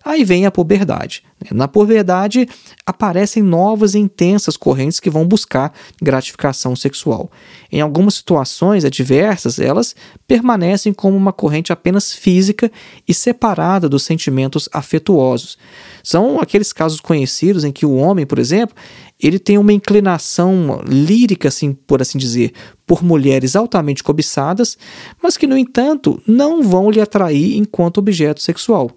Aí 0.04 0.24
vem 0.24 0.46
a 0.46 0.50
puberdade. 0.50 1.22
Na 1.50 1.68
puberdade 1.68 2.48
aparecem 2.86 3.42
novas 3.42 3.94
e 3.94 3.98
intensas 3.98 4.56
correntes 4.56 5.00
que 5.00 5.10
vão 5.10 5.26
buscar 5.26 5.72
gratificação 6.00 6.74
sexual. 6.74 7.30
Em 7.70 7.80
algumas 7.80 8.14
situações 8.14 8.84
adversas, 8.84 9.58
elas 9.58 9.94
permanecem 10.26 10.92
como 10.92 11.16
uma 11.16 11.32
corrente 11.32 11.72
apenas 11.72 12.12
física 12.12 12.70
e 13.06 13.12
separada 13.12 13.88
dos 13.88 14.04
sentimentos 14.04 14.68
afetuosos. 14.72 15.58
São 16.02 16.40
aqueles 16.40 16.72
casos 16.72 17.00
conhecidos 17.00 17.64
em 17.64 17.72
que 17.72 17.84
o 17.84 17.94
homem, 17.94 18.24
por 18.24 18.38
exemplo, 18.38 18.74
ele 19.20 19.38
tem 19.38 19.58
uma 19.58 19.72
inclinação 19.72 20.80
lírica, 20.86 21.48
assim, 21.48 21.72
por 21.72 22.00
assim 22.00 22.18
dizer, 22.18 22.52
por 22.86 23.02
mulheres 23.02 23.56
altamente 23.56 24.02
cobiçadas, 24.02 24.78
mas 25.22 25.36
que, 25.36 25.46
no 25.46 25.58
entanto, 25.58 26.22
não 26.26 26.62
vão 26.62 26.90
lhe 26.90 27.00
atrair 27.00 27.56
enquanto 27.56 27.98
objeto 27.98 28.40
sexual. 28.42 28.90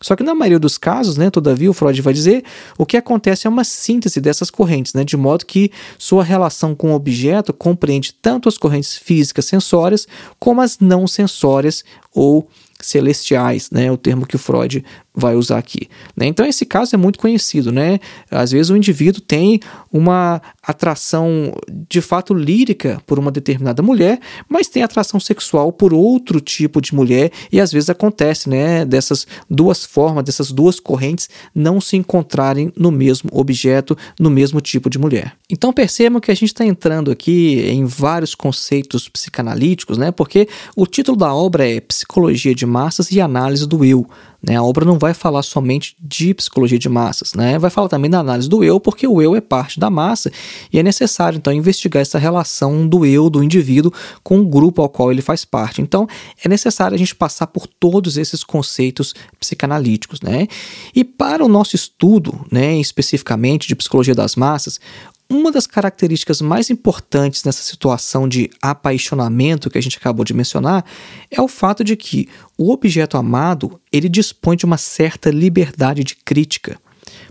Só 0.00 0.14
que 0.14 0.22
na 0.22 0.34
maioria 0.34 0.58
dos 0.58 0.76
casos, 0.76 1.16
né, 1.16 1.30
todavia, 1.30 1.70
o 1.70 1.72
Freud 1.72 2.00
vai 2.02 2.12
dizer, 2.12 2.44
o 2.76 2.84
que 2.84 2.96
acontece 2.96 3.46
é 3.46 3.50
uma 3.50 3.64
síntese 3.64 4.20
dessas 4.20 4.50
correntes, 4.50 4.92
né, 4.92 5.04
de 5.04 5.16
modo 5.16 5.46
que 5.46 5.70
sua 5.98 6.22
relação 6.22 6.74
com 6.74 6.92
o 6.92 6.94
objeto 6.94 7.52
compreende 7.52 8.12
tanto 8.12 8.48
as 8.48 8.58
correntes 8.58 8.96
físicas 8.96 9.46
sensórias 9.46 10.06
como 10.38 10.60
as 10.60 10.78
não 10.78 11.06
sensórias 11.06 11.82
ou 12.14 12.46
celestiais, 12.78 13.70
né, 13.70 13.90
o 13.90 13.96
termo 13.96 14.26
que 14.26 14.36
o 14.36 14.38
Freud 14.38 14.84
vai 15.16 15.34
usar 15.34 15.56
aqui. 15.56 15.88
Né? 16.14 16.26
Então 16.26 16.44
esse 16.44 16.66
caso 16.66 16.94
é 16.94 16.98
muito 16.98 17.18
conhecido, 17.18 17.72
né? 17.72 17.98
Às 18.30 18.52
vezes 18.52 18.68
o 18.68 18.76
indivíduo 18.76 19.22
tem 19.22 19.60
uma 19.90 20.42
atração 20.62 21.54
de 21.88 22.02
fato 22.02 22.34
lírica 22.34 23.00
por 23.06 23.18
uma 23.18 23.30
determinada 23.30 23.82
mulher, 23.82 24.20
mas 24.48 24.68
tem 24.68 24.82
atração 24.82 25.18
sexual 25.18 25.72
por 25.72 25.94
outro 25.94 26.40
tipo 26.40 26.82
de 26.82 26.94
mulher 26.94 27.30
e 27.50 27.60
às 27.60 27.72
vezes 27.72 27.88
acontece, 27.88 28.48
né, 28.48 28.84
dessas 28.84 29.26
duas 29.48 29.84
formas, 29.84 30.24
dessas 30.24 30.52
duas 30.52 30.78
correntes 30.78 31.30
não 31.54 31.80
se 31.80 31.96
encontrarem 31.96 32.70
no 32.76 32.90
mesmo 32.90 33.30
objeto, 33.32 33.96
no 34.20 34.28
mesmo 34.28 34.60
tipo 34.60 34.90
de 34.90 34.98
mulher. 34.98 35.32
Então 35.48 35.72
percebam 35.72 36.20
que 36.20 36.30
a 36.30 36.34
gente 36.34 36.48
está 36.48 36.64
entrando 36.64 37.10
aqui 37.10 37.60
em 37.68 37.86
vários 37.86 38.34
conceitos 38.34 39.08
psicanalíticos, 39.08 39.96
né? 39.96 40.10
Porque 40.10 40.48
o 40.74 40.86
título 40.86 41.16
da 41.16 41.32
obra 41.32 41.68
é 41.68 41.80
Psicologia 41.80 42.54
de 42.54 42.66
Massas 42.66 43.10
e 43.12 43.20
Análise 43.20 43.66
do 43.66 43.84
Eu. 43.84 44.06
Né? 44.42 44.56
A 44.56 44.62
obra 44.62 44.84
não 44.84 44.98
vai 44.98 45.14
falar 45.14 45.42
somente 45.42 45.96
de 46.00 46.34
psicologia 46.34 46.78
de 46.78 46.88
massas, 46.88 47.34
né? 47.34 47.58
vai 47.58 47.70
falar 47.70 47.88
também 47.88 48.10
da 48.10 48.20
análise 48.20 48.48
do 48.48 48.62
eu, 48.62 48.78
porque 48.78 49.06
o 49.06 49.20
eu 49.20 49.34
é 49.34 49.40
parte 49.40 49.78
da 49.80 49.90
massa 49.90 50.30
e 50.72 50.78
é 50.78 50.82
necessário 50.82 51.36
então 51.36 51.52
investigar 51.52 52.00
essa 52.00 52.18
relação 52.18 52.86
do 52.86 53.04
eu, 53.04 53.28
do 53.28 53.42
indivíduo, 53.42 53.92
com 54.22 54.40
o 54.40 54.46
grupo 54.46 54.82
ao 54.82 54.88
qual 54.88 55.10
ele 55.10 55.22
faz 55.22 55.44
parte. 55.44 55.82
Então 55.82 56.06
é 56.42 56.48
necessário 56.48 56.94
a 56.94 56.98
gente 56.98 57.14
passar 57.14 57.46
por 57.46 57.66
todos 57.66 58.16
esses 58.16 58.44
conceitos 58.44 59.14
psicanalíticos. 59.38 60.20
Né? 60.20 60.46
E 60.94 61.04
para 61.04 61.44
o 61.44 61.48
nosso 61.48 61.76
estudo, 61.76 62.46
né, 62.50 62.78
especificamente 62.78 63.68
de 63.68 63.74
psicologia 63.74 64.14
das 64.14 64.36
massas, 64.36 64.80
uma 65.28 65.50
das 65.50 65.66
características 65.66 66.40
mais 66.40 66.70
importantes 66.70 67.42
nessa 67.44 67.62
situação 67.62 68.28
de 68.28 68.50
apaixonamento 68.62 69.68
que 69.68 69.78
a 69.78 69.80
gente 69.80 69.98
acabou 69.98 70.24
de 70.24 70.32
mencionar 70.34 70.84
é 71.30 71.40
o 71.40 71.48
fato 71.48 71.82
de 71.82 71.96
que 71.96 72.28
o 72.56 72.70
objeto 72.70 73.16
amado 73.16 73.80
ele 73.92 74.08
dispõe 74.08 74.56
de 74.56 74.64
uma 74.64 74.78
certa 74.78 75.30
liberdade 75.30 76.04
de 76.04 76.16
crítica 76.16 76.78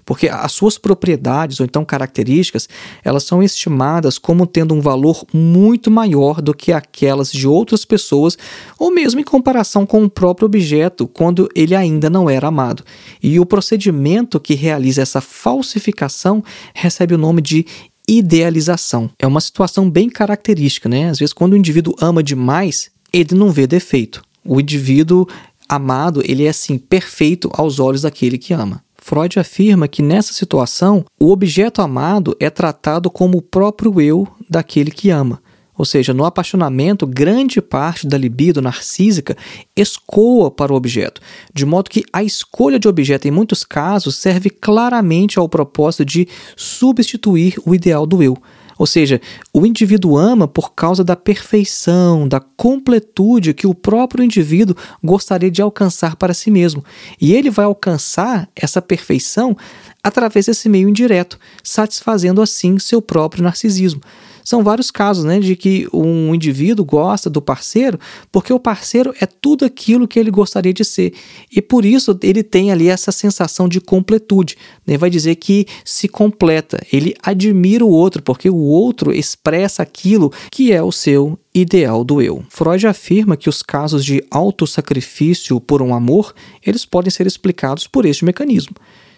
porque 0.05 0.27
as 0.27 0.51
suas 0.51 0.77
propriedades 0.77 1.59
ou 1.59 1.65
então 1.65 1.83
características, 1.83 2.69
elas 3.03 3.23
são 3.23 3.41
estimadas 3.41 4.17
como 4.17 4.45
tendo 4.45 4.73
um 4.73 4.81
valor 4.81 5.25
muito 5.33 5.89
maior 5.89 6.41
do 6.41 6.53
que 6.53 6.71
aquelas 6.71 7.31
de 7.31 7.47
outras 7.47 7.85
pessoas, 7.85 8.37
ou 8.77 8.91
mesmo 8.91 9.19
em 9.19 9.23
comparação 9.23 9.85
com 9.85 10.03
o 10.03 10.09
próprio 10.09 10.45
objeto 10.45 11.07
quando 11.07 11.49
ele 11.55 11.75
ainda 11.75 12.09
não 12.09 12.29
era 12.29 12.47
amado. 12.47 12.83
E 13.21 13.39
o 13.39 13.45
procedimento 13.45 14.39
que 14.39 14.53
realiza 14.53 15.01
essa 15.01 15.21
falsificação 15.21 16.43
recebe 16.73 17.15
o 17.15 17.17
nome 17.17 17.41
de 17.41 17.65
idealização. 18.07 19.09
É 19.17 19.25
uma 19.25 19.41
situação 19.41 19.89
bem 19.89 20.09
característica, 20.09 20.87
né? 20.87 21.09
Às 21.09 21.19
vezes 21.19 21.33
quando 21.33 21.53
o 21.53 21.57
indivíduo 21.57 21.95
ama 21.99 22.21
demais, 22.21 22.91
ele 23.11 23.33
não 23.33 23.51
vê 23.51 23.65
defeito. 23.65 24.21
O 24.43 24.59
indivíduo 24.59 25.27
amado, 25.67 26.21
ele 26.23 26.45
é 26.45 26.49
assim 26.49 26.77
perfeito 26.77 27.49
aos 27.53 27.79
olhos 27.79 28.03
daquele 28.03 28.37
que 28.37 28.53
ama. 28.53 28.84
Freud 29.07 29.39
afirma 29.39 29.87
que 29.87 30.01
nessa 30.01 30.33
situação, 30.33 31.05
o 31.19 31.31
objeto 31.31 31.79
amado 31.79 32.35
é 32.39 32.49
tratado 32.49 33.07
como 33.07 33.37
o 33.37 33.41
próprio 33.41 34.01
eu 34.01 34.27
daquele 34.49 34.89
que 34.89 35.11
ama. 35.11 35.39
Ou 35.77 35.85
seja, 35.85 36.11
no 36.11 36.25
apaixonamento, 36.25 37.05
grande 37.05 37.61
parte 37.61 38.07
da 38.07 38.17
libido 38.17 38.63
narcísica 38.63 39.37
escoa 39.75 40.49
para 40.49 40.73
o 40.73 40.75
objeto, 40.75 41.21
de 41.53 41.67
modo 41.67 41.87
que 41.87 42.03
a 42.11 42.23
escolha 42.23 42.79
de 42.79 42.87
objeto, 42.87 43.27
em 43.27 43.31
muitos 43.31 43.63
casos, 43.63 44.15
serve 44.15 44.49
claramente 44.49 45.37
ao 45.37 45.47
propósito 45.47 46.03
de 46.03 46.27
substituir 46.57 47.59
o 47.63 47.75
ideal 47.75 48.07
do 48.07 48.23
eu. 48.23 48.35
Ou 48.77 48.85
seja, 48.85 49.21
o 49.53 49.65
indivíduo 49.65 50.17
ama 50.17 50.47
por 50.47 50.73
causa 50.73 51.03
da 51.03 51.15
perfeição, 51.15 52.27
da 52.27 52.39
completude 52.39 53.53
que 53.53 53.67
o 53.67 53.73
próprio 53.73 54.23
indivíduo 54.23 54.75
gostaria 55.03 55.49
de 55.49 55.61
alcançar 55.61 56.15
para 56.15 56.33
si 56.33 56.51
mesmo. 56.51 56.83
E 57.19 57.33
ele 57.33 57.49
vai 57.49 57.65
alcançar 57.65 58.49
essa 58.55 58.81
perfeição 58.81 59.55
através 60.03 60.45
desse 60.45 60.69
meio 60.69 60.89
indireto, 60.89 61.39
satisfazendo 61.63 62.41
assim 62.41 62.77
seu 62.77 63.01
próprio 63.01 63.43
narcisismo. 63.43 64.01
São 64.45 64.63
vários 64.63 64.91
casos 64.91 65.25
né, 65.25 65.39
de 65.39 65.55
que 65.55 65.87
um 65.91 66.33
indivíduo 66.35 66.85
gosta 66.85 67.31
do 67.31 67.41
parceiro 67.41 67.99
porque 68.31 68.53
o 68.53 68.59
parceiro 68.59 69.11
é 69.19 69.25
tudo 69.25 69.65
aquilo 69.65 70.07
que 70.07 70.19
ele 70.19 70.29
gostaria 70.29 70.71
de 70.71 70.85
ser. 70.85 71.13
E 71.51 71.63
por 71.63 71.83
isso 71.83 72.17
ele 72.21 72.43
tem 72.43 72.71
ali 72.71 72.87
essa 72.87 73.11
sensação 73.11 73.67
de 73.67 73.81
completude. 73.81 74.55
Né? 74.85 74.99
Vai 74.99 75.09
dizer 75.09 75.35
que 75.35 75.65
se 75.83 76.07
completa, 76.07 76.79
ele 76.93 77.15
admira 77.23 77.83
o 77.83 77.89
outro 77.89 78.21
porque 78.21 78.47
o 78.47 78.57
outro 78.57 79.11
expressa 79.11 79.81
aquilo 79.81 80.31
que 80.51 80.71
é 80.71 80.83
o 80.83 80.91
seu 80.91 81.39
ideal 81.53 82.03
do 82.03 82.21
eu. 82.21 82.45
Freud 82.49 82.85
afirma 82.85 83.35
que 83.35 83.49
os 83.49 83.63
casos 83.63 84.05
de 84.05 84.23
autossacrifício 84.29 85.59
por 85.59 85.81
um 85.81 85.95
amor, 85.95 86.35
eles 86.63 86.85
podem 86.85 87.09
ser 87.09 87.25
explicados 87.25 87.87
por 87.87 88.05
este 88.05 88.23
mecanismo. 88.23 88.75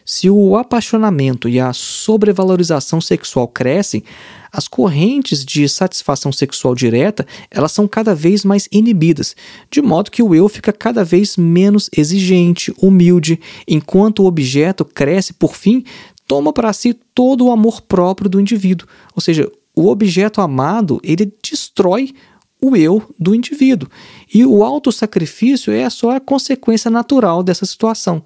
Se 0.10 0.30
o 0.30 0.56
apaixonamento 0.56 1.50
e 1.50 1.60
a 1.60 1.74
sobrevalorização 1.74 3.02
sexual 3.02 3.46
crescem, 3.46 4.06
as 4.50 4.66
correntes 4.66 5.44
de 5.44 5.68
satisfação 5.68 6.32
sexual 6.32 6.74
direta 6.74 7.28
elas 7.52 7.74
são 7.74 7.90
cada 7.90 8.16
vez 8.16 8.46
mais 8.46 8.70
inibidas, 8.72 9.36
de 9.70 9.82
modo 9.82 10.10
que 10.10 10.24
o 10.24 10.34
eu 10.34 10.48
fica 10.48 10.72
cada 10.72 11.04
vez 11.04 11.36
menos 11.36 11.90
exigente, 11.96 12.74
humilde, 12.82 13.38
enquanto 13.68 14.24
o 14.24 14.28
objeto 14.28 14.86
cresce, 14.86 15.34
por 15.34 15.58
fim, 15.58 15.84
toma 16.26 16.54
para 16.54 16.72
si 16.72 16.94
todo 17.14 17.46
o 17.46 17.52
amor 17.52 17.82
próprio 17.82 18.30
do 18.30 18.40
indivíduo. 18.40 18.88
Ou 19.14 19.22
seja, 19.22 19.52
o 19.76 19.88
objeto 19.90 20.40
amado 20.40 21.02
ele 21.04 21.34
destrói 21.44 22.14
o 22.62 22.78
eu 22.78 23.04
do 23.20 23.36
indivíduo. 23.36 23.90
E 24.34 24.46
o 24.46 24.64
autossacrifício 24.64 25.74
é 25.74 25.90
só 25.90 26.12
a 26.12 26.20
consequência 26.22 26.90
natural 26.90 27.44
dessa 27.44 27.66
situação. 27.66 28.24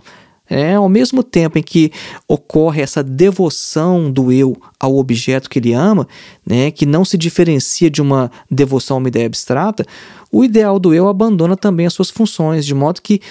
É, 0.54 0.74
ao 0.74 0.89
mesmo 0.89 1.24
tempo 1.24 1.58
em 1.58 1.64
que 1.64 1.93
ocorre 2.28 2.82
essa 2.82 3.02
devoção 3.02 4.12
do 4.12 4.34
eu 4.34 4.54
ao 4.78 4.97
objeto 4.97 5.49
que 5.49 5.60
ele 5.60 5.72
ama, 5.72 6.06
né, 6.45 6.70
que 6.72 6.86
não 6.86 7.06
se 7.06 7.18
diferencia 7.18 7.89
de 7.89 8.02
uma 8.02 8.30
devoção 8.49 8.97
a 8.97 8.99
uma 8.99 9.08
ideia 9.08 9.28
abstrata, 9.28 9.86
o 10.30 10.43
ideal 10.43 10.78
do 10.78 10.93
eu 10.93 11.08
abandona 11.08 11.56
também 11.56 11.86
as 11.86 11.93
suas 11.93 12.10
funções, 12.10 12.66
de 12.66 12.76
modo 12.76 13.02
que 13.02 13.22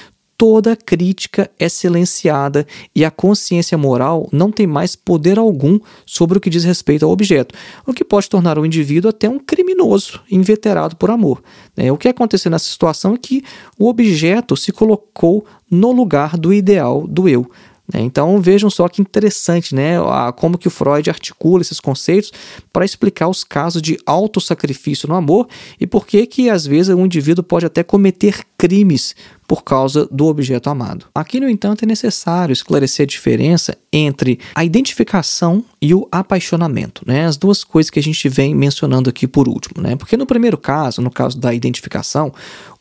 toda 0.41 0.75
crítica 0.75 1.51
é 1.59 1.68
silenciada 1.68 2.66
e 2.97 3.05
a 3.05 3.11
consciência 3.11 3.77
moral 3.77 4.27
não 4.33 4.51
tem 4.51 4.66
mais 4.66 4.97
poder 4.97 5.39
algum 5.39 5.79
sobre 6.07 6.39
o 6.39 6.41
que 6.41 6.49
diz 6.49 6.64
respeito 6.64 7.05
ao 7.05 7.12
objeto, 7.12 7.55
o 7.87 7.93
que 7.93 8.03
pode 8.03 8.31
tornar 8.31 8.59
o 8.59 8.64
indivíduo 8.64 9.11
até 9.11 9.29
um 9.29 9.39
criminoso 9.39 10.23
inveterado 10.31 10.97
por 10.97 11.11
amor. 11.11 11.43
É, 11.77 11.93
o 11.93 11.99
que 11.99 12.09
aconteceu 12.09 12.51
nessa 12.51 12.64
situação 12.71 13.12
é 13.12 13.18
que 13.18 13.45
o 13.79 13.87
objeto 13.87 14.57
se 14.57 14.73
colocou 14.73 15.45
no 15.71 15.93
lugar 15.93 16.37
do 16.37 16.53
ideal 16.53 17.07
do 17.07 17.29
eu. 17.29 17.51
Né? 17.93 18.01
Então 18.01 18.41
vejam 18.41 18.71
só 18.71 18.89
que 18.89 19.03
interessante, 19.03 19.75
né? 19.75 19.97
Como 20.37 20.57
que 20.57 20.68
o 20.68 20.71
Freud 20.71 21.11
articula 21.11 21.61
esses 21.61 21.81
conceitos 21.81 22.33
para 22.73 22.85
explicar 22.85 23.29
os 23.29 23.43
casos 23.43 23.83
de 23.83 23.99
autossacrifício 24.07 25.09
no 25.09 25.14
amor 25.14 25.49
e 25.79 25.87
por 25.87 26.07
que 26.07 26.27
que 26.27 26.49
às 26.49 26.66
vezes 26.66 26.95
um 26.95 27.05
indivíduo 27.05 27.43
pode 27.43 27.66
até 27.66 27.83
cometer 27.83 28.45
crimes 28.57 29.14
por 29.49 29.64
causa 29.64 30.07
do 30.12 30.27
objeto 30.27 30.71
amado. 30.71 31.07
Aqui, 31.12 31.41
no 31.41 31.49
entanto, 31.49 31.83
é 31.83 31.87
necessário 31.87 32.53
esclarecer 32.53 33.03
a 33.03 33.07
diferença 33.07 33.77
entre 33.93 34.39
a 34.55 34.64
identificação 34.64 35.64
e 35.83 35.93
o 35.93 36.07
apaixonamento, 36.12 37.03
né? 37.05 37.27
As 37.27 37.37
duas 37.37 37.64
coisas 37.64 37.91
que 37.91 37.99
a 37.99 38.03
gente 38.03 38.29
vem 38.29 38.55
mencionando 38.55 39.11
aqui 39.11 39.27
por 39.27 39.49
último, 39.49 39.83
né? 39.83 39.97
Porque 39.97 40.16
no 40.16 40.27
primeiro 40.27 40.57
caso, 40.57 41.03
no 41.03 41.11
caso 41.11 41.37
da 41.37 41.53
identificação, 41.53 42.33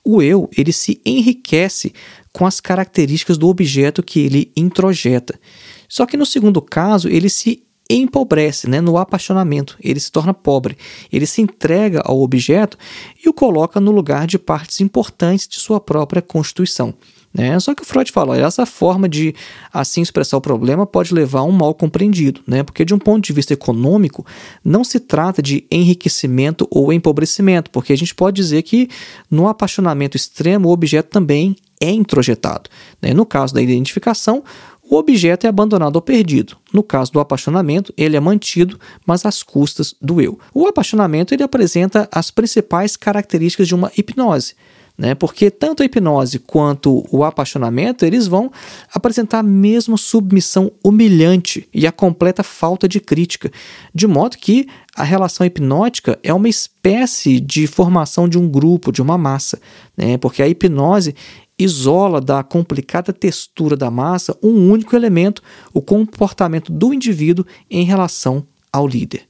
o 0.04 0.22
eu 0.22 0.48
ele 0.56 0.72
se 0.72 1.02
enriquece 1.04 1.92
com 2.32 2.46
as 2.46 2.60
características 2.60 3.38
do 3.38 3.48
objeto 3.48 4.04
que 4.04 4.20
ele 4.20 4.52
introjeta. 4.56 5.40
Só 5.88 6.06
que 6.06 6.18
no 6.18 6.26
segundo 6.26 6.62
caso, 6.62 7.10
ele 7.10 7.30
se 7.30 7.64
empobrece 7.90 8.70
né, 8.70 8.80
no 8.80 8.98
apaixonamento, 8.98 9.76
ele 9.82 10.00
se 10.00 10.12
torna 10.12 10.34
pobre, 10.34 10.78
ele 11.12 11.26
se 11.26 11.42
entrega 11.42 12.02
ao 12.06 12.22
objeto 12.22 12.78
e 13.24 13.28
o 13.28 13.34
coloca 13.34 13.80
no 13.80 13.92
lugar 13.92 14.28
de 14.28 14.38
partes 14.38 14.80
importantes 14.80 15.48
de 15.48 15.58
sua 15.58 15.80
própria 15.80 16.22
constituição. 16.22 16.94
Né? 17.34 17.60
Só 17.60 17.76
que 17.76 17.84
o 17.84 17.86
Freud 17.86 18.12
fala, 18.12 18.38
essa 18.38 18.66
forma 18.66 19.08
de 19.08 19.36
assim 19.72 20.02
expressar 20.02 20.38
o 20.38 20.42
problema 20.42 20.86
pode 20.86 21.14
levar 21.14 21.40
a 21.40 21.44
um 21.44 21.52
mal 21.52 21.74
compreendido, 21.74 22.42
né? 22.46 22.64
porque 22.64 22.86
de 22.86 22.94
um 22.94 23.00
ponto 23.00 23.24
de 23.24 23.34
vista 23.34 23.54
econômico 23.54 24.26
não 24.64 24.84
se 24.84 25.00
trata 25.00 25.42
de 25.42 25.66
enriquecimento 25.72 26.68
ou 26.72 26.92
empobrecimento, 26.94 27.70
porque 27.72 27.94
a 27.94 27.98
gente 27.98 28.16
pode 28.16 28.36
dizer 28.36 28.64
que 28.64 28.90
no 29.30 29.48
apaixonamento 29.48 30.18
extremo 30.18 30.70
o 30.70 30.72
objeto 30.72 31.10
também 31.10 31.56
é 31.80 31.92
introjetado. 31.92 32.70
Né? 33.02 33.14
No 33.14 33.26
caso 33.26 33.54
da 33.54 33.62
identificação, 33.62 34.44
o 34.90 34.96
objeto 34.96 35.46
é 35.46 35.50
abandonado 35.50 35.96
ou 35.98 36.02
perdido. 36.02 36.58
No 36.74 36.82
caso 36.82 37.12
do 37.12 37.20
apaixonamento, 37.20 37.94
ele 37.96 38.18
é 38.18 38.20
mantido, 38.20 38.80
mas 39.06 39.24
às 39.24 39.44
custas 39.44 39.94
do 40.02 40.20
eu. 40.20 40.40
O 40.52 40.66
apaixonamento 40.66 41.34
ele 41.34 41.44
apresenta 41.44 42.10
as 42.12 42.32
principais 42.32 42.98
características 42.98 43.68
de 43.68 43.76
uma 43.76 43.92
hipnose. 43.96 44.56
Né? 44.98 45.16
Porque 45.16 45.50
tanto 45.50 45.82
a 45.82 45.86
hipnose 45.86 46.40
quanto 46.40 47.06
o 47.10 47.24
apaixonamento 47.24 48.04
eles 48.04 48.28
vão 48.28 48.52
apresentar 48.94 49.40
a 49.40 49.44
mesma 49.44 49.96
submissão 49.96 50.72
humilhante 50.84 51.70
e 51.74 51.88
a 51.88 51.92
completa 51.92 52.44
falta 52.44 52.86
de 52.86 53.00
crítica, 53.00 53.50
de 53.96 54.08
modo 54.08 54.38
que 54.38 54.68
a 54.94 55.04
relação 55.04 55.46
hipnótica 55.46 56.20
é 56.22 56.34
uma 56.34 56.50
espécie 56.50 57.40
de 57.40 57.66
formação 57.66 58.28
de 58.28 58.38
um 58.38 58.50
grupo, 58.50 58.92
de 58.92 59.02
uma 59.02 59.18
massa, 59.18 59.62
né? 59.96 60.18
porque 60.18 60.44
a 60.44 60.48
hipnose 60.50 61.16
isola 61.60 62.22
da 62.22 62.42
complicada 62.42 63.12
textura 63.12 63.76
da 63.76 63.92
massa 63.92 64.36
um 64.42 64.72
único 64.72 64.96
elemento, 64.96 65.44
o 65.74 65.82
comportamento 65.82 66.72
do 66.72 66.94
indivíduo 66.94 67.46
em 67.70 67.84
relação 67.84 68.48
ao 68.72 68.88
líder. 68.88 69.24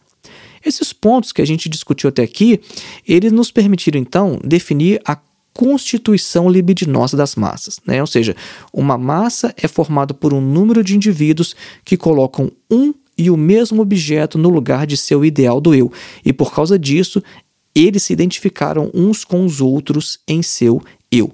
Esses 0.64 0.94
pontos 0.94 1.32
que 1.32 1.42
a 1.42 1.46
gente 1.46 1.68
discutiu 1.68 2.10
até 2.10 2.22
aqui, 2.22 2.60
eles 3.08 3.32
nos 3.32 3.52
permitiram 3.52 4.00
então 4.00 4.40
definir 4.44 5.02
a 5.06 5.18
constituição 5.54 6.50
libidinosa 6.50 7.18
das 7.18 7.36
massas, 7.36 7.80
né? 7.86 8.00
Ou 8.00 8.08
seja, 8.08 8.36
uma 8.72 8.98
massa 8.98 9.54
é 9.58 9.68
formada 9.68 10.14
por 10.14 10.34
um 10.34 10.42
número 10.42 10.84
de 10.84 10.96
indivíduos 10.96 11.56
que 11.84 11.98
colocam 11.98 12.52
um 12.70 12.94
e 13.18 13.30
o 13.30 13.36
mesmo 13.36 13.82
objeto 13.82 14.38
no 14.38 14.50
lugar 14.50 14.88
de 14.88 14.96
seu 14.96 15.26
ideal 15.26 15.60
do 15.60 15.76
eu, 15.76 15.92
e 16.24 16.32
por 16.32 16.54
causa 16.54 16.80
disso, 16.80 17.22
eles 17.76 18.04
se 18.04 18.14
identificaram 18.14 18.90
uns 18.94 19.26
com 19.26 19.46
os 19.46 19.60
outros 19.60 20.20
em 20.26 20.42
seu 20.42 20.82
eu. 21.12 21.32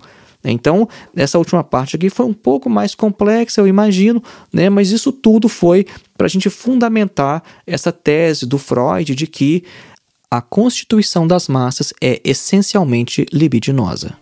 Então, 0.52 0.88
essa 1.16 1.38
última 1.38 1.64
parte 1.64 1.96
aqui 1.96 2.10
foi 2.10 2.26
um 2.26 2.34
pouco 2.34 2.70
mais 2.70 2.94
complexa, 2.94 3.62
eu 3.62 3.68
imagino, 3.68 4.24
né? 4.52 4.70
mas 4.70 4.92
isso 4.92 5.12
tudo 5.12 5.50
foi 5.50 5.86
para 6.18 6.26
a 6.26 6.30
gente 6.30 6.50
fundamentar 6.50 7.44
essa 7.66 7.92
tese 7.92 8.46
do 8.46 8.58
Freud 8.58 9.16
de 9.16 9.28
que 9.28 9.64
a 10.30 10.42
constituição 10.42 11.26
das 11.28 11.48
massas 11.48 11.94
é 12.02 12.22
essencialmente 12.24 13.26
libidinosa. 13.32 14.18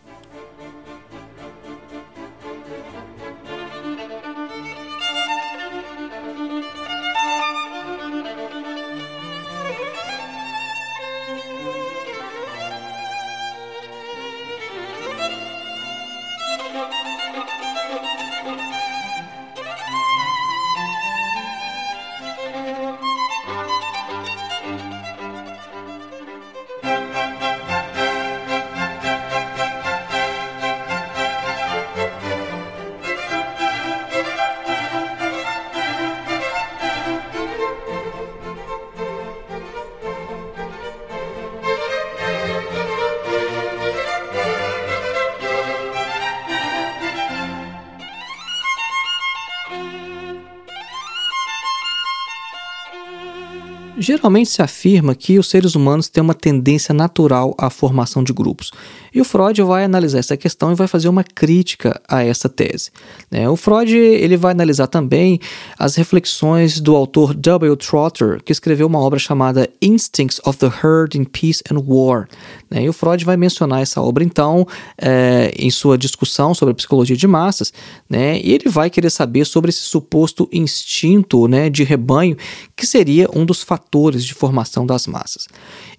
Geralmente 54.24 54.51
se 54.51 54.61
afirma 54.61 55.13
que 55.15 55.38
os 55.38 55.49
seres 55.49 55.76
humanos 55.76 56.07
têm 56.07 56.24
uma 56.24 56.34
tendência 56.34 56.93
natural 56.93 57.53
à 57.57 57.69
formação 57.69 58.24
de 58.24 58.32
grupos. 58.32 58.71
E 59.14 59.22
o 59.22 59.26
Freud 59.26 59.61
vai 59.61 59.84
analisar 59.84 60.20
essa 60.20 60.36
questão 60.36 60.72
e 60.72 60.76
vai 60.76 60.88
fazer 60.88 61.07
uma 61.07 61.24
crítica 61.24 62.01
a 62.07 62.24
essa 62.24 62.49
tese. 62.49 62.91
Né? 63.30 63.47
O 63.47 63.55
Freud 63.55 63.95
ele 63.95 64.36
vai 64.36 64.51
analisar 64.51 64.88
também 64.88 65.39
as 65.78 65.95
reflexões 65.95 66.80
do 66.80 66.95
autor 66.95 67.34
W. 67.34 67.76
Trotter, 67.76 68.41
que 68.43 68.51
escreveu 68.51 68.88
uma 68.88 68.99
obra 68.99 69.20
chamada 69.20 69.70
Instincts 69.82 70.41
of 70.45 70.57
the 70.57 70.68
Herd 70.68 71.18
in 71.18 71.26
Peace 71.26 71.61
and 71.72 71.80
War. 71.86 72.28
Né? 72.70 72.84
E 72.84 72.89
o 72.89 72.93
Freud 72.93 73.24
vai 73.24 73.38
mencionar 73.38 73.82
essa 73.82 74.01
obra, 74.01 74.24
então, 74.24 74.66
é, 74.97 75.53
em 75.57 75.70
sua 75.70 75.97
discussão 75.97 76.55
sobre 76.55 76.72
a 76.72 76.76
psicologia 76.76 77.16
de 77.16 77.28
massas, 77.28 77.72
né? 78.09 78.39
e 78.41 78.51
ele 78.51 78.70
vai 78.70 78.89
querer 78.89 79.11
saber 79.11 79.45
sobre 79.45 79.70
esse 79.70 79.82
suposto 79.82 80.49
instinto 80.51 81.47
né, 81.47 81.70
de 81.70 81.84
rebanho, 81.84 82.36
que 82.76 82.86
seria 82.86 83.30
um 83.34 83.45
dos 83.45 83.61
fatores 83.61 84.26
de 84.26 84.34
formação 84.34 84.86
das 84.86 85.05
massas. 85.05 85.47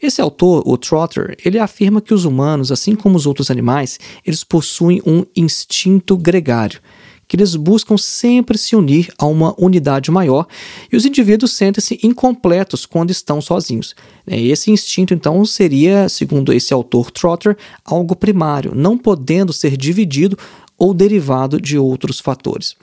Esse 0.02 0.20
autor, 0.20 0.62
o 0.66 0.76
Trotter, 0.76 1.36
ele 1.44 1.58
afirma 1.58 2.00
que 2.00 2.12
os 2.12 2.24
humanos, 2.24 2.72
assim 2.72 2.94
como 3.04 3.18
os 3.18 3.26
outros 3.26 3.50
animais, 3.50 4.00
eles 4.24 4.42
possuem 4.42 5.02
um 5.04 5.26
instinto 5.36 6.16
gregário 6.16 6.80
que 7.28 7.36
eles 7.36 7.54
buscam 7.54 7.96
sempre 7.96 8.56
se 8.58 8.76
unir 8.76 9.10
a 9.18 9.24
uma 9.24 9.54
unidade 9.58 10.10
maior 10.10 10.46
e 10.92 10.96
os 10.96 11.06
indivíduos 11.06 11.52
sentem-se 11.52 11.98
incompletos 12.02 12.84
quando 12.84 13.10
estão 13.10 13.40
sozinhos. 13.40 13.94
É, 14.26 14.38
esse 14.38 14.70
instinto, 14.70 15.14
então, 15.14 15.42
seria, 15.46 16.06
segundo 16.08 16.52
esse 16.52 16.72
autor 16.72 17.10
Trotter, 17.10 17.56
algo 17.82 18.14
primário, 18.14 18.72
não 18.74 18.96
podendo 18.96 19.54
ser 19.54 19.74
dividido 19.76 20.38
ou 20.78 20.92
derivado 20.92 21.58
de 21.58 21.78
outros 21.78 22.20
fatores. 22.20 22.76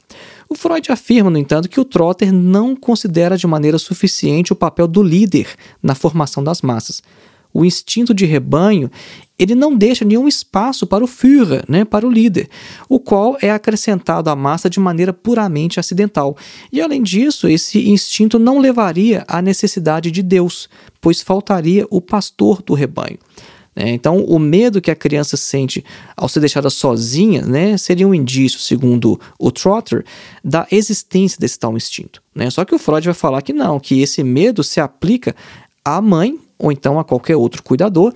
O 0.49 0.55
Freud 0.55 0.91
afirma, 0.91 1.29
no 1.29 1.37
entanto, 1.37 1.69
que 1.69 1.79
o 1.79 1.85
Trotter 1.85 2.33
não 2.33 2.75
considera 2.75 3.37
de 3.37 3.45
maneira 3.45 3.77
suficiente 3.77 4.51
o 4.51 4.55
papel 4.55 4.87
do 4.87 5.03
líder 5.03 5.47
na 5.83 5.93
formação 5.93 6.43
das 6.43 6.61
massas 6.63 7.01
o 7.53 7.65
instinto 7.65 8.13
de 8.13 8.25
rebanho, 8.25 8.89
ele 9.37 9.55
não 9.55 9.75
deixa 9.75 10.05
nenhum 10.05 10.27
espaço 10.27 10.85
para 10.85 11.03
o 11.03 11.07
Führer, 11.07 11.63
né, 11.67 11.83
para 11.83 12.05
o 12.05 12.11
líder, 12.11 12.47
o 12.87 12.99
qual 12.99 13.37
é 13.41 13.49
acrescentado 13.49 14.29
à 14.29 14.35
massa 14.35 14.69
de 14.69 14.79
maneira 14.79 15.11
puramente 15.11 15.79
acidental. 15.79 16.37
E 16.71 16.79
além 16.79 17.01
disso, 17.01 17.47
esse 17.47 17.89
instinto 17.89 18.37
não 18.37 18.59
levaria 18.59 19.25
à 19.27 19.41
necessidade 19.41 20.11
de 20.11 20.21
Deus, 20.21 20.69
pois 20.99 21.21
faltaria 21.21 21.87
o 21.89 21.99
pastor 21.99 22.61
do 22.61 22.73
rebanho. 22.73 23.17
Né? 23.75 23.89
Então, 23.89 24.23
o 24.25 24.37
medo 24.37 24.81
que 24.81 24.91
a 24.91 24.95
criança 24.95 25.37
sente 25.37 25.83
ao 26.15 26.29
ser 26.29 26.41
deixada 26.41 26.69
sozinha 26.69 27.41
né, 27.41 27.77
seria 27.77 28.07
um 28.07 28.13
indício, 28.13 28.59
segundo 28.59 29.19
o 29.39 29.51
Trotter, 29.51 30.05
da 30.43 30.67
existência 30.71 31.37
desse 31.39 31.57
tal 31.57 31.75
instinto. 31.75 32.21
Né? 32.35 32.49
Só 32.49 32.65
que 32.65 32.75
o 32.75 32.79
Freud 32.79 33.05
vai 33.05 33.13
falar 33.13 33.41
que 33.41 33.53
não, 33.53 33.79
que 33.79 34.01
esse 34.01 34.23
medo 34.23 34.63
se 34.63 34.79
aplica 34.79 35.35
à 35.83 36.01
mãe 36.01 36.37
ou 36.61 36.71
então 36.71 36.99
a 36.99 37.03
qualquer 37.03 37.35
outro 37.35 37.63
cuidador, 37.63 38.13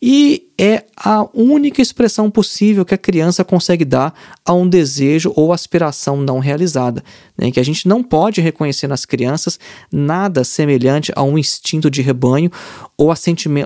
e 0.00 0.45
é 0.58 0.84
a 0.96 1.26
única 1.34 1.82
expressão 1.82 2.30
possível 2.30 2.84
que 2.84 2.94
a 2.94 2.98
criança 2.98 3.44
consegue 3.44 3.84
dar 3.84 4.14
a 4.44 4.54
um 4.54 4.66
desejo 4.66 5.32
ou 5.36 5.52
aspiração 5.52 6.16
não 6.16 6.38
realizada, 6.38 7.04
né? 7.36 7.50
que 7.50 7.60
a 7.60 7.62
gente 7.62 7.86
não 7.86 8.02
pode 8.02 8.40
reconhecer 8.40 8.86
nas 8.86 9.04
crianças 9.04 9.60
nada 9.92 10.44
semelhante 10.44 11.12
a 11.14 11.22
um 11.22 11.36
instinto 11.36 11.90
de 11.90 12.00
rebanho 12.00 12.50
ou 12.96 13.12
a, 13.12 13.16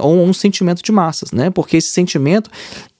ou 0.00 0.24
um 0.24 0.32
sentimento 0.32 0.82
de 0.82 0.90
massas, 0.90 1.30
né? 1.30 1.50
porque 1.50 1.76
esse 1.76 1.88
sentimento 1.88 2.50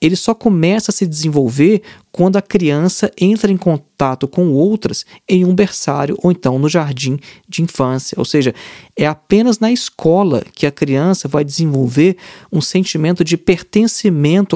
ele 0.01 0.16
só 0.16 0.32
começa 0.32 0.91
a 0.91 0.95
se 0.95 1.07
desenvolver 1.07 1.82
quando 2.12 2.36
a 2.36 2.43
criança 2.43 3.11
entra 3.20 3.53
em 3.53 3.57
contato 3.57 4.26
com 4.26 4.53
outras 4.53 5.05
em 5.28 5.45
um 5.45 5.55
berçário 5.55 6.16
ou 6.22 6.32
então 6.32 6.59
no 6.59 6.68
jardim 6.68 7.18
de 7.49 7.62
infância, 7.62 8.14
ou 8.18 8.24
seja, 8.24 8.55
é 8.97 9.07
apenas 9.07 9.59
na 9.59 9.70
escola 9.70 10.43
que 10.55 10.66
a 10.66 10.70
criança 10.70 11.28
vai 11.28 11.45
desenvolver 11.45 12.16
um 12.51 12.61
sentimento 12.61 13.22
de 13.22 13.36
pertencimento 13.36 13.80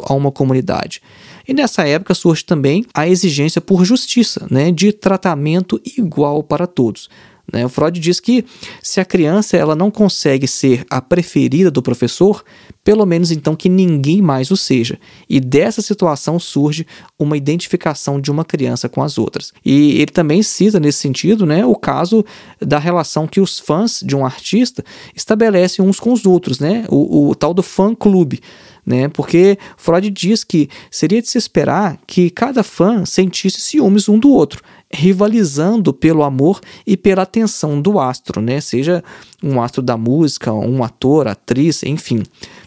a 0.04 0.14
uma 0.14 0.32
comunidade. 0.32 1.00
E 1.46 1.52
nessa 1.52 1.86
época 1.86 2.14
surge 2.14 2.44
também 2.44 2.84
a 2.94 3.06
exigência 3.06 3.60
por 3.60 3.84
justiça, 3.84 4.46
né, 4.50 4.70
de 4.70 4.92
tratamento 4.92 5.80
igual 5.96 6.42
para 6.42 6.66
todos. 6.66 7.08
Né? 7.52 7.64
O 7.64 7.68
Freud 7.68 7.98
diz 8.00 8.20
que 8.20 8.44
se 8.82 9.00
a 9.00 9.04
criança 9.04 9.56
ela 9.56 9.76
não 9.76 9.90
consegue 9.90 10.48
ser 10.48 10.84
a 10.88 11.00
preferida 11.00 11.70
do 11.70 11.82
professor, 11.82 12.42
pelo 12.82 13.04
menos 13.04 13.30
então 13.30 13.54
que 13.54 13.68
ninguém 13.68 14.22
mais 14.22 14.50
o 14.50 14.56
seja. 14.56 14.98
E 15.28 15.40
dessa 15.40 15.82
situação 15.82 16.38
surge 16.38 16.86
uma 17.18 17.36
identificação 17.36 18.20
de 18.20 18.30
uma 18.30 18.44
criança 18.44 18.88
com 18.88 19.02
as 19.02 19.18
outras. 19.18 19.52
E 19.64 20.00
ele 20.00 20.10
também 20.10 20.42
cita 20.42 20.80
nesse 20.80 20.98
sentido 20.98 21.44
né, 21.44 21.64
o 21.64 21.76
caso 21.76 22.24
da 22.60 22.78
relação 22.78 23.26
que 23.26 23.40
os 23.40 23.58
fãs 23.58 24.02
de 24.04 24.16
um 24.16 24.24
artista 24.24 24.84
estabelecem 25.14 25.84
uns 25.84 26.00
com 26.00 26.12
os 26.12 26.24
outros, 26.24 26.58
né? 26.58 26.86
o, 26.88 27.28
o 27.28 27.34
tal 27.34 27.52
do 27.52 27.62
fã-clube 27.62 28.40
né? 28.84 29.08
Porque 29.08 29.58
Freud 29.76 30.10
diz 30.10 30.44
que 30.44 30.68
seria 30.90 31.22
de 31.22 31.28
se 31.28 31.38
esperar 31.38 31.98
que 32.06 32.30
cada 32.30 32.62
fã 32.62 33.04
sentisse 33.04 33.60
ciúmes 33.60 34.08
um 34.08 34.18
do 34.18 34.30
outro, 34.30 34.62
rivalizando 34.92 35.92
pelo 35.92 36.22
amor 36.22 36.60
e 36.86 36.96
pela 36.96 37.22
atenção 37.22 37.80
do 37.80 37.98
astro, 37.98 38.40
né? 38.40 38.60
Seja 38.60 39.02
um 39.42 39.60
astro 39.60 39.82
da 39.82 39.96
música, 39.96 40.52
um 40.52 40.82
ator, 40.84 41.26
atriz, 41.28 41.82
enfim. 41.82 42.22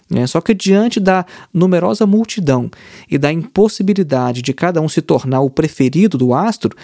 Né? 0.10 0.26
Só 0.26 0.40
que 0.40 0.54
diante 0.54 1.00
da 1.00 1.26
numerosa 1.54 2.06
multidão 2.06 2.70
e 3.10 3.18
da 3.18 3.32
impossibilidade 3.32 4.42
de 4.42 4.54
cada 4.54 4.82
um 4.82 4.88
se 4.88 5.02
tornar 5.02 5.42
o 5.42 5.50
preferido 5.50 6.18
do 6.18 6.34
astro, 6.34 6.76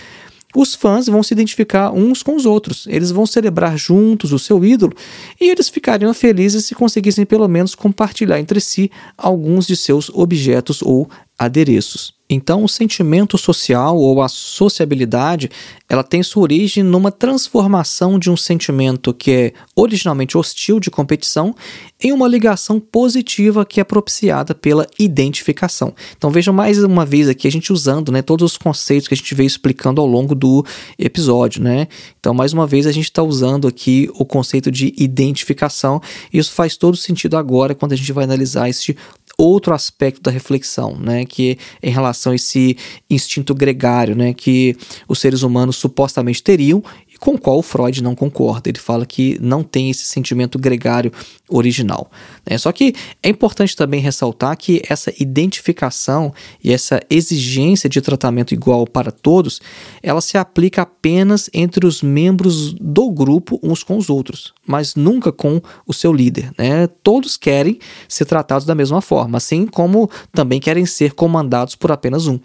os 0.55 0.75
fãs 0.75 1.07
vão 1.07 1.23
se 1.23 1.33
identificar 1.33 1.91
uns 1.91 2.21
com 2.21 2.35
os 2.35 2.45
outros, 2.45 2.85
eles 2.87 3.11
vão 3.11 3.25
celebrar 3.25 3.77
juntos 3.77 4.31
o 4.31 4.39
seu 4.39 4.63
ídolo 4.63 4.95
e 5.39 5.49
eles 5.49 5.69
ficariam 5.69 6.13
felizes 6.13 6.65
se 6.65 6.75
conseguissem 6.75 7.25
pelo 7.25 7.47
menos 7.47 7.75
compartilhar 7.75 8.39
entre 8.39 8.59
si 8.59 8.91
alguns 9.17 9.65
de 9.65 9.75
seus 9.75 10.09
objetos 10.09 10.81
ou 10.81 11.09
adereços. 11.37 12.13
Então, 12.29 12.63
o 12.63 12.69
sentimento 12.69 13.37
social 13.37 13.97
ou 13.97 14.21
a 14.21 14.29
sociabilidade, 14.29 15.51
ela 15.89 16.03
tem 16.03 16.23
sua 16.23 16.43
origem 16.43 16.81
numa 16.81 17.11
transformação 17.11 18.17
de 18.17 18.31
um 18.31 18.37
sentimento 18.37 19.13
que 19.13 19.31
é 19.31 19.53
originalmente 19.75 20.37
hostil 20.37 20.79
de 20.79 20.89
competição 20.89 21.53
em 22.01 22.11
uma 22.11 22.27
ligação 22.27 22.79
positiva 22.79 23.65
que 23.65 23.79
é 23.79 23.83
propiciada 23.83 24.55
pela 24.55 24.87
identificação. 24.97 25.93
Então, 26.17 26.31
vejam 26.31 26.53
mais 26.53 26.81
uma 26.81 27.05
vez 27.05 27.27
aqui 27.27 27.47
a 27.47 27.51
gente 27.51 27.71
usando, 27.71 28.11
né, 28.11 28.21
todos 28.21 28.51
os 28.51 28.57
conceitos 28.57 29.07
que 29.07 29.13
a 29.13 29.17
gente 29.17 29.35
veio 29.35 29.47
explicando 29.47 30.01
ao 30.01 30.07
longo 30.07 30.33
do 30.33 30.65
episódio, 30.97 31.61
né? 31.61 31.87
Então, 32.19 32.33
mais 32.33 32.53
uma 32.53 32.65
vez 32.65 32.87
a 32.87 32.91
gente 32.91 33.05
está 33.05 33.21
usando 33.21 33.67
aqui 33.67 34.09
o 34.15 34.25
conceito 34.25 34.71
de 34.71 34.93
identificação. 34.97 36.01
E 36.31 36.39
isso 36.39 36.51
faz 36.53 36.77
todo 36.77 36.97
sentido 36.97 37.37
agora 37.37 37.75
quando 37.75 37.91
a 37.91 37.95
gente 37.97 38.11
vai 38.11 38.23
analisar 38.23 38.69
este 38.69 38.95
outro 39.43 39.73
aspecto 39.73 40.21
da 40.21 40.31
reflexão, 40.31 40.97
né, 40.97 41.25
que 41.25 41.57
é 41.81 41.89
em 41.89 41.91
relação 41.91 42.31
a 42.31 42.35
esse 42.35 42.77
instinto 43.09 43.53
gregário, 43.53 44.15
né, 44.15 44.33
que 44.33 44.75
os 45.07 45.19
seres 45.19 45.43
humanos 45.43 45.75
supostamente 45.75 46.41
teriam 46.41 46.83
com 47.23 47.35
o 47.35 47.39
qual 47.39 47.59
o 47.59 47.61
Freud 47.61 48.03
não 48.03 48.15
concorda. 48.15 48.69
Ele 48.69 48.79
fala 48.79 49.05
que 49.05 49.37
não 49.39 49.63
tem 49.63 49.89
esse 49.89 50.03
sentimento 50.03 50.59
gregário 50.59 51.09
original. 51.47 52.11
Né? 52.45 52.57
Só 52.57 52.69
que 52.73 52.93
é 53.21 53.29
importante 53.29 53.77
também 53.77 54.01
ressaltar 54.01 54.57
que 54.57 54.81
essa 54.89 55.13
identificação 55.17 56.33
e 56.61 56.73
essa 56.73 57.01
exigência 57.09 57.89
de 57.89 58.01
tratamento 58.01 58.53
igual 58.53 58.85
para 58.85 59.09
todos, 59.09 59.61
ela 60.01 60.19
se 60.19 60.37
aplica 60.37 60.81
apenas 60.81 61.49
entre 61.53 61.85
os 61.87 62.01
membros 62.01 62.73
do 62.73 63.09
grupo 63.09 63.57
uns 63.63 63.83
com 63.83 63.95
os 63.95 64.09
outros, 64.09 64.53
mas 64.65 64.95
nunca 64.95 65.31
com 65.31 65.61
o 65.85 65.93
seu 65.93 66.13
líder. 66.13 66.51
Né? 66.57 66.87
Todos 67.01 67.37
querem 67.37 67.79
ser 68.07 68.25
tratados 68.25 68.65
da 68.65 68.75
mesma 68.75 69.01
forma, 69.01 69.37
assim 69.37 69.65
como 69.65 70.09
também 70.31 70.59
querem 70.59 70.85
ser 70.85 71.13
comandados 71.13 71.75
por 71.75 71.91
apenas 71.91 72.27
um. 72.27 72.39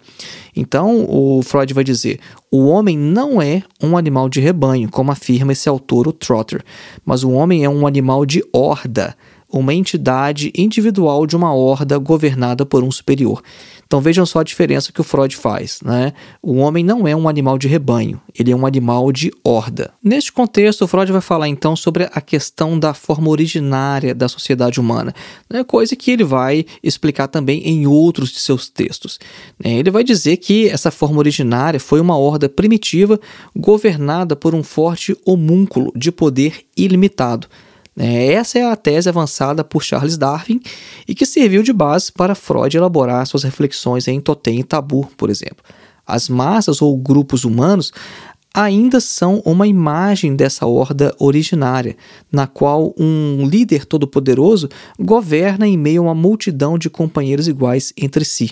Então, 0.55 1.05
o 1.07 1.41
Freud 1.41 1.73
vai 1.73 1.83
dizer: 1.83 2.19
o 2.51 2.65
homem 2.67 2.97
não 2.97 3.41
é 3.41 3.63
um 3.81 3.97
animal 3.97 4.29
de 4.29 4.39
rebanho, 4.39 4.89
como 4.89 5.11
afirma 5.11 5.53
esse 5.53 5.69
autor, 5.69 6.07
o 6.07 6.13
Trotter, 6.13 6.63
mas 7.05 7.23
o 7.23 7.31
homem 7.31 7.63
é 7.63 7.69
um 7.69 7.87
animal 7.87 8.25
de 8.25 8.43
horda, 8.51 9.15
uma 9.51 9.73
entidade 9.73 10.51
individual 10.55 11.25
de 11.25 11.35
uma 11.35 11.53
horda 11.53 11.97
governada 11.97 12.65
por 12.65 12.83
um 12.83 12.91
superior. 12.91 13.41
Então 13.89 13.99
vejam 13.99 14.23
só 14.23 14.41
a 14.41 14.43
diferença 14.43 14.91
que 14.91 15.01
o 15.01 15.03
Freud 15.03 15.35
faz. 15.35 15.79
Né? 15.83 16.13
O 16.43 16.57
homem 16.57 16.83
não 16.83 17.07
é 17.07 17.15
um 17.15 17.27
animal 17.27 17.57
de 17.57 17.67
rebanho, 17.67 18.21
ele 18.37 18.51
é 18.51 18.55
um 18.55 18.67
animal 18.67 19.11
de 19.11 19.31
horda. 19.43 19.91
Neste 20.03 20.31
contexto, 20.31 20.83
o 20.83 20.87
Freud 20.87 21.11
vai 21.11 21.21
falar 21.21 21.47
então 21.47 21.75
sobre 21.75 22.07
a 22.13 22.21
questão 22.21 22.77
da 22.77 22.93
forma 22.93 23.31
originária 23.31 24.13
da 24.13 24.29
sociedade 24.29 24.79
humana, 24.79 25.11
né? 25.49 25.63
coisa 25.63 25.95
que 25.95 26.11
ele 26.11 26.23
vai 26.23 26.67
explicar 26.83 27.27
também 27.29 27.67
em 27.67 27.87
outros 27.87 28.29
de 28.29 28.37
seus 28.37 28.69
textos. 28.69 29.19
Né? 29.57 29.71
Ele 29.71 29.89
vai 29.89 30.03
dizer 30.03 30.37
que 30.37 30.69
essa 30.69 30.91
forma 30.91 31.17
originária 31.17 31.79
foi 31.79 31.99
uma 31.99 32.15
horda 32.15 32.47
primitiva 32.47 33.19
governada 33.55 34.35
por 34.35 34.53
um 34.53 34.61
forte 34.61 35.17
homúnculo 35.25 35.91
de 35.95 36.11
poder 36.11 36.63
ilimitado. 36.77 37.47
É, 38.01 38.31
essa 38.31 38.57
é 38.57 38.63
a 38.63 38.77
tese 38.77 39.09
avançada 39.09 39.61
por 39.61 39.83
Charles 39.83 40.17
Darwin 40.17 40.61
e 41.05 41.13
que 41.13 41.25
serviu 41.25 41.61
de 41.61 41.73
base 41.73 42.09
para 42.09 42.33
Freud 42.33 42.77
elaborar 42.77 43.27
suas 43.27 43.43
reflexões 43.43 44.07
em 44.07 44.21
Totem 44.21 44.61
e 44.61 44.63
Tabu, 44.63 45.05
por 45.17 45.29
exemplo. 45.29 45.65
As 46.07 46.29
massas 46.29 46.81
ou 46.81 46.95
grupos 46.97 47.43
humanos 47.43 47.91
ainda 48.53 49.01
são 49.01 49.41
uma 49.45 49.67
imagem 49.67 50.33
dessa 50.33 50.65
horda 50.65 51.13
originária, 51.19 51.97
na 52.31 52.47
qual 52.47 52.95
um 52.97 53.45
líder 53.45 53.85
todo-poderoso 53.85 54.69
governa 54.97 55.67
em 55.67 55.77
meio 55.77 56.03
a 56.03 56.05
uma 56.05 56.15
multidão 56.15 56.77
de 56.77 56.89
companheiros 56.89 57.49
iguais 57.49 57.93
entre 57.97 58.23
si. 58.23 58.51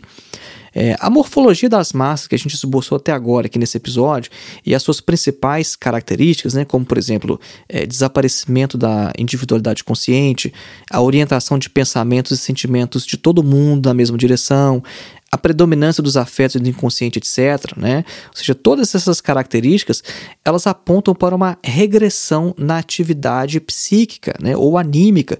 É, 0.79 0.95
a 0.99 1.09
morfologia 1.09 1.67
das 1.67 1.91
massas 1.91 2.27
que 2.27 2.35
a 2.35 2.37
gente 2.37 2.53
esboçou 2.53 2.97
até 2.97 3.11
agora 3.11 3.47
aqui 3.47 3.57
nesse 3.57 3.75
episódio 3.75 4.29
e 4.63 4.75
as 4.75 4.83
suas 4.83 5.01
principais 5.01 5.75
características, 5.75 6.53
né, 6.53 6.65
como 6.65 6.85
por 6.85 6.99
exemplo, 6.99 7.41
é, 7.67 7.83
desaparecimento 7.83 8.77
da 8.77 9.11
individualidade 9.17 9.83
consciente, 9.83 10.53
a 10.91 11.01
orientação 11.01 11.57
de 11.57 11.67
pensamentos 11.67 12.31
e 12.31 12.37
sentimentos 12.37 13.07
de 13.07 13.17
todo 13.17 13.41
mundo 13.41 13.87
na 13.87 13.93
mesma 13.95 14.19
direção, 14.19 14.83
a 15.31 15.37
predominância 15.37 16.01
dos 16.01 16.15
afetos 16.15 16.61
do 16.61 16.69
inconsciente, 16.69 17.19
etc. 17.19 17.75
Né? 17.75 18.05
Ou 18.29 18.37
seja, 18.37 18.55
todas 18.55 18.93
essas 18.95 19.19
características 19.19 20.03
elas 20.43 20.65
apontam 20.67 21.13
para 21.13 21.35
uma 21.35 21.57
regressão 21.63 22.53
na 22.57 22.77
atividade 22.77 23.59
psíquica 23.59 24.35
né, 24.41 24.55
ou 24.55 24.77
anímica 24.77 25.37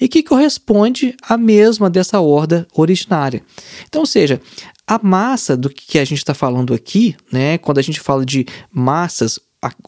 e 0.00 0.08
que 0.08 0.22
corresponde 0.22 1.16
à 1.22 1.36
mesma 1.36 1.90
dessa 1.90 2.20
horda 2.20 2.66
originária. 2.74 3.42
Então, 3.88 4.02
ou 4.02 4.06
seja, 4.06 4.40
a 4.86 5.00
massa 5.02 5.56
do 5.56 5.70
que 5.70 5.98
a 5.98 6.04
gente 6.04 6.18
está 6.18 6.34
falando 6.34 6.74
aqui, 6.74 7.16
né, 7.32 7.58
quando 7.58 7.78
a 7.78 7.82
gente 7.82 8.00
fala 8.00 8.24
de 8.24 8.46
massas 8.70 9.38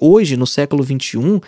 hoje 0.01 0.37
no 0.37 0.47
século 0.47 0.83
XXI, 0.83 1.41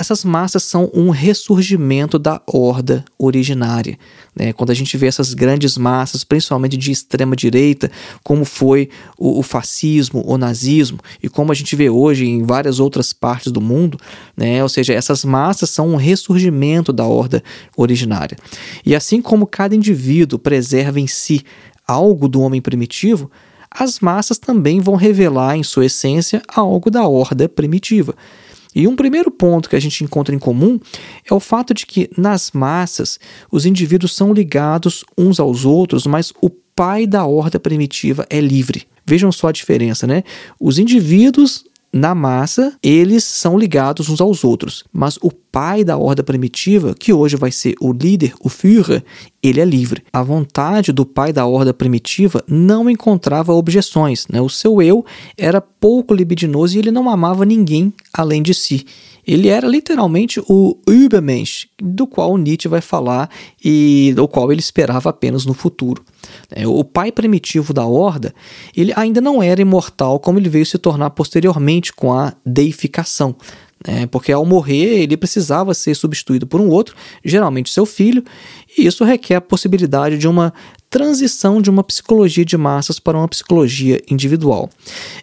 essas 0.00 0.24
massas 0.24 0.62
são 0.62 0.88
um 0.94 1.10
ressurgimento 1.10 2.20
da 2.20 2.40
horda 2.46 3.04
originária. 3.18 3.98
Né? 4.34 4.52
Quando 4.52 4.70
a 4.70 4.74
gente 4.74 4.96
vê 4.96 5.08
essas 5.08 5.34
grandes 5.34 5.76
massas, 5.76 6.22
principalmente 6.22 6.76
de 6.76 6.92
extrema 6.92 7.34
direita, 7.34 7.90
como 8.22 8.44
foi 8.44 8.90
o, 9.18 9.40
o, 9.40 9.42
fascismo, 9.42 10.22
o 10.24 10.38
nazismo, 10.38 11.00
e 11.20 11.28
como 11.28 11.50
a 11.50 11.54
gente 11.54 11.74
vê 11.74 11.90
hoje 11.90 12.26
em 12.26 12.44
várias 12.44 12.78
outras 12.78 13.12
partes 13.12 13.50
do 13.50 13.60
mundo, 13.60 13.98
né? 14.36 14.62
ou 14.62 14.68
seja, 14.68 14.94
essas 14.94 15.24
massas 15.24 15.68
são 15.68 15.88
um 15.88 15.96
ressurgimento 15.96 16.92
da 16.92 17.04
horda 17.04 17.42
originária. 17.76 18.38
E 18.86 18.94
assim 18.94 19.20
como 19.20 19.48
cada 19.48 19.74
indivíduo 19.74 20.38
preserva 20.38 21.00
em 21.00 21.08
si 21.08 21.44
algo 21.88 22.28
do 22.28 22.42
homem 22.42 22.60
primitivo, 22.60 23.30
as 23.70 23.98
massas 24.00 24.38
também 24.38 24.80
vão 24.80 24.94
revelar 24.94 25.56
em 25.56 25.62
sua 25.62 25.86
essência 25.86 26.42
algo 26.46 26.90
da 26.90 27.06
horda 27.06 27.48
primitiva. 27.48 28.14
E 28.74 28.86
um 28.86 28.94
primeiro 28.94 29.30
ponto 29.30 29.68
que 29.68 29.76
a 29.76 29.80
gente 29.80 30.04
encontra 30.04 30.34
em 30.34 30.38
comum 30.38 30.78
é 31.28 31.34
o 31.34 31.40
fato 31.40 31.72
de 31.72 31.86
que 31.86 32.10
nas 32.16 32.52
massas 32.52 33.18
os 33.50 33.66
indivíduos 33.66 34.14
são 34.14 34.32
ligados 34.32 35.04
uns 35.16 35.40
aos 35.40 35.64
outros, 35.64 36.06
mas 36.06 36.32
o 36.40 36.50
pai 36.50 37.06
da 37.06 37.24
horda 37.26 37.58
primitiva 37.58 38.26
é 38.30 38.40
livre. 38.40 38.86
Vejam 39.04 39.32
só 39.32 39.48
a 39.48 39.52
diferença, 39.52 40.06
né? 40.06 40.22
Os 40.60 40.78
indivíduos 40.78 41.64
na 41.92 42.14
massa, 42.14 42.76
eles 42.82 43.24
são 43.24 43.58
ligados 43.58 44.08
uns 44.08 44.20
aos 44.20 44.44
outros, 44.44 44.84
mas 44.92 45.18
o 45.22 45.30
pai 45.30 45.82
da 45.82 45.96
horda 45.96 46.22
primitiva, 46.22 46.94
que 46.94 47.12
hoje 47.12 47.36
vai 47.36 47.50
ser 47.50 47.74
o 47.80 47.92
líder, 47.92 48.34
o 48.40 48.48
Führer, 48.48 49.02
ele 49.42 49.60
é 49.60 49.64
livre. 49.64 50.04
A 50.12 50.22
vontade 50.22 50.92
do 50.92 51.06
pai 51.06 51.32
da 51.32 51.46
horda 51.46 51.72
primitiva 51.72 52.44
não 52.46 52.90
encontrava 52.90 53.52
objeções, 53.52 54.26
né? 54.28 54.40
O 54.40 54.50
seu 54.50 54.82
eu 54.82 55.04
era 55.36 55.60
pouco 55.60 56.12
libidinoso 56.12 56.76
e 56.76 56.78
ele 56.78 56.90
não 56.90 57.08
amava 57.08 57.44
ninguém 57.44 57.92
além 58.12 58.42
de 58.42 58.52
si. 58.52 58.84
Ele 59.26 59.48
era 59.48 59.66
literalmente 59.68 60.40
o 60.48 60.78
Übermensch, 60.88 61.68
do 61.78 62.06
qual 62.06 62.36
Nietzsche 62.38 62.68
vai 62.68 62.80
falar 62.80 63.28
e 63.62 64.12
do 64.16 64.26
qual 64.26 64.50
ele 64.50 64.60
esperava 64.60 65.10
apenas 65.10 65.44
no 65.44 65.52
futuro. 65.52 66.02
É, 66.50 66.66
o 66.66 66.84
pai 66.84 67.12
primitivo 67.12 67.72
da 67.72 67.84
Horda, 67.84 68.34
ele 68.76 68.92
ainda 68.96 69.20
não 69.20 69.42
era 69.42 69.60
imortal 69.60 70.18
como 70.18 70.38
ele 70.38 70.48
veio 70.48 70.66
se 70.66 70.78
tornar 70.78 71.10
posteriormente 71.10 71.92
com 71.92 72.12
a 72.12 72.34
deificação. 72.44 73.36
É, 73.84 74.06
porque 74.06 74.32
ao 74.32 74.44
morrer 74.44 75.02
ele 75.02 75.16
precisava 75.16 75.72
ser 75.72 75.94
substituído 75.94 76.48
por 76.48 76.60
um 76.60 76.68
outro, 76.68 76.96
geralmente 77.24 77.70
seu 77.70 77.86
filho, 77.86 78.24
e 78.76 78.84
isso 78.86 79.04
requer 79.04 79.36
a 79.36 79.40
possibilidade 79.40 80.18
de 80.18 80.26
uma 80.26 80.52
transição 80.90 81.60
de 81.60 81.70
uma 81.70 81.84
psicologia 81.84 82.44
de 82.44 82.56
massas 82.56 82.98
para 82.98 83.16
uma 83.16 83.28
psicologia 83.28 84.02
individual. 84.10 84.68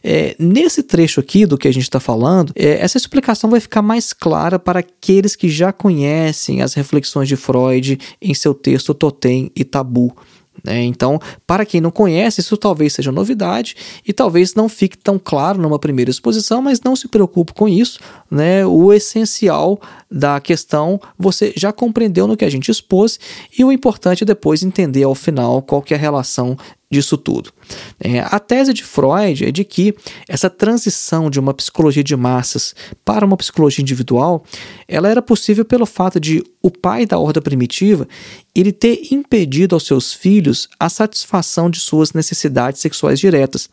É, 0.03 0.35
nesse 0.39 0.83
trecho 0.83 1.19
aqui 1.19 1.45
do 1.45 1.57
que 1.57 1.67
a 1.67 1.73
gente 1.73 1.83
está 1.83 1.99
falando, 1.99 2.53
é, 2.55 2.79
essa 2.79 2.97
explicação 2.97 3.49
vai 3.49 3.59
ficar 3.59 3.81
mais 3.81 4.13
clara 4.13 4.57
para 4.57 4.79
aqueles 4.79 5.35
que 5.35 5.49
já 5.49 5.73
conhecem 5.73 6.61
as 6.61 6.73
reflexões 6.75 7.27
de 7.27 7.35
Freud 7.35 7.97
em 8.21 8.33
seu 8.33 8.53
texto 8.53 8.93
Totem 8.93 9.51
e 9.55 9.63
Tabu. 9.63 10.15
Né? 10.63 10.83
Então, 10.83 11.19
para 11.45 11.65
quem 11.65 11.81
não 11.81 11.91
conhece, 11.91 12.41
isso 12.41 12.57
talvez 12.57 12.93
seja 12.93 13.11
novidade 13.11 13.75
e 14.07 14.13
talvez 14.13 14.55
não 14.55 14.67
fique 14.69 14.97
tão 14.97 15.19
claro 15.19 15.61
numa 15.61 15.79
primeira 15.79 16.11
exposição, 16.11 16.61
mas 16.61 16.81
não 16.81 16.95
se 16.95 17.07
preocupe 17.07 17.53
com 17.53 17.67
isso. 17.67 17.99
Né? 18.29 18.65
O 18.65 18.91
essencial 18.93 19.79
da 20.09 20.39
questão 20.39 20.99
você 21.17 21.53
já 21.55 21.71
compreendeu 21.71 22.27
no 22.27 22.37
que 22.37 22.45
a 22.45 22.49
gente 22.49 22.71
expôs 22.71 23.19
e 23.57 23.63
o 23.63 23.71
importante 23.71 24.23
é 24.23 24.25
depois 24.25 24.63
entender 24.63 25.03
ao 25.03 25.15
final 25.15 25.61
qual 25.61 25.81
que 25.81 25.93
é 25.93 25.97
a 25.97 25.99
relação 25.99 26.57
disso 26.95 27.17
tudo. 27.17 27.51
É, 27.99 28.19
a 28.19 28.39
tese 28.39 28.73
de 28.73 28.83
Freud 28.83 29.45
é 29.45 29.51
de 29.51 29.63
que 29.63 29.93
essa 30.27 30.49
transição 30.49 31.29
de 31.29 31.39
uma 31.39 31.53
psicologia 31.53 32.03
de 32.03 32.15
massas 32.15 32.73
para 33.03 33.25
uma 33.25 33.37
psicologia 33.37 33.81
individual, 33.81 34.43
ela 34.87 35.09
era 35.09 35.21
possível 35.21 35.65
pelo 35.65 35.85
fato 35.85 36.19
de 36.19 36.43
o 36.61 36.71
pai 36.71 37.05
da 37.05 37.19
horda 37.19 37.41
primitiva 37.41 38.07
ele 38.55 38.71
ter 38.71 39.11
impedido 39.11 39.75
aos 39.75 39.85
seus 39.85 40.13
filhos 40.13 40.69
a 40.79 40.89
satisfação 40.89 41.69
de 41.69 41.79
suas 41.79 42.13
necessidades 42.13 42.79
sexuais 42.79 43.19
diretas. 43.19 43.69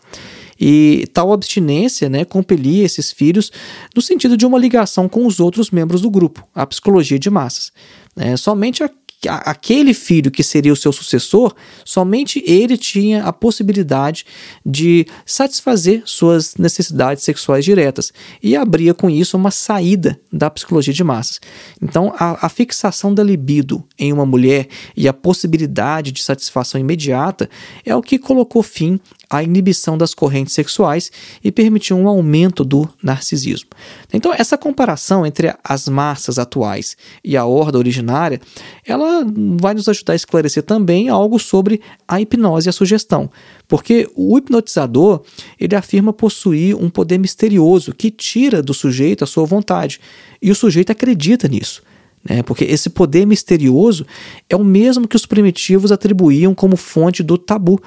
E 0.60 1.08
tal 1.12 1.32
abstinência 1.32 2.08
né, 2.08 2.24
compelia 2.24 2.84
esses 2.84 3.10
filhos 3.10 3.50
no 3.94 4.02
sentido 4.02 4.36
de 4.36 4.44
uma 4.44 4.58
ligação 4.58 5.08
com 5.08 5.26
os 5.26 5.40
outros 5.40 5.70
membros 5.70 6.00
do 6.00 6.10
grupo, 6.10 6.46
a 6.54 6.66
psicologia 6.66 7.18
de 7.18 7.30
massas. 7.30 7.72
É, 8.16 8.36
somente 8.36 8.84
a 8.84 8.90
aquele 9.28 9.94
filho 9.94 10.30
que 10.30 10.42
seria 10.42 10.72
o 10.72 10.76
seu 10.76 10.92
sucessor, 10.92 11.54
somente 11.84 12.42
ele 12.46 12.76
tinha 12.76 13.24
a 13.24 13.32
possibilidade 13.32 14.24
de 14.64 15.06
satisfazer 15.24 16.02
suas 16.04 16.56
necessidades 16.56 17.22
sexuais 17.22 17.64
diretas 17.64 18.12
e 18.42 18.56
abria 18.56 18.94
com 18.94 19.08
isso 19.08 19.36
uma 19.36 19.50
saída 19.50 20.18
da 20.32 20.50
psicologia 20.50 20.92
de 20.92 21.04
massas. 21.04 21.40
Então, 21.80 22.12
a, 22.18 22.46
a 22.46 22.48
fixação 22.48 23.14
da 23.14 23.22
libido 23.22 23.84
em 23.98 24.12
uma 24.12 24.26
mulher 24.26 24.68
e 24.96 25.06
a 25.06 25.12
possibilidade 25.12 26.12
de 26.12 26.22
satisfação 26.22 26.80
imediata 26.80 27.48
é 27.84 27.94
o 27.94 28.02
que 28.02 28.18
colocou 28.18 28.62
fim 28.62 29.00
a 29.32 29.42
inibição 29.42 29.96
das 29.96 30.12
correntes 30.12 30.52
sexuais 30.52 31.10
e 31.42 31.50
permitiu 31.50 31.96
um 31.96 32.06
aumento 32.06 32.62
do 32.62 32.86
narcisismo. 33.02 33.70
Então, 34.12 34.30
essa 34.34 34.58
comparação 34.58 35.24
entre 35.24 35.54
as 35.64 35.88
massas 35.88 36.38
atuais 36.38 36.98
e 37.24 37.34
a 37.34 37.46
horda 37.46 37.78
originária, 37.78 38.38
ela 38.86 39.24
vai 39.58 39.72
nos 39.72 39.88
ajudar 39.88 40.12
a 40.12 40.16
esclarecer 40.16 40.62
também 40.62 41.08
algo 41.08 41.38
sobre 41.38 41.80
a 42.06 42.20
hipnose 42.20 42.68
e 42.68 42.70
a 42.70 42.74
sugestão, 42.74 43.30
porque 43.66 44.06
o 44.14 44.36
hipnotizador, 44.36 45.22
ele 45.58 45.74
afirma 45.74 46.12
possuir 46.12 46.76
um 46.76 46.90
poder 46.90 47.16
misterioso 47.16 47.94
que 47.94 48.10
tira 48.10 48.62
do 48.62 48.74
sujeito 48.74 49.24
a 49.24 49.26
sua 49.26 49.46
vontade, 49.46 49.98
e 50.42 50.50
o 50.50 50.54
sujeito 50.54 50.92
acredita 50.92 51.48
nisso. 51.48 51.82
Né? 52.22 52.42
Porque 52.42 52.64
esse 52.64 52.90
poder 52.90 53.26
misterioso 53.26 54.06
é 54.48 54.54
o 54.54 54.64
mesmo 54.64 55.08
que 55.08 55.16
os 55.16 55.26
primitivos 55.26 55.90
atribuíam 55.90 56.54
como 56.54 56.76
fonte 56.76 57.22
do 57.22 57.36
tabu. 57.36 57.80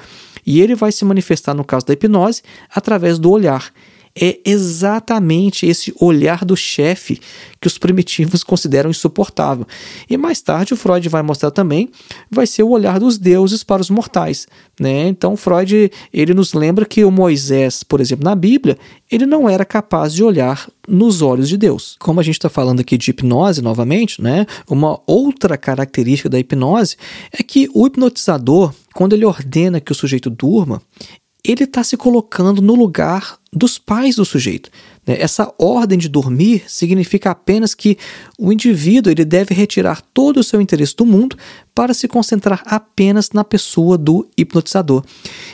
E 0.45 0.61
ele 0.61 0.75
vai 0.75 0.91
se 0.91 1.03
manifestar, 1.03 1.53
no 1.53 1.63
caso 1.63 1.85
da 1.85 1.93
hipnose, 1.93 2.41
através 2.69 3.17
do 3.17 3.31
olhar. 3.31 3.71
É 4.17 4.39
exatamente 4.45 5.65
esse 5.65 5.93
olhar 5.99 6.45
do 6.45 6.55
chefe 6.55 7.19
que 7.59 7.67
os 7.67 7.77
primitivos 7.77 8.43
consideram 8.45 8.89
insuportável. 8.89 9.67
E 10.09 10.15
mais 10.15 10.41
tarde 10.41 10.73
o 10.73 10.77
Freud 10.77 11.09
vai 11.09 11.21
mostrar 11.21 11.51
também, 11.51 11.89
vai 12.31 12.47
ser 12.47 12.63
o 12.63 12.69
olhar 12.69 12.97
dos 12.97 13.17
deuses 13.17 13.61
para 13.61 13.81
os 13.81 13.89
mortais. 13.89 14.47
Né? 14.79 15.09
Então 15.09 15.35
Freud 15.35 15.91
ele 16.13 16.33
nos 16.33 16.53
lembra 16.53 16.85
que 16.85 17.03
o 17.03 17.11
Moisés, 17.11 17.83
por 17.83 17.99
exemplo, 17.99 18.23
na 18.23 18.35
Bíblia, 18.35 18.77
ele 19.11 19.25
não 19.25 19.49
era 19.49 19.65
capaz 19.65 20.13
de 20.13 20.23
olhar 20.23 20.69
nos 20.87 21.21
olhos 21.21 21.49
de 21.49 21.57
Deus. 21.57 21.97
Como 21.99 22.21
a 22.21 22.23
gente 22.23 22.35
está 22.35 22.47
falando 22.47 22.79
aqui 22.79 22.97
de 22.97 23.09
hipnose 23.09 23.61
novamente, 23.61 24.21
né? 24.21 24.45
uma 24.69 24.97
outra 25.05 25.57
característica 25.57 26.29
da 26.29 26.39
hipnose 26.39 26.95
é 27.37 27.43
que 27.43 27.69
o 27.73 27.85
hipnotizador, 27.85 28.73
quando 28.95 29.11
ele 29.11 29.25
ordena 29.25 29.81
que 29.81 29.91
o 29.91 29.95
sujeito 29.95 30.29
durma, 30.29 30.81
ele 31.43 31.65
está 31.65 31.83
se 31.83 31.97
colocando 31.97 32.61
no 32.61 32.73
lugar 32.73 33.37
dos 33.51 33.77
pais 33.77 34.15
do 34.15 34.23
sujeito. 34.23 34.69
Né? 35.05 35.17
Essa 35.19 35.53
ordem 35.59 35.99
de 35.99 36.07
dormir 36.07 36.63
significa 36.65 37.29
apenas 37.29 37.73
que 37.73 37.97
o 38.39 38.53
indivíduo 38.53 39.11
ele 39.11 39.25
deve 39.25 39.53
retirar 39.53 40.01
todo 40.13 40.37
o 40.37 40.43
seu 40.43 40.61
interesse 40.61 40.95
do 40.95 41.05
mundo 41.05 41.37
para 41.75 41.93
se 41.93 42.07
concentrar 42.07 42.63
apenas 42.65 43.31
na 43.31 43.43
pessoa 43.43 43.97
do 43.97 44.27
hipnotizador. 44.37 45.03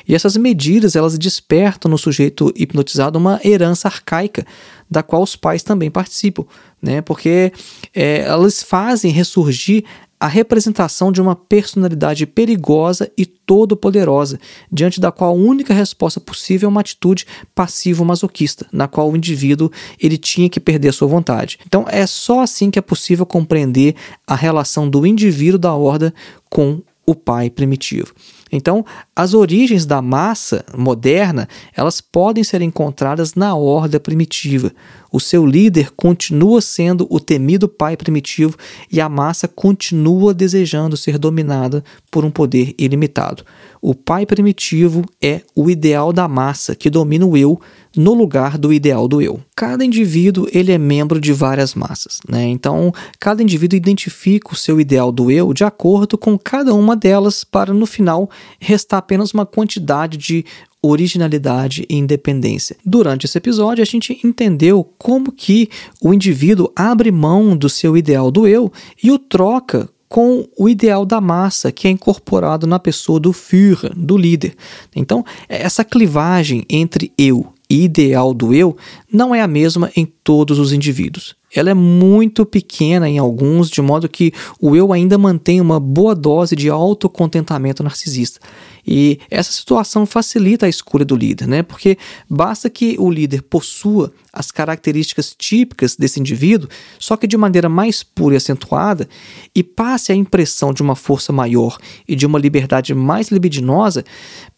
E 0.07 0.13
essas 0.13 0.37
medidas 0.37 0.95
elas 0.95 1.17
despertam 1.17 1.89
no 1.89 1.97
sujeito 1.97 2.53
hipnotizado 2.55 3.17
uma 3.17 3.41
herança 3.43 3.87
arcaica 3.87 4.45
da 4.89 5.01
qual 5.01 5.23
os 5.23 5.35
pais 5.35 5.63
também 5.63 5.89
participam, 5.89 6.45
né? 6.79 7.01
porque 7.01 7.51
é, 7.93 8.19
elas 8.19 8.61
fazem 8.61 9.11
ressurgir 9.11 9.83
a 10.21 10.27
representação 10.27 11.11
de 11.11 11.19
uma 11.19 11.35
personalidade 11.35 12.27
perigosa 12.27 13.11
e 13.17 13.25
todo-poderosa, 13.25 14.39
diante 14.71 15.01
da 15.01 15.11
qual 15.11 15.31
a 15.31 15.33
única 15.33 15.73
resposta 15.73 16.19
possível 16.19 16.67
é 16.67 16.69
uma 16.69 16.81
atitude 16.81 17.25
passivo-masoquista, 17.55 18.67
na 18.71 18.87
qual 18.87 19.09
o 19.09 19.17
indivíduo 19.17 19.71
ele 19.99 20.19
tinha 20.19 20.47
que 20.47 20.59
perder 20.59 20.89
a 20.89 20.93
sua 20.93 21.07
vontade. 21.07 21.57
Então 21.65 21.87
é 21.89 22.05
só 22.05 22.41
assim 22.41 22.69
que 22.69 22.77
é 22.77 22.83
possível 22.83 23.25
compreender 23.25 23.95
a 24.27 24.35
relação 24.35 24.87
do 24.87 25.07
indivíduo 25.07 25.57
da 25.57 25.73
horda 25.73 26.13
com 26.47 26.83
o 27.03 27.15
pai 27.15 27.49
primitivo. 27.49 28.13
Então, 28.51 28.85
as 29.15 29.33
origens 29.33 29.85
da 29.85 30.01
massa 30.01 30.65
moderna, 30.77 31.47
elas 31.75 32.01
podem 32.01 32.43
ser 32.43 32.61
encontradas 32.61 33.33
na 33.33 33.55
horda 33.55 33.99
primitiva. 33.99 34.71
O 35.11 35.19
seu 35.19 35.45
líder 35.45 35.91
continua 35.91 36.61
sendo 36.61 37.07
o 37.09 37.19
temido 37.19 37.67
pai 37.67 37.95
primitivo 37.95 38.57
e 38.91 38.99
a 38.99 39.07
massa 39.07 39.47
continua 39.47 40.33
desejando 40.33 40.97
ser 40.97 41.17
dominada 41.17 41.83
por 42.09 42.25
um 42.25 42.31
poder 42.31 42.73
ilimitado. 42.77 43.43
O 43.81 43.95
pai 43.95 44.25
primitivo 44.25 45.03
é 45.21 45.41
o 45.55 45.69
ideal 45.69 46.13
da 46.13 46.27
massa 46.27 46.75
que 46.75 46.89
domina 46.89 47.25
o 47.25 47.35
eu 47.35 47.59
no 47.95 48.13
lugar 48.13 48.57
do 48.57 48.71
ideal 48.71 49.07
do 49.07 49.21
eu. 49.21 49.39
Cada 49.55 49.83
indivíduo 49.83 50.47
ele 50.51 50.71
é 50.71 50.77
membro 50.77 51.19
de 51.19 51.33
várias 51.33 51.75
massas, 51.75 52.19
né? 52.27 52.45
Então, 52.47 52.93
cada 53.19 53.43
indivíduo 53.43 53.77
identifica 53.77 54.53
o 54.53 54.55
seu 54.55 54.79
ideal 54.79 55.11
do 55.11 55.29
eu 55.29 55.53
de 55.53 55.63
acordo 55.63 56.17
com 56.17 56.37
cada 56.37 56.73
uma 56.73 56.95
delas 56.95 57.43
para 57.43 57.73
no 57.73 57.85
final 57.85 58.29
restar 58.59 58.99
apenas 58.99 59.33
uma 59.33 59.45
quantidade 59.45 60.17
de 60.17 60.45
originalidade 60.81 61.85
e 61.87 61.95
independência. 61.95 62.75
Durante 62.83 63.25
esse 63.25 63.37
episódio, 63.37 63.81
a 63.81 63.85
gente 63.85 64.19
entendeu 64.23 64.83
como 64.97 65.31
que 65.31 65.69
o 66.01 66.13
indivíduo 66.13 66.71
abre 66.75 67.11
mão 67.11 67.55
do 67.55 67.69
seu 67.69 67.95
ideal 67.95 68.31
do 68.31 68.47
eu 68.47 68.71
e 69.01 69.11
o 69.11 69.19
troca 69.19 69.87
com 70.09 70.45
o 70.57 70.67
ideal 70.67 71.05
da 71.05 71.21
massa 71.21 71.71
que 71.71 71.87
é 71.87 71.91
incorporado 71.91 72.67
na 72.67 72.77
pessoa 72.77 73.17
do 73.17 73.31
Führer, 73.31 73.93
do 73.95 74.17
líder. 74.17 74.55
Então, 74.93 75.23
essa 75.47 75.85
clivagem 75.85 76.65
entre 76.69 77.13
eu 77.17 77.53
ideal 77.71 78.33
do 78.33 78.53
eu 78.53 78.77
não 79.11 79.33
é 79.33 79.41
a 79.41 79.47
mesma 79.47 79.91
em 79.95 80.05
todos 80.05 80.59
os 80.59 80.73
indivíduos. 80.73 81.35
Ela 81.53 81.71
é 81.71 81.73
muito 81.73 82.45
pequena 82.45 83.09
em 83.09 83.17
alguns, 83.17 83.69
de 83.69 83.81
modo 83.81 84.07
que 84.07 84.33
o 84.59 84.75
eu 84.75 84.93
ainda 84.93 85.17
mantém 85.17 85.59
uma 85.59 85.79
boa 85.79 86.15
dose 86.15 86.55
de 86.55 86.69
autocontentamento 86.69 87.83
narcisista. 87.83 88.39
E 88.87 89.19
essa 89.29 89.51
situação 89.51 90.05
facilita 90.05 90.65
a 90.65 90.69
escolha 90.69 91.05
do 91.05 91.15
líder, 91.15 91.47
né? 91.47 91.61
Porque 91.61 91.97
basta 92.29 92.69
que 92.69 92.95
o 92.97 93.11
líder 93.11 93.43
possua 93.43 94.11
as 94.33 94.49
características 94.49 95.35
típicas 95.37 95.95
desse 95.95 96.19
indivíduo, 96.19 96.69
só 96.97 97.15
que 97.15 97.27
de 97.27 97.37
maneira 97.37 97.69
mais 97.69 98.01
pura 98.01 98.35
e 98.35 98.37
acentuada, 98.37 99.07
e 99.53 99.61
passe 99.61 100.11
a 100.11 100.15
impressão 100.15 100.73
de 100.73 100.81
uma 100.81 100.95
força 100.95 101.31
maior 101.31 101.77
e 102.07 102.15
de 102.15 102.25
uma 102.25 102.39
liberdade 102.39 102.93
mais 102.93 103.29
libidinosa, 103.29 104.03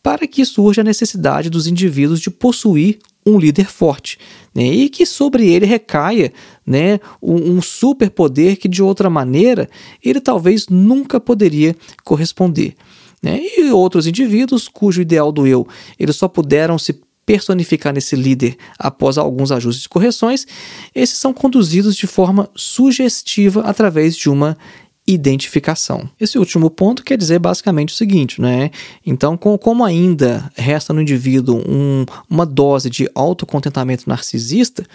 para 0.02 0.28
que 0.28 0.46
surja 0.46 0.82
a 0.82 0.86
necessidade 0.86 1.50
dos 1.50 1.68
indivíduos 1.68 2.20
de 2.20 2.30
possuir 2.30 3.00
um 3.26 3.39
líder 3.39 3.65
forte, 3.65 4.17
né? 4.53 4.63
e 4.63 4.89
que 4.89 5.05
sobre 5.05 5.47
ele 5.47 5.65
recaia 5.65 6.32
né, 6.65 6.99
um, 7.21 7.55
um 7.57 7.61
superpoder 7.61 8.57
que 8.57 8.67
de 8.67 8.84
outra 8.84 9.09
maneira 9.09 9.69
ele 10.03 10.19
talvez 10.19 10.67
nunca 10.67 11.19
poderia 11.19 11.76
corresponder. 12.03 12.76
Né? 13.21 13.39
E 13.57 13.71
outros 13.71 14.05
indivíduos 14.05 14.67
cujo 14.67 15.01
ideal 15.01 15.32
do 15.32 15.47
eu 15.47 15.67
eles 15.97 16.15
só 16.15 16.28
puderam 16.28 16.78
se 16.78 16.99
personificar 17.26 17.93
nesse 17.93 18.15
líder 18.15 18.57
após 18.78 19.17
alguns 19.17 19.51
ajustes 19.51 19.86
e 19.86 19.89
correções, 19.89 20.45
esses 20.93 21.17
são 21.17 21.34
conduzidos 21.34 21.95
de 21.95 22.05
forma 22.05 22.49
sugestiva 22.55 23.61
através 23.61 24.15
de 24.15 24.30
uma 24.30 24.57
identificação. 25.06 26.10
Esse 26.20 26.38
último 26.38 26.70
ponto 26.70 27.04
quer 27.04 27.18
dizer 27.18 27.39
basicamente 27.39 27.93
o 27.93 27.97
seguinte, 27.97 28.41
né? 28.41 28.72
Então, 29.06 29.36
com, 29.36 29.58
como 29.58 29.84
ainda 29.84 30.49
resta 30.56 30.93
no 30.93 31.01
indivíduo 31.01 31.62
um, 31.68 32.06
uma 32.30 32.45
dose 32.45 32.89
de 32.89 33.10
autocontentamento 33.14 34.08
narcisista, 34.08 34.86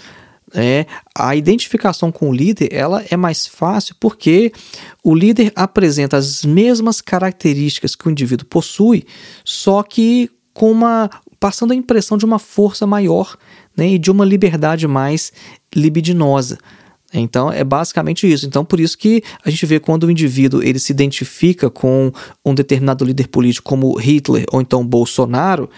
é, 0.54 0.86
a 1.14 1.36
identificação 1.36 2.10
com 2.10 2.30
o 2.30 2.32
líder 2.32 2.72
ela 2.72 3.04
é 3.10 3.16
mais 3.18 3.46
fácil 3.46 3.94
porque 4.00 4.50
o 5.04 5.14
líder 5.14 5.52
apresenta 5.54 6.16
as 6.16 6.42
mesmas 6.42 7.02
características 7.02 7.94
que 7.94 8.08
o 8.08 8.10
indivíduo 8.10 8.46
possui, 8.46 9.04
só 9.44 9.82
que 9.82 10.30
com 10.54 10.72
uma 10.72 11.10
passando 11.38 11.72
a 11.72 11.76
impressão 11.76 12.16
de 12.16 12.24
uma 12.24 12.38
força 12.38 12.86
maior 12.86 13.36
né, 13.76 13.90
e 13.90 13.98
de 13.98 14.10
uma 14.10 14.24
liberdade 14.24 14.88
mais 14.88 15.32
libidinosa. 15.74 16.58
Então 17.12 17.50
é 17.50 17.64
basicamente 17.64 18.30
isso. 18.30 18.46
Então 18.46 18.64
por 18.64 18.80
isso 18.80 18.96
que 18.98 19.22
a 19.44 19.50
gente 19.50 19.64
vê 19.64 19.80
quando 19.80 20.04
o 20.04 20.10
indivíduo 20.10 20.62
ele 20.62 20.78
se 20.78 20.92
identifica 20.92 21.70
com 21.70 22.12
um 22.44 22.54
determinado 22.54 23.04
líder 23.04 23.28
político 23.28 23.68
como 23.68 23.96
Hitler 23.98 24.44
ou 24.52 24.60
então 24.60 24.86
Bolsonaro, 24.86 25.70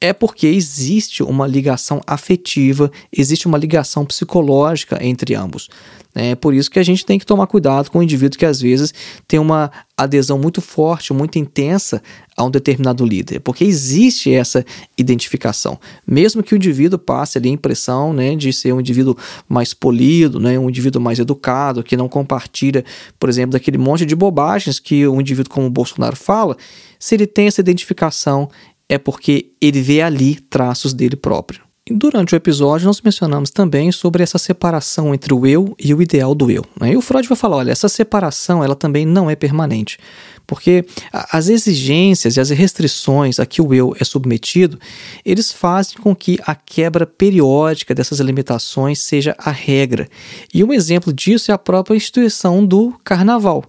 é 0.00 0.12
porque 0.12 0.48
existe 0.48 1.22
uma 1.22 1.46
ligação 1.46 2.00
afetiva, 2.04 2.90
existe 3.16 3.46
uma 3.46 3.56
ligação 3.56 4.04
psicológica 4.04 4.98
entre 5.00 5.34
ambos. 5.36 5.68
É 6.14 6.34
por 6.34 6.52
isso 6.52 6.70
que 6.70 6.78
a 6.78 6.82
gente 6.82 7.06
tem 7.06 7.18
que 7.18 7.24
tomar 7.24 7.46
cuidado 7.46 7.90
com 7.90 7.98
o 7.98 8.02
indivíduo 8.02 8.38
que 8.38 8.44
às 8.44 8.60
vezes 8.60 8.92
tem 9.26 9.40
uma 9.40 9.70
adesão 9.96 10.38
muito 10.38 10.60
forte, 10.60 11.12
muito 11.12 11.38
intensa 11.38 12.02
a 12.36 12.44
um 12.44 12.50
determinado 12.50 13.04
líder, 13.04 13.40
porque 13.40 13.64
existe 13.64 14.32
essa 14.32 14.64
identificação. 14.96 15.78
Mesmo 16.06 16.42
que 16.42 16.54
o 16.54 16.56
indivíduo 16.56 16.98
passe 16.98 17.38
ali 17.38 17.48
a 17.48 17.52
impressão 17.52 18.12
né, 18.12 18.36
de 18.36 18.52
ser 18.52 18.74
um 18.74 18.80
indivíduo 18.80 19.16
mais 19.48 19.72
polido, 19.72 20.38
né, 20.38 20.58
um 20.58 20.68
indivíduo 20.68 21.00
mais 21.00 21.18
educado, 21.18 21.82
que 21.82 21.96
não 21.96 22.08
compartilha, 22.08 22.84
por 23.18 23.30
exemplo, 23.30 23.52
daquele 23.52 23.78
monte 23.78 24.04
de 24.04 24.14
bobagens 24.14 24.78
que 24.78 25.06
um 25.06 25.20
indivíduo 25.20 25.52
como 25.52 25.66
o 25.66 25.70
Bolsonaro 25.70 26.16
fala, 26.16 26.56
se 26.98 27.14
ele 27.14 27.26
tem 27.26 27.46
essa 27.46 27.60
identificação, 27.60 28.50
é 28.86 28.98
porque 28.98 29.52
ele 29.60 29.80
vê 29.80 30.02
ali 30.02 30.34
traços 30.34 30.92
dele 30.92 31.16
próprio. 31.16 31.71
Durante 31.90 32.32
o 32.32 32.36
episódio, 32.36 32.86
nós 32.86 33.00
mencionamos 33.00 33.50
também 33.50 33.90
sobre 33.90 34.22
essa 34.22 34.38
separação 34.38 35.12
entre 35.12 35.34
o 35.34 35.44
eu 35.44 35.74
e 35.76 35.92
o 35.92 36.00
ideal 36.00 36.32
do 36.32 36.48
eu. 36.48 36.64
Né? 36.80 36.92
E 36.92 36.96
o 36.96 37.02
Freud 37.02 37.26
vai 37.26 37.36
falar: 37.36 37.56
olha, 37.56 37.72
essa 37.72 37.88
separação 37.88 38.62
ela 38.62 38.76
também 38.76 39.04
não 39.04 39.28
é 39.28 39.34
permanente, 39.34 39.98
porque 40.46 40.84
as 41.12 41.48
exigências 41.48 42.36
e 42.36 42.40
as 42.40 42.50
restrições 42.50 43.40
a 43.40 43.46
que 43.46 43.60
o 43.60 43.74
eu 43.74 43.96
é 43.98 44.04
submetido, 44.04 44.78
eles 45.24 45.50
fazem 45.50 45.98
com 45.98 46.14
que 46.14 46.38
a 46.46 46.54
quebra 46.54 47.04
periódica 47.04 47.92
dessas 47.92 48.20
limitações 48.20 49.00
seja 49.00 49.34
a 49.36 49.50
regra. 49.50 50.08
E 50.54 50.62
um 50.62 50.72
exemplo 50.72 51.12
disso 51.12 51.50
é 51.50 51.54
a 51.54 51.58
própria 51.58 51.96
instituição 51.96 52.64
do 52.64 52.94
carnaval. 53.02 53.64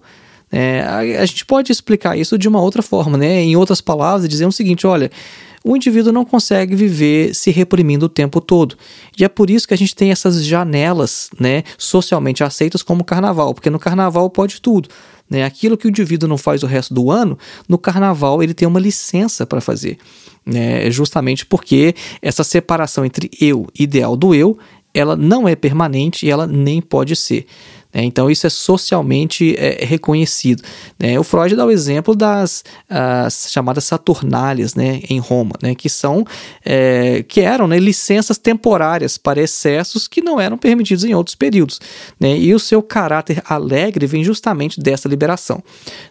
É, 0.52 0.82
a, 0.82 0.98
a, 0.98 1.26
gente 1.26 1.44
pode 1.44 1.72
explicar 1.72 2.16
isso 2.16 2.38
de 2.38 2.46
uma 2.46 2.60
outra 2.60 2.80
forma, 2.80 3.18
né? 3.18 3.40
Em 3.40 3.56
outras 3.56 3.80
palavras, 3.80 4.28
dizer 4.28 4.46
o 4.46 4.52
seguinte: 4.52 4.86
olha, 4.86 5.10
o 5.64 5.74
indivíduo 5.74 6.12
não 6.12 6.26
consegue 6.26 6.76
viver 6.76 7.34
se 7.34 7.50
reprimindo 7.50 8.04
o 8.04 8.08
tempo 8.08 8.38
todo. 8.38 8.76
E 9.18 9.24
é 9.24 9.28
por 9.28 9.48
isso 9.48 9.66
que 9.66 9.72
a 9.72 9.76
gente 9.78 9.96
tem 9.96 10.10
essas 10.10 10.44
janelas 10.44 11.30
né, 11.40 11.62
socialmente 11.78 12.44
aceitas 12.44 12.82
como 12.82 13.02
carnaval, 13.02 13.54
porque 13.54 13.70
no 13.70 13.78
carnaval 13.78 14.28
pode 14.28 14.60
tudo. 14.60 14.90
Né? 15.28 15.42
Aquilo 15.42 15.78
que 15.78 15.86
o 15.86 15.88
indivíduo 15.88 16.28
não 16.28 16.36
faz 16.36 16.62
o 16.62 16.66
resto 16.66 16.92
do 16.92 17.10
ano, 17.10 17.38
no 17.66 17.78
carnaval 17.78 18.42
ele 18.42 18.52
tem 18.52 18.68
uma 18.68 18.78
licença 18.78 19.46
para 19.46 19.62
fazer. 19.62 19.96
Né? 20.44 20.90
Justamente 20.90 21.46
porque 21.46 21.94
essa 22.20 22.44
separação 22.44 23.02
entre 23.02 23.30
eu 23.40 23.66
e 23.74 23.84
ideal 23.84 24.18
do 24.18 24.34
eu, 24.34 24.58
ela 24.92 25.16
não 25.16 25.48
é 25.48 25.56
permanente 25.56 26.26
e 26.26 26.30
ela 26.30 26.46
nem 26.46 26.82
pode 26.82 27.16
ser. 27.16 27.46
Né? 27.94 28.02
Então, 28.04 28.28
isso 28.28 28.46
é 28.46 28.50
socialmente 28.50 29.54
é, 29.56 29.84
reconhecido. 29.84 30.62
Né? 30.98 31.18
O 31.18 31.22
Freud 31.22 31.54
dá 31.54 31.64
o 31.64 31.70
exemplo 31.70 32.14
das 32.14 32.64
chamadas 33.48 33.84
saturnálias 33.84 34.74
né, 34.74 35.00
em 35.08 35.18
Roma, 35.18 35.52
né, 35.62 35.74
que 35.74 35.88
são 35.88 36.24
é, 36.64 37.22
que 37.22 37.40
eram 37.40 37.66
né, 37.66 37.78
licenças 37.78 38.38
temporárias 38.38 39.16
para 39.16 39.40
excessos 39.40 40.08
que 40.08 40.20
não 40.20 40.40
eram 40.40 40.58
permitidos 40.58 41.04
em 41.04 41.14
outros 41.14 41.36
períodos. 41.36 41.80
Né? 42.18 42.36
E 42.36 42.54
o 42.54 42.58
seu 42.58 42.82
caráter 42.82 43.42
alegre 43.48 44.06
vem 44.06 44.24
justamente 44.24 44.80
dessa 44.80 45.08
liberação. 45.08 45.62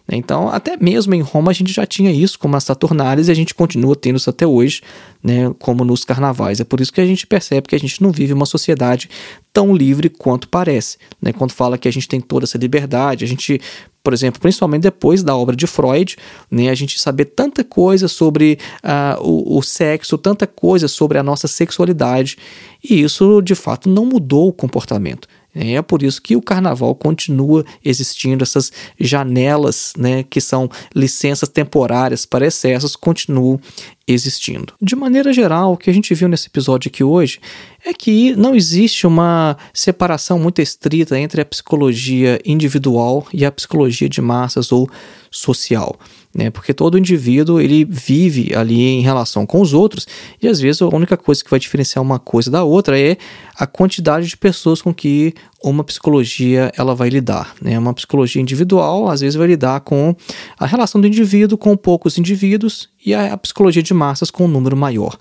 Né? 0.08 0.16
Então, 0.16 0.48
até 0.48 0.76
mesmo 0.76 1.14
em 1.14 1.20
Roma, 1.20 1.50
a 1.50 1.54
gente 1.54 1.72
já 1.72 1.84
tinha 1.84 2.10
isso 2.10 2.38
como 2.38 2.56
as 2.56 2.64
saturnálias 2.64 3.28
e 3.28 3.30
a 3.30 3.34
gente 3.34 3.54
continua 3.54 3.96
tendo 3.96 4.16
isso 4.16 4.30
até 4.30 4.46
hoje, 4.46 4.82
né, 5.22 5.52
como 5.58 5.84
nos 5.84 6.04
carnavais. 6.04 6.60
É 6.60 6.64
por 6.64 6.80
isso 6.80 6.92
que 6.92 7.00
a 7.00 7.06
gente 7.06 7.26
percebe 7.26 7.68
que 7.68 7.74
a 7.74 7.80
gente 7.80 8.02
não 8.02 8.10
vive 8.10 8.32
uma 8.32 8.46
sociedade 8.46 9.08
tão 9.54 9.72
livre 9.72 10.10
quanto 10.10 10.48
parece. 10.48 10.98
Né? 11.22 11.32
Quando 11.32 11.52
fala 11.52 11.78
que 11.78 11.86
a 11.86 11.92
gente 11.92 12.08
tem 12.08 12.20
toda 12.20 12.44
essa 12.44 12.58
liberdade, 12.58 13.24
a 13.24 13.28
gente, 13.28 13.60
por 14.02 14.12
exemplo, 14.12 14.40
principalmente 14.40 14.82
depois 14.82 15.22
da 15.22 15.36
obra 15.36 15.54
de 15.54 15.68
Freud, 15.68 16.16
né, 16.50 16.68
a 16.68 16.74
gente 16.74 17.00
saber 17.00 17.26
tanta 17.26 17.62
coisa 17.62 18.08
sobre 18.08 18.58
uh, 18.82 19.22
o, 19.22 19.58
o 19.58 19.62
sexo, 19.62 20.18
tanta 20.18 20.44
coisa 20.44 20.88
sobre 20.88 21.18
a 21.18 21.22
nossa 21.22 21.46
sexualidade, 21.46 22.36
e 22.82 23.00
isso 23.00 23.40
de 23.40 23.54
fato 23.54 23.88
não 23.88 24.04
mudou 24.04 24.48
o 24.48 24.52
comportamento. 24.52 25.28
É 25.54 25.80
por 25.80 26.02
isso 26.02 26.20
que 26.20 26.34
o 26.34 26.42
carnaval 26.42 26.94
continua 26.94 27.64
existindo, 27.84 28.42
essas 28.42 28.72
janelas, 28.98 29.92
né, 29.96 30.24
que 30.24 30.40
são 30.40 30.68
licenças 30.94 31.48
temporárias 31.48 32.26
para 32.26 32.46
excessos, 32.46 32.96
continuam 32.96 33.60
existindo. 34.06 34.74
De 34.82 34.96
maneira 34.96 35.32
geral, 35.32 35.72
o 35.72 35.76
que 35.76 35.88
a 35.88 35.92
gente 35.92 36.14
viu 36.14 36.28
nesse 36.28 36.48
episódio 36.48 36.88
aqui 36.88 37.04
hoje 37.04 37.40
é 37.84 37.94
que 37.94 38.34
não 38.36 38.54
existe 38.54 39.06
uma 39.06 39.56
separação 39.72 40.38
muito 40.38 40.60
estrita 40.60 41.18
entre 41.18 41.40
a 41.40 41.44
psicologia 41.44 42.40
individual 42.44 43.26
e 43.32 43.44
a 43.44 43.52
psicologia 43.52 44.08
de 44.08 44.20
massas 44.20 44.72
ou 44.72 44.88
social 45.30 45.98
né? 46.34 46.50
Porque 46.50 46.74
todo 46.74 46.98
indivíduo 46.98 47.60
ele 47.60 47.84
vive 47.84 48.54
ali 48.54 48.80
em 48.80 49.02
relação 49.02 49.46
com 49.46 49.60
os 49.60 49.72
outros 49.72 50.06
e 50.42 50.48
às 50.48 50.60
vezes 50.60 50.82
a 50.82 50.88
única 50.88 51.16
coisa 51.16 51.42
que 51.42 51.50
vai 51.50 51.60
diferenciar 51.60 52.02
uma 52.02 52.18
coisa 52.18 52.50
da 52.50 52.64
outra 52.64 52.98
é 52.98 53.16
a 53.56 53.66
quantidade 53.66 54.26
de 54.26 54.36
pessoas 54.36 54.82
com 54.82 54.92
que 54.92 55.32
uma 55.62 55.84
psicologia 55.84 56.72
ela 56.76 56.94
vai 56.94 57.08
lidar, 57.08 57.54
né? 57.62 57.78
Uma 57.78 57.94
psicologia 57.94 58.42
individual 58.42 59.08
às 59.08 59.20
vezes 59.20 59.36
vai 59.36 59.46
lidar 59.46 59.80
com 59.80 60.14
a 60.58 60.66
relação 60.66 61.00
do 61.00 61.06
indivíduo 61.06 61.56
com 61.56 61.76
poucos 61.76 62.18
indivíduos 62.18 62.88
e 63.04 63.14
a, 63.14 63.36
psicologia 63.36 63.82
de 63.82 63.94
massas 63.94 64.30
com 64.30 64.46
um 64.46 64.48
número 64.48 64.76
maior. 64.76 65.16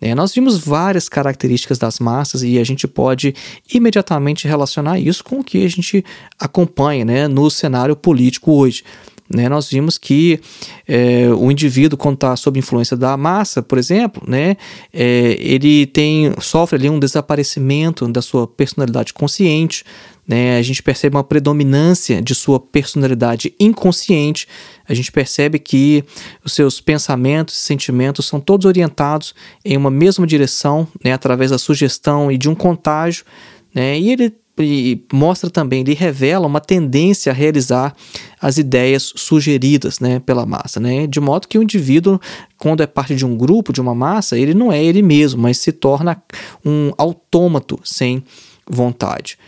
É, 0.00 0.14
nós 0.14 0.34
vimos 0.34 0.58
várias 0.58 1.08
características 1.08 1.78
das 1.78 1.98
massas 1.98 2.42
e 2.42 2.58
a 2.58 2.64
gente 2.64 2.86
pode 2.86 3.34
imediatamente 3.72 4.46
relacionar 4.46 4.98
isso 4.98 5.24
com 5.24 5.40
o 5.40 5.44
que 5.44 5.64
a 5.64 5.68
gente 5.68 6.04
acompanha 6.38 7.04
né, 7.04 7.28
no 7.28 7.50
cenário 7.50 7.96
político 7.96 8.52
hoje. 8.52 8.84
Né? 9.28 9.48
Nós 9.48 9.68
vimos 9.68 9.98
que 9.98 10.40
é, 10.86 11.28
o 11.30 11.50
indivíduo, 11.50 11.98
quando 11.98 12.14
está 12.14 12.36
sob 12.36 12.58
influência 12.58 12.96
da 12.96 13.16
massa, 13.16 13.62
por 13.62 13.78
exemplo, 13.78 14.22
né, 14.26 14.56
é, 14.92 15.36
ele 15.40 15.86
tem 15.86 16.32
sofre 16.40 16.76
ali 16.76 16.88
um 16.88 16.98
desaparecimento 16.98 18.06
da 18.08 18.22
sua 18.22 18.46
personalidade 18.46 19.12
consciente, 19.12 19.84
né? 20.26 20.58
A 20.58 20.62
gente 20.62 20.82
percebe 20.82 21.16
uma 21.16 21.22
predominância 21.22 22.20
de 22.20 22.34
sua 22.34 22.58
personalidade 22.58 23.54
inconsciente. 23.60 24.48
A 24.88 24.92
gente 24.92 25.12
percebe 25.12 25.58
que 25.58 26.04
os 26.44 26.52
seus 26.52 26.80
pensamentos 26.80 27.54
e 27.54 27.58
sentimentos 27.58 28.26
são 28.26 28.40
todos 28.40 28.66
orientados 28.66 29.34
em 29.64 29.76
uma 29.76 29.90
mesma 29.90 30.26
direção, 30.26 30.88
né? 31.04 31.12
através 31.12 31.52
da 31.52 31.58
sugestão 31.58 32.30
e 32.30 32.36
de 32.36 32.48
um 32.48 32.56
contágio. 32.56 33.24
Né? 33.72 34.00
E 34.00 34.10
ele 34.10 34.34
mostra 35.12 35.50
também, 35.50 35.80
ele 35.80 35.94
revela 35.94 36.46
uma 36.46 36.60
tendência 36.60 37.30
a 37.30 37.34
realizar 37.34 37.94
as 38.40 38.56
ideias 38.56 39.12
sugeridas 39.16 40.00
né, 40.00 40.18
pela 40.20 40.46
massa, 40.46 40.80
né? 40.80 41.06
de 41.06 41.20
modo 41.20 41.46
que 41.46 41.58
o 41.58 41.62
indivíduo, 41.62 42.20
quando 42.58 42.82
é 42.82 42.86
parte 42.86 43.14
de 43.14 43.26
um 43.26 43.36
grupo, 43.36 43.72
de 43.72 43.80
uma 43.80 43.94
massa, 43.94 44.38
ele 44.38 44.54
não 44.54 44.72
é 44.72 44.82
ele 44.82 45.02
mesmo, 45.02 45.42
mas 45.42 45.58
se 45.58 45.72
torna 45.72 46.22
um 46.64 46.92
autômato 46.96 47.78
sem 47.84 48.24
vontade. 48.68 49.38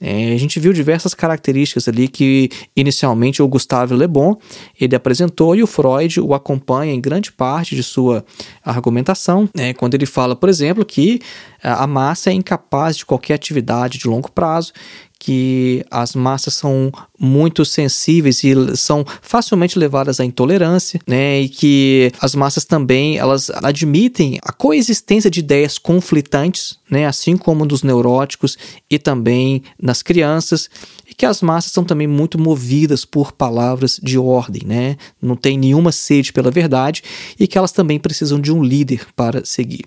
É, 0.00 0.32
a 0.32 0.38
gente 0.38 0.60
viu 0.60 0.72
diversas 0.72 1.12
características 1.12 1.88
ali 1.88 2.06
que 2.06 2.48
inicialmente 2.76 3.42
o 3.42 3.48
Gustavo 3.48 3.94
Le 3.94 4.06
Bon 4.06 4.36
ele 4.80 4.94
apresentou 4.94 5.56
e 5.56 5.62
o 5.62 5.66
Freud 5.66 6.20
o 6.20 6.34
acompanha 6.34 6.92
em 6.92 7.00
grande 7.00 7.32
parte 7.32 7.74
de 7.74 7.82
sua 7.82 8.24
argumentação, 8.64 9.48
né, 9.54 9.74
quando 9.74 9.94
ele 9.94 10.06
fala, 10.06 10.36
por 10.36 10.48
exemplo, 10.48 10.84
que 10.84 11.20
a 11.62 11.86
massa 11.86 12.30
é 12.30 12.32
incapaz 12.32 12.96
de 12.96 13.04
qualquer 13.04 13.34
atividade 13.34 13.98
de 13.98 14.06
longo 14.06 14.30
prazo, 14.30 14.72
que 15.18 15.84
as 15.90 16.14
massas 16.14 16.54
são 16.54 16.92
muito 17.18 17.64
sensíveis 17.64 18.44
e 18.44 18.76
são 18.76 19.04
facilmente 19.20 19.78
levadas 19.78 20.20
à 20.20 20.24
intolerância, 20.24 21.00
né? 21.06 21.40
E 21.40 21.48
que 21.48 22.12
as 22.20 22.34
massas 22.34 22.64
também 22.64 23.18
elas 23.18 23.50
admitem 23.50 24.38
a 24.42 24.52
coexistência 24.52 25.30
de 25.30 25.40
ideias 25.40 25.76
conflitantes, 25.76 26.78
né? 26.88 27.06
Assim 27.06 27.36
como 27.36 27.64
nos 27.64 27.82
neuróticos 27.82 28.56
e 28.88 28.98
também 28.98 29.62
nas 29.80 30.02
crianças, 30.02 30.70
que 31.18 31.26
as 31.26 31.42
massas 31.42 31.72
são 31.72 31.82
também 31.82 32.06
muito 32.06 32.38
movidas 32.38 33.04
por 33.04 33.32
palavras 33.32 33.98
de 34.00 34.16
ordem, 34.16 34.62
né? 34.64 34.96
Não 35.20 35.34
tem 35.34 35.58
nenhuma 35.58 35.90
sede 35.90 36.32
pela 36.32 36.48
verdade 36.48 37.02
e 37.38 37.48
que 37.48 37.58
elas 37.58 37.72
também 37.72 37.98
precisam 37.98 38.40
de 38.40 38.52
um 38.52 38.62
líder 38.62 39.04
para 39.16 39.44
seguir. 39.44 39.84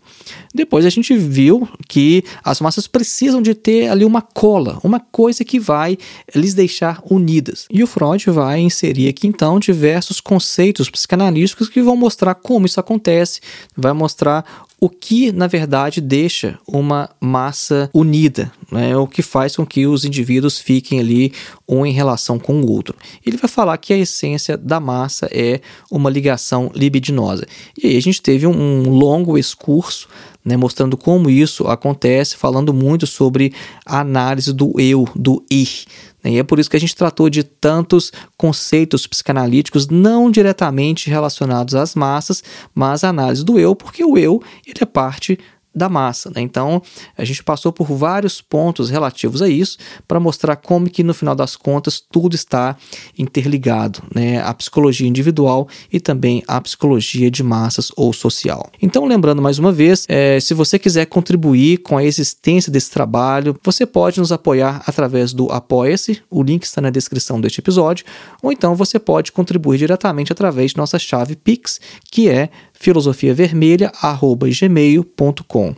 Depois 0.53 0.85
a 0.85 0.89
gente 0.89 1.15
viu 1.15 1.65
que 1.87 2.21
as 2.43 2.59
massas 2.59 2.85
precisam 2.85 3.41
de 3.41 3.55
ter 3.55 3.87
ali 3.87 4.03
uma 4.03 4.21
cola, 4.21 4.77
uma 4.83 4.99
coisa 4.99 5.45
que 5.45 5.57
vai 5.57 5.97
lhes 6.35 6.53
deixar 6.53 7.01
unidas. 7.09 7.65
E 7.71 7.81
o 7.81 7.87
Freud 7.87 8.29
vai 8.29 8.59
inserir 8.59 9.07
aqui 9.07 9.25
então 9.25 9.57
diversos 9.57 10.19
conceitos 10.19 10.89
psicanalísticos 10.89 11.69
que 11.69 11.81
vão 11.81 11.95
mostrar 11.95 12.35
como 12.35 12.65
isso 12.65 12.79
acontece, 12.79 13.39
vai 13.77 13.93
mostrar 13.93 14.43
o 14.83 14.89
que 14.89 15.31
na 15.31 15.45
verdade 15.45 16.01
deixa 16.01 16.57
uma 16.67 17.07
massa 17.21 17.87
unida, 17.93 18.51
né? 18.71 18.97
o 18.97 19.05
que 19.05 19.21
faz 19.21 19.55
com 19.55 19.63
que 19.63 19.85
os 19.85 20.03
indivíduos 20.03 20.57
fiquem 20.57 20.99
ali 20.99 21.31
um 21.69 21.85
em 21.85 21.93
relação 21.93 22.39
com 22.39 22.59
o 22.59 22.71
outro. 22.71 22.95
Ele 23.23 23.37
vai 23.37 23.47
falar 23.47 23.77
que 23.77 23.93
a 23.93 23.97
essência 23.97 24.57
da 24.57 24.79
massa 24.79 25.29
é 25.31 25.61
uma 25.91 26.09
ligação 26.09 26.71
libidinosa. 26.73 27.45
E 27.77 27.89
aí 27.89 27.97
a 27.97 28.01
gente 28.01 28.23
teve 28.23 28.47
um 28.47 28.89
longo 28.89 29.37
excurso 29.37 30.07
né, 30.43 30.57
mostrando 30.57 30.97
como 30.97 31.29
isso 31.29 31.67
acontece, 31.67 32.35
falando 32.35 32.73
muito 32.73 33.05
sobre 33.05 33.53
a 33.85 33.99
análise 33.99 34.51
do 34.51 34.73
eu, 34.79 35.07
do 35.15 35.45
ir. 35.49 35.85
Né, 36.23 36.31
e 36.31 36.37
é 36.37 36.43
por 36.43 36.59
isso 36.59 36.69
que 36.69 36.77
a 36.77 36.79
gente 36.79 36.95
tratou 36.95 37.29
de 37.29 37.43
tantos 37.43 38.11
conceitos 38.37 39.07
psicanalíticos 39.07 39.87
não 39.87 40.29
diretamente 40.29 41.09
relacionados 41.09 41.75
às 41.75 41.95
massas, 41.95 42.43
mas 42.73 43.03
a 43.03 43.09
análise 43.09 43.43
do 43.43 43.59
eu, 43.59 43.75
porque 43.75 44.03
o 44.03 44.17
eu 44.17 44.41
ele 44.65 44.79
é 44.81 44.85
parte 44.85 45.39
da 45.73 45.87
massa. 45.87 46.29
Né? 46.29 46.41
Então, 46.41 46.81
a 47.17 47.23
gente 47.23 47.43
passou 47.43 47.71
por 47.71 47.87
vários 47.87 48.41
pontos 48.41 48.89
relativos 48.89 49.41
a 49.41 49.49
isso 49.49 49.77
para 50.07 50.19
mostrar 50.19 50.55
como 50.57 50.89
que, 50.89 51.03
no 51.03 51.13
final 51.13 51.33
das 51.33 51.55
contas, 51.55 51.99
tudo 52.11 52.35
está 52.35 52.75
interligado, 53.17 54.03
né? 54.13 54.41
a 54.41 54.53
psicologia 54.53 55.07
individual 55.07 55.67
e 55.91 55.99
também 55.99 56.43
a 56.47 56.59
psicologia 56.59 57.31
de 57.31 57.43
massas 57.43 57.91
ou 57.95 58.11
social. 58.11 58.69
Então, 58.81 59.05
lembrando 59.05 59.41
mais 59.41 59.57
uma 59.59 59.71
vez, 59.71 60.05
é, 60.09 60.39
se 60.39 60.53
você 60.53 60.77
quiser 60.77 61.05
contribuir 61.05 61.77
com 61.79 61.97
a 61.97 62.03
existência 62.03 62.71
desse 62.71 62.91
trabalho, 62.91 63.57
você 63.63 63.85
pode 63.85 64.19
nos 64.19 64.31
apoiar 64.31 64.83
através 64.85 65.33
do 65.33 65.51
Apoia-se, 65.51 66.21
o 66.29 66.43
link 66.43 66.63
está 66.63 66.81
na 66.81 66.89
descrição 66.89 67.39
deste 67.39 67.59
episódio, 67.59 68.05
ou 68.41 68.51
então 68.51 68.75
você 68.75 68.99
pode 68.99 69.31
contribuir 69.31 69.77
diretamente 69.77 70.31
através 70.31 70.71
de 70.71 70.77
nossa 70.77 70.99
chave 70.99 71.35
Pix, 71.35 71.79
que 72.11 72.29
é 72.29 72.49
filosofiavermelha.gmail.com. 72.81 75.75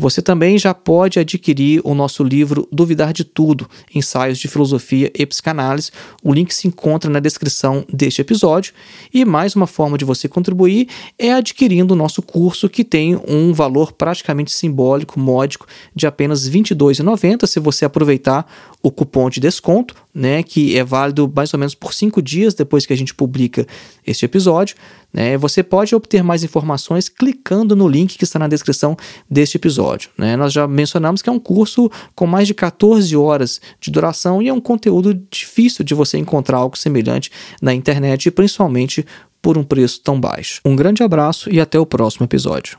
Você 0.00 0.22
também 0.22 0.58
já 0.58 0.72
pode 0.72 1.18
adquirir 1.18 1.82
o 1.84 1.94
nosso 1.94 2.24
livro 2.24 2.66
Duvidar 2.72 3.12
de 3.12 3.22
Tudo, 3.22 3.68
Ensaios 3.94 4.38
de 4.38 4.48
Filosofia 4.48 5.12
e 5.14 5.26
Psicanálise. 5.26 5.90
O 6.24 6.32
link 6.32 6.54
se 6.54 6.66
encontra 6.66 7.10
na 7.10 7.20
descrição 7.20 7.84
deste 7.92 8.22
episódio. 8.22 8.72
E 9.12 9.26
mais 9.26 9.54
uma 9.54 9.66
forma 9.66 9.98
de 9.98 10.04
você 10.06 10.26
contribuir 10.26 10.88
é 11.18 11.34
adquirindo 11.34 11.92
o 11.92 11.96
nosso 11.96 12.22
curso, 12.22 12.66
que 12.66 12.82
tem 12.82 13.20
um 13.28 13.52
valor 13.52 13.92
praticamente 13.92 14.52
simbólico, 14.52 15.20
módico, 15.20 15.66
de 15.94 16.06
apenas 16.06 16.46
R$ 16.46 16.60
22,90 16.60 17.46
se 17.46 17.60
você 17.60 17.84
aproveitar 17.84 18.50
o 18.82 18.90
cupom 18.90 19.28
de 19.28 19.38
desconto, 19.38 19.94
né, 20.14 20.42
que 20.42 20.76
é 20.76 20.84
válido 20.84 21.30
mais 21.34 21.52
ou 21.54 21.58
menos 21.58 21.74
por 21.74 21.94
cinco 21.94 22.20
dias 22.20 22.54
depois 22.54 22.84
que 22.84 22.92
a 22.92 22.96
gente 22.96 23.14
publica 23.14 23.66
este 24.06 24.24
episódio. 24.24 24.76
Né? 25.12 25.36
Você 25.36 25.62
pode 25.62 25.94
obter 25.94 26.22
mais 26.22 26.44
informações 26.44 27.08
clicando 27.08 27.74
no 27.74 27.88
link 27.88 28.16
que 28.16 28.24
está 28.24 28.38
na 28.38 28.48
descrição 28.48 28.96
deste 29.28 29.56
episódio. 29.56 30.10
Né? 30.16 30.36
Nós 30.36 30.52
já 30.52 30.66
mencionamos 30.66 31.22
que 31.22 31.28
é 31.28 31.32
um 31.32 31.38
curso 31.38 31.90
com 32.14 32.26
mais 32.26 32.46
de 32.46 32.54
14 32.54 33.16
horas 33.16 33.60
de 33.80 33.90
duração 33.90 34.40
e 34.42 34.48
é 34.48 34.52
um 34.52 34.60
conteúdo 34.60 35.14
difícil 35.30 35.84
de 35.84 35.94
você 35.94 36.18
encontrar 36.18 36.58
algo 36.58 36.76
semelhante 36.76 37.30
na 37.60 37.74
internet, 37.74 38.30
principalmente 38.30 39.04
por 39.42 39.56
um 39.56 39.64
preço 39.64 40.00
tão 40.02 40.20
baixo. 40.20 40.60
Um 40.64 40.76
grande 40.76 41.02
abraço 41.02 41.50
e 41.50 41.60
até 41.60 41.78
o 41.78 41.86
próximo 41.86 42.24
episódio. 42.24 42.78